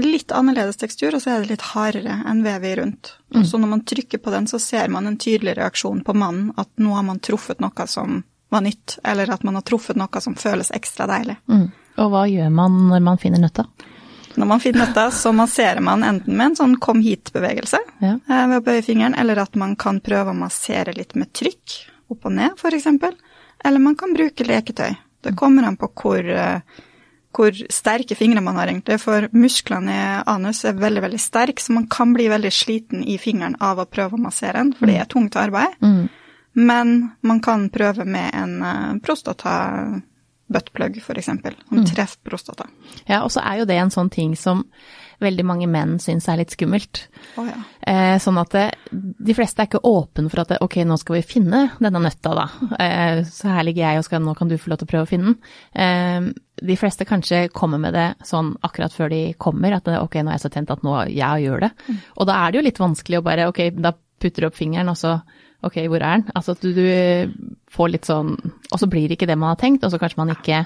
Litt 0.04 0.34
annerledes 0.34 0.80
tekstur, 0.82 1.16
og 1.16 1.24
så 1.24 1.32
er 1.32 1.44
det 1.44 1.54
litt 1.54 1.70
hardere 1.72 2.20
enn 2.30 2.44
vevet 2.46 2.78
rundt. 2.80 3.14
Mm. 3.34 3.46
så 3.50 3.58
når 3.58 3.72
man 3.72 3.86
trykker 3.90 4.22
på 4.22 4.34
den, 4.34 4.48
så 4.50 4.60
ser 4.62 4.92
man 4.94 5.08
en 5.08 5.18
tydelig 5.18 5.56
reaksjon 5.58 6.04
på 6.06 6.16
mannen, 6.18 6.52
at 6.58 6.70
nå 6.82 6.94
har 6.94 7.06
man 7.08 7.22
truffet 7.24 7.62
noe 7.64 7.88
som 7.88 8.22
var 8.54 8.62
nytt, 8.62 9.00
eller 9.04 9.32
at 9.34 9.44
man 9.44 9.58
har 9.58 9.66
truffet 9.66 9.98
noe 9.98 10.22
som 10.22 10.36
føles 10.38 10.70
ekstra 10.76 11.08
deilig. 11.10 11.38
Mm. 11.50 11.72
Og 12.04 12.14
hva 12.14 12.28
gjør 12.30 12.54
man 12.54 12.78
når 12.90 13.04
man 13.06 13.22
finner 13.22 13.42
nøtta? 13.42 13.66
Når 14.36 14.50
man 14.50 14.60
finner 14.64 14.86
dette, 14.88 15.06
så 15.16 15.32
masserer 15.36 15.82
man 15.84 16.04
enten 16.04 16.38
med 16.38 16.52
en 16.52 16.56
sånn 16.56 16.76
kom 16.82 17.02
hit-bevegelse 17.06 17.80
Ja. 18.02 18.16
eh, 18.30 18.48
ved 18.48 18.58
å 18.62 18.66
bøye 18.66 18.84
fingeren, 18.86 19.16
eller 19.20 19.42
at 19.44 19.56
man 19.56 19.76
kan 19.76 20.00
prøve 20.02 20.32
å 20.34 20.38
massere 20.38 20.96
litt 20.98 21.16
med 21.16 21.34
trykk, 21.34 21.78
opp 22.12 22.26
og 22.26 22.34
ned 22.34 22.58
f.eks. 22.58 22.88
Eller 23.66 23.80
man 23.80 23.96
kan 23.96 24.14
bruke 24.14 24.44
leketøy. 24.44 24.96
Det 25.24 25.36
kommer 25.40 25.64
an 25.64 25.78
på 25.80 25.88
hvor, 26.02 26.20
eh, 26.20 26.60
hvor 27.34 27.52
sterke 27.72 28.16
fingre 28.16 28.42
man 28.42 28.56
har, 28.60 28.68
egentlig. 28.68 29.00
For 29.00 29.30
musklene 29.32 29.94
i 29.94 30.24
anus 30.28 30.66
er 30.66 30.74
veldig, 30.74 31.02
veldig 31.06 31.20
sterke, 31.20 31.62
så 31.62 31.74
man 31.74 31.88
kan 31.88 32.14
bli 32.14 32.28
veldig 32.28 32.52
sliten 32.52 33.06
i 33.08 33.18
fingeren 33.18 33.56
av 33.62 33.80
å 33.80 33.86
prøve 33.90 34.18
å 34.18 34.22
massere 34.22 34.54
den, 34.60 34.74
for 34.74 34.88
det 34.88 34.98
er 35.00 35.06
tungt 35.06 35.36
arbeid. 35.40 35.78
Mm. 35.82 36.10
Men 36.56 37.12
man 37.22 37.40
kan 37.42 37.70
prøve 37.74 38.06
med 38.06 38.30
en 38.38 38.62
uh, 38.62 39.00
prostata 39.02 40.02
buttplug, 40.52 40.98
f.eks., 41.00 41.26
som 41.26 41.86
treffer 41.88 42.20
prostata. 42.28 42.68
Ja, 43.08 43.24
og 43.24 43.32
så 43.34 43.42
er 43.44 43.62
jo 43.62 43.70
det 43.70 43.80
en 43.80 43.94
sånn 43.94 44.12
ting 44.14 44.36
som 44.40 44.66
veldig 45.24 45.46
mange 45.48 45.68
menn 45.72 45.96
syns 46.04 46.28
er 46.30 46.40
litt 46.42 46.54
skummelt. 46.54 47.06
Oh, 47.40 47.48
ja. 47.48 47.60
Eh, 47.88 48.16
sånn 48.22 48.40
at 48.42 48.54
det, 48.56 48.66
de 48.92 49.36
fleste 49.38 49.64
er 49.64 49.70
ikke 49.70 49.84
åpne 49.88 50.32
for 50.32 50.44
at 50.44 50.54
det, 50.54 50.60
ok, 50.66 50.80
nå 50.88 50.98
skal 51.00 51.18
vi 51.20 51.26
finne 51.28 51.62
denne 51.80 52.02
nøtta, 52.04 52.34
da. 52.38 52.48
Eh, 52.84 53.22
så 53.30 53.54
her 53.54 53.68
ligger 53.68 53.86
jeg 53.86 54.02
og 54.02 54.08
skal, 54.08 54.24
nå 54.26 54.36
kan 54.38 54.52
du 54.52 54.58
få 54.60 54.74
lov 54.74 54.82
til 54.82 54.90
å 54.90 54.94
prøve 54.94 55.08
å 55.08 55.12
finne 55.12 55.32
den. 55.32 55.54
Eh, 55.74 56.34
de 56.64 56.80
fleste 56.80 57.08
kanskje 57.10 57.46
kommer 57.56 57.82
med 57.82 57.96
det 57.98 58.10
sånn 58.28 58.54
akkurat 58.66 58.94
før 58.94 59.14
de 59.14 59.22
kommer, 59.42 59.78
at 59.78 59.88
det, 59.88 60.00
ok, 60.02 60.20
nå 60.22 60.34
er 60.34 60.38
jeg 60.38 60.46
så 60.46 60.54
tent 60.54 60.74
at 60.74 60.84
nå 60.86 60.98
jeg 61.12 61.48
gjør 61.48 61.68
det. 61.68 61.72
Og 62.18 62.30
da 62.30 62.42
er 62.42 62.52
det 62.52 62.60
jo 62.60 62.68
litt 62.68 62.84
vanskelig 62.84 63.20
å 63.20 63.26
bare, 63.26 63.48
ok, 63.52 63.66
da 63.80 63.96
putter 64.24 64.44
du 64.46 64.50
opp 64.50 64.60
fingeren, 64.60 64.92
og 64.92 65.00
så, 65.00 65.18
ok, 65.64 65.78
hvor 65.92 66.02
er 66.02 66.20
den? 66.20 66.26
Altså 66.36 66.56
at 66.56 66.64
du, 66.64 66.74
du 66.76 67.54
får 67.74 67.94
litt 67.94 68.10
sånn, 68.10 68.36
og 68.72 68.82
så 68.82 68.90
blir 68.90 69.08
det 69.08 69.18
ikke 69.18 69.30
det 69.30 69.38
man 69.40 69.54
har 69.54 69.62
tenkt, 69.62 69.86
og 69.86 69.94
så 69.94 70.00
kanskje 70.02 70.22
man 70.22 70.34
ikke 70.36 70.66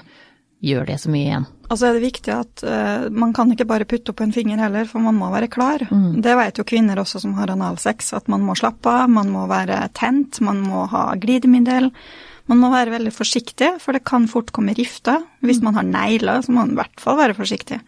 gjør 0.64 0.88
det 0.88 0.96
så 0.98 1.10
mye 1.14 1.26
igjen. 1.28 1.44
Altså 1.70 1.86
er 1.86 1.94
det 1.94 2.02
viktig 2.02 2.32
at 2.34 2.62
uh, 2.66 3.04
man 3.14 3.30
kan 3.36 3.52
ikke 3.54 3.68
bare 3.68 3.86
putte 3.86 4.10
opp 4.10 4.22
en 4.24 4.32
finger 4.34 4.58
heller, 4.58 4.88
for 4.90 5.04
man 5.04 5.14
må 5.14 5.28
være 5.30 5.50
klar. 5.52 5.84
Det 5.88 6.34
vet 6.40 6.58
jo 6.58 6.66
kvinner 6.66 6.98
også 6.98 7.22
som 7.22 7.36
har 7.38 7.52
analsex, 7.54 8.10
at 8.18 8.26
man 8.32 8.42
må 8.42 8.56
slappe 8.58 8.90
av, 8.90 9.06
man 9.12 9.30
må 9.30 9.44
være 9.50 9.84
tent, 9.94 10.40
man 10.42 10.64
må 10.66 10.88
ha 10.90 11.12
glidemiddel. 11.20 11.92
Man 12.48 12.62
må 12.62 12.70
være 12.72 12.94
veldig 12.96 13.12
forsiktig, 13.12 13.74
for 13.84 13.92
det 13.94 14.06
kan 14.08 14.26
fort 14.26 14.50
komme 14.56 14.72
rifter. 14.74 15.20
Hvis 15.44 15.60
man 15.62 15.76
har 15.76 15.84
negler, 15.84 16.40
så 16.42 16.50
må 16.50 16.62
man 16.62 16.72
i 16.72 16.78
hvert 16.80 17.02
fall 17.02 17.18
være 17.20 17.36
forsiktig. 17.36 17.78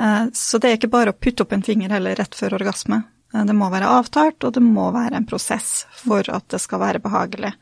Eh, 0.00 0.22
Så 0.32 0.58
det 0.58 0.70
er 0.70 0.78
ikke 0.78 0.90
bare 0.94 1.12
å 1.12 1.18
putte 1.18 1.44
opp 1.44 1.52
en 1.52 1.62
finger 1.62 1.92
heller 1.92 2.16
rett 2.16 2.34
før 2.34 2.56
orgasme. 2.56 3.02
Eh, 3.34 3.44
Det 3.44 3.54
må 3.54 3.70
være 3.70 3.90
avtalt, 4.00 4.44
og 4.44 4.52
det 4.54 4.62
må 4.62 4.90
være 4.94 5.16
en 5.16 5.26
prosess 5.26 5.86
for 6.04 6.22
at 6.30 6.48
det 6.48 6.60
skal 6.60 6.80
være 6.80 7.00
behagelig. 7.02 7.52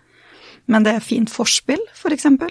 Men 0.67 0.83
det 0.85 0.95
er 0.95 1.01
fint 1.01 1.31
forspill, 1.31 1.81
for 1.95 2.11
eksempel. 2.15 2.51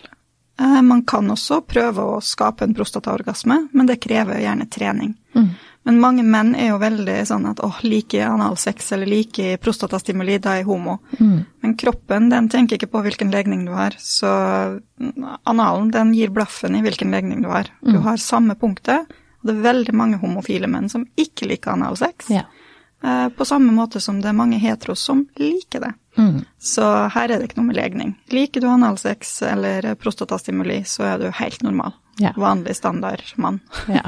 Eh, 0.60 0.82
Man 0.82 1.04
kan 1.04 1.28
også 1.32 1.62
prøve 1.66 1.98
å 2.18 2.22
skape 2.22 2.64
en 2.64 2.74
prostataorgasme, 2.76 3.70
men 3.74 3.86
det 3.86 4.02
krever 4.02 4.36
jo 4.40 4.46
gjerne 4.48 4.70
trening. 4.70 5.16
Men 5.84 6.00
mange 6.00 6.22
menn 6.24 6.54
er 6.56 6.68
jo 6.70 6.78
veldig 6.78 7.26
sånn 7.26 7.48
at 7.50 7.58
åh, 7.66 7.80
liker 7.82 8.28
analsex 8.28 8.92
eller 8.94 9.08
liker 9.10 9.58
prostatastimuli, 9.58 10.36
da 10.40 10.60
er 10.60 10.64
homo. 10.64 11.00
homo. 11.18 11.46
Men 11.64 11.74
kroppen 11.76 12.30
den 12.30 12.50
tenker 12.50 12.78
ikke 12.78 12.92
på 12.92 13.02
hvilken 13.02 13.32
legning 13.32 13.66
du 13.66 13.72
har, 13.74 13.90
så 13.98 14.80
mm, 15.00 15.40
analen 15.50 15.90
den 15.90 16.14
gir 16.14 16.30
blaffen 16.30 16.76
i 16.76 16.82
hvilken 16.86 17.10
legning 17.10 17.42
du 17.42 17.50
har. 17.50 17.66
Du 17.82 17.98
har 17.98 18.18
samme 18.18 18.54
punktet, 18.56 19.08
og 19.42 19.44
det 19.50 19.56
er 19.56 19.74
veldig 19.74 19.94
mange 19.98 20.20
homofile 20.22 20.68
menn 20.70 20.88
som 20.90 21.08
ikke 21.18 21.48
liker 21.50 21.72
analsex. 21.74 22.30
Ja. 22.30 22.42
Eh, 22.42 22.46
På 23.38 23.46
samme 23.48 23.74
måte 23.74 24.00
som 24.04 24.20
det 24.22 24.30
er 24.30 24.38
mange 24.38 24.60
heteros 24.62 25.02
som 25.08 25.24
liker 25.40 25.82
det. 25.82 25.92
Mm. 26.20 26.44
Så 26.60 26.86
her 27.16 27.32
er 27.32 27.40
det 27.40 27.48
ikke 27.50 27.62
noe 27.62 27.70
med 27.72 27.80
legning. 27.80 28.14
Liker 28.30 28.62
du 28.62 28.68
analsex 28.70 29.40
eller 29.48 29.94
prostatastimuli, 29.98 30.84
så 30.86 31.08
er 31.14 31.22
du 31.22 31.30
helt 31.34 31.64
normal. 31.66 31.96
Ja. 32.22 32.34
Vanlig 32.38 32.76
standard 32.78 33.24
mann. 33.42 33.62
Ja. 33.90 34.04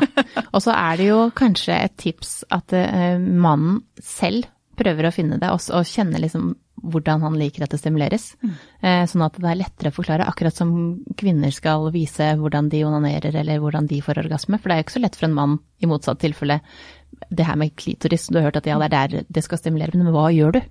Og 0.51 0.61
så 0.61 0.75
er 0.75 0.99
det 0.99 1.07
jo 1.09 1.21
kanskje 1.35 1.77
et 1.87 1.95
tips 2.01 2.43
at 2.53 2.75
eh, 2.77 3.17
mannen 3.17 3.81
selv 4.03 4.49
prøver 4.77 5.07
å 5.07 5.13
finne 5.13 5.39
det, 5.41 5.49
og, 5.53 5.85
kjenne 5.85 6.21
liksom 6.21 6.53
hvordan 6.83 7.21
han 7.23 7.35
liker 7.39 7.63
at 7.63 7.71
det 7.71 7.79
stimuleres. 7.79 8.33
Mm. 8.43 8.55
sånn 9.07 9.23
at 9.23 9.37
det 9.39 9.47
er 9.47 9.59
lettere 9.61 9.91
å 9.93 9.95
forklare, 9.95 10.25
akkurat 10.27 10.57
som 10.57 10.73
kvinner 11.15 11.53
skal 11.55 11.87
vise 11.93 12.33
hvordan 12.39 12.67
de 12.73 12.81
onanerer 12.83 13.37
eller 13.39 13.61
hvordan 13.63 13.87
de 13.87 14.01
får 14.03 14.19
orgasme. 14.25 14.59
For 14.59 14.67
det 14.67 14.75
er 14.75 14.81
jo 14.81 14.87
ikke 14.87 14.97
så 14.97 15.03
lett 15.05 15.19
for 15.19 15.29
en 15.29 15.37
mann, 15.37 15.53
i 15.79 15.87
motsatt 15.87 16.19
tilfelle, 16.19 16.59
det 17.29 17.45
her 17.47 17.55
med 17.59 17.75
klitoris. 17.75 18.27
Du 18.31 18.37
har 18.39 18.49
hørt 18.49 18.57
at 18.61 18.65
ja, 18.67 18.77
det 18.81 18.89
er 18.91 19.07
der 19.07 19.25
det 19.29 19.43
skal 19.45 19.57
stimulere, 19.61 19.95
men 19.95 20.11
hva 20.13 20.27
gjør 20.33 20.53
du? 20.57 20.61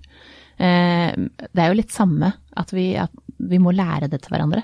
Eh, 0.62 1.12
det 1.17 1.59
er 1.65 1.73
jo 1.73 1.79
litt 1.81 1.93
samme, 1.95 2.33
at 2.57 2.73
vi, 2.75 2.93
at 3.01 3.11
vi 3.38 3.59
må 3.59 3.73
lære 3.75 4.09
det 4.12 4.23
til 4.23 4.35
hverandre. 4.35 4.62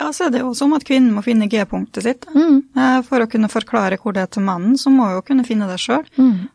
Ja, 0.00 0.08
så 0.10 0.24
er 0.26 0.30
det 0.34 0.40
jo 0.40 0.54
som 0.56 0.72
at 0.74 0.82
kvinnen 0.88 1.12
må 1.14 1.20
finne 1.22 1.46
G-punktet 1.52 2.02
sitt. 2.02 2.24
Eh, 2.34 3.02
For 3.06 3.22
å 3.22 3.28
kunne 3.30 3.50
forklare 3.52 3.98
hvor 4.02 4.14
det 4.16 4.22
er 4.24 4.30
til 4.34 4.42
mannen, 4.42 4.74
så 4.80 4.90
må 4.90 5.04
hun 5.06 5.18
jo 5.18 5.24
kunne 5.28 5.44
finne 5.46 5.68
det 5.68 5.78
sjøl. 5.78 6.06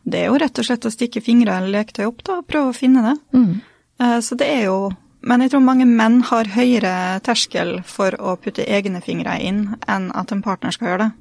Det 0.04 0.20
er 0.24 0.26
jo 0.28 0.38
rett 0.42 0.58
og 0.58 0.66
slett 0.66 0.84
å 0.84 0.92
stikke 0.92 1.22
fingre 1.24 1.54
eller 1.56 1.70
leketøy 1.78 2.04
opp 2.10 2.24
da, 2.26 2.40
og 2.42 2.48
prøve 2.50 2.72
å 2.74 2.76
finne 2.76 3.04
det. 3.06 3.14
Eh, 4.00 4.18
Så 4.20 4.36
det 4.36 4.46
er 4.48 4.64
jo 4.66 4.90
Men 5.20 5.40
jeg 5.40 5.50
tror 5.50 5.64
mange 5.66 5.84
menn 5.84 6.20
har 6.22 6.44
høyere 6.44 7.20
terskel 7.26 7.82
for 7.84 8.10
å 8.22 8.36
putte 8.38 8.62
egne 8.64 9.00
fingre 9.02 9.32
inn 9.42 9.74
enn 9.88 10.12
at 10.14 10.30
en 10.30 10.42
partner 10.42 10.70
skal 10.70 10.88
gjøre 10.92 10.98
det. 11.08 11.12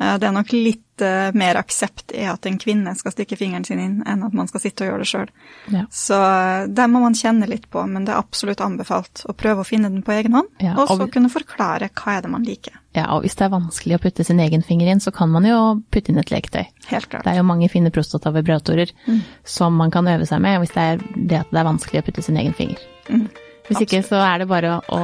Eh, 0.00 0.18
Det 0.18 0.26
er 0.26 0.32
nok 0.34 0.50
litt 0.52 1.02
eh, 1.02 1.30
mer 1.34 1.54
aksept 1.58 2.12
i 2.14 2.24
at 2.26 2.46
en 2.46 2.58
kvinne 2.58 2.94
skal 2.98 3.12
stikke 3.14 3.36
fingeren 3.38 3.64
sin 3.66 3.78
inn, 3.82 3.96
enn 4.06 4.22
at 4.26 4.34
man 4.34 4.48
skal 4.50 4.62
sitte 4.62 4.84
og 4.84 4.90
gjøre 4.90 5.02
det 5.04 5.08
sjøl. 5.10 5.30
Ja. 5.74 5.84
Så 5.90 6.18
eh, 6.18 6.66
det 6.66 6.86
må 6.90 7.02
man 7.02 7.14
kjenne 7.18 7.46
litt 7.50 7.68
på, 7.70 7.82
men 7.86 8.04
det 8.06 8.14
er 8.14 8.22
absolutt 8.22 8.62
anbefalt 8.64 9.24
å 9.30 9.34
prøve 9.38 9.62
å 9.62 9.68
finne 9.68 9.90
den 9.90 10.02
på 10.06 10.14
egen 10.16 10.34
hånd, 10.34 10.50
Ja, 10.62 10.74
og 10.78 10.88
så 10.90 11.06
kunne 11.10 11.30
forklare 11.30 11.90
hva 11.94 12.16
er 12.18 12.26
det 12.26 12.32
man 12.32 12.46
liker. 12.46 12.78
Ja, 12.94 13.08
og 13.14 13.22
hvis 13.24 13.34
det 13.38 13.46
er 13.46 13.54
vanskelig 13.54 13.96
å 13.98 14.02
putte 14.02 14.24
sin 14.26 14.38
egen 14.42 14.62
finger 14.62 14.90
inn, 14.92 15.00
så 15.02 15.10
kan 15.14 15.30
man 15.30 15.46
jo 15.48 15.58
putte 15.90 16.12
inn 16.12 16.18
et 16.22 16.30
leketøy. 16.30 16.64
Helt 16.90 17.08
klart. 17.10 17.24
Det 17.26 17.32
er 17.32 17.40
jo 17.40 17.46
mange 17.46 17.70
fine 17.72 17.90
prostatavibratorer 17.94 18.92
som 19.42 19.74
man 19.74 19.90
kan 19.94 20.06
øve 20.10 20.26
seg 20.30 20.42
med, 20.44 20.60
hvis 20.62 20.74
det 20.76 20.84
er 20.92 21.02
det 21.16 21.40
at 21.42 21.50
det 21.50 21.58
er 21.62 21.66
vanskelig 21.70 22.02
å 22.02 22.06
putte 22.06 22.22
sin 22.22 22.38
egen 22.38 22.54
finger. 22.54 22.78
Hvis 23.66 23.80
ikke 23.82 24.02
så 24.06 24.20
er 24.22 24.42
det 24.44 24.46
bare 24.50 24.76
å 24.92 25.00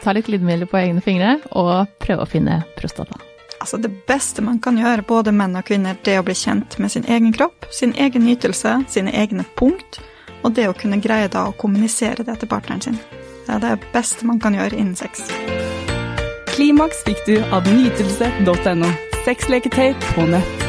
ta 0.00 0.12
litt 0.16 0.28
glidemiddel 0.28 0.68
på 0.68 0.80
egne 0.80 1.00
fingre 1.04 1.38
og 1.56 1.88
prøve 2.00 2.24
å 2.24 2.28
finne 2.30 2.62
prostata. 2.78 3.20
Altså 3.60 3.76
Det 3.76 3.90
beste 4.06 4.42
man 4.42 4.60
kan 4.62 4.78
gjøre, 4.78 5.02
både 5.02 5.32
menn 5.34 5.56
og 5.58 5.66
kvinner, 5.66 5.98
det 6.04 6.14
er 6.14 6.22
å 6.22 6.26
bli 6.26 6.36
kjent 6.38 6.78
med 6.78 6.92
sin 6.94 7.06
egen 7.08 7.32
kropp, 7.34 7.66
sin 7.74 7.94
egen 7.98 8.24
nytelse, 8.26 8.76
sine 8.88 9.12
egne 9.12 9.44
punkt, 9.58 10.00
og 10.44 10.54
det 10.54 10.68
å 10.70 10.76
kunne 10.78 11.00
greie 11.02 11.28
da 11.32 11.48
å 11.48 11.56
kommunisere 11.58 12.24
det 12.24 12.38
til 12.38 12.50
partneren 12.50 12.84
sin. 12.84 13.00
Det 13.46 13.56
er 13.56 13.64
det 13.64 13.90
beste 13.94 14.28
man 14.28 14.38
kan 14.40 14.54
gjøre 14.54 14.78
innen 14.78 14.96
sex. 14.96 15.26
Klimaks 16.52 17.02
fikk 17.06 17.26
du 17.26 17.36
av 17.54 17.66
nytelse.no. 17.66 18.94
Sexleketøy 19.26 19.92
på 20.14 20.30
nett. 20.30 20.67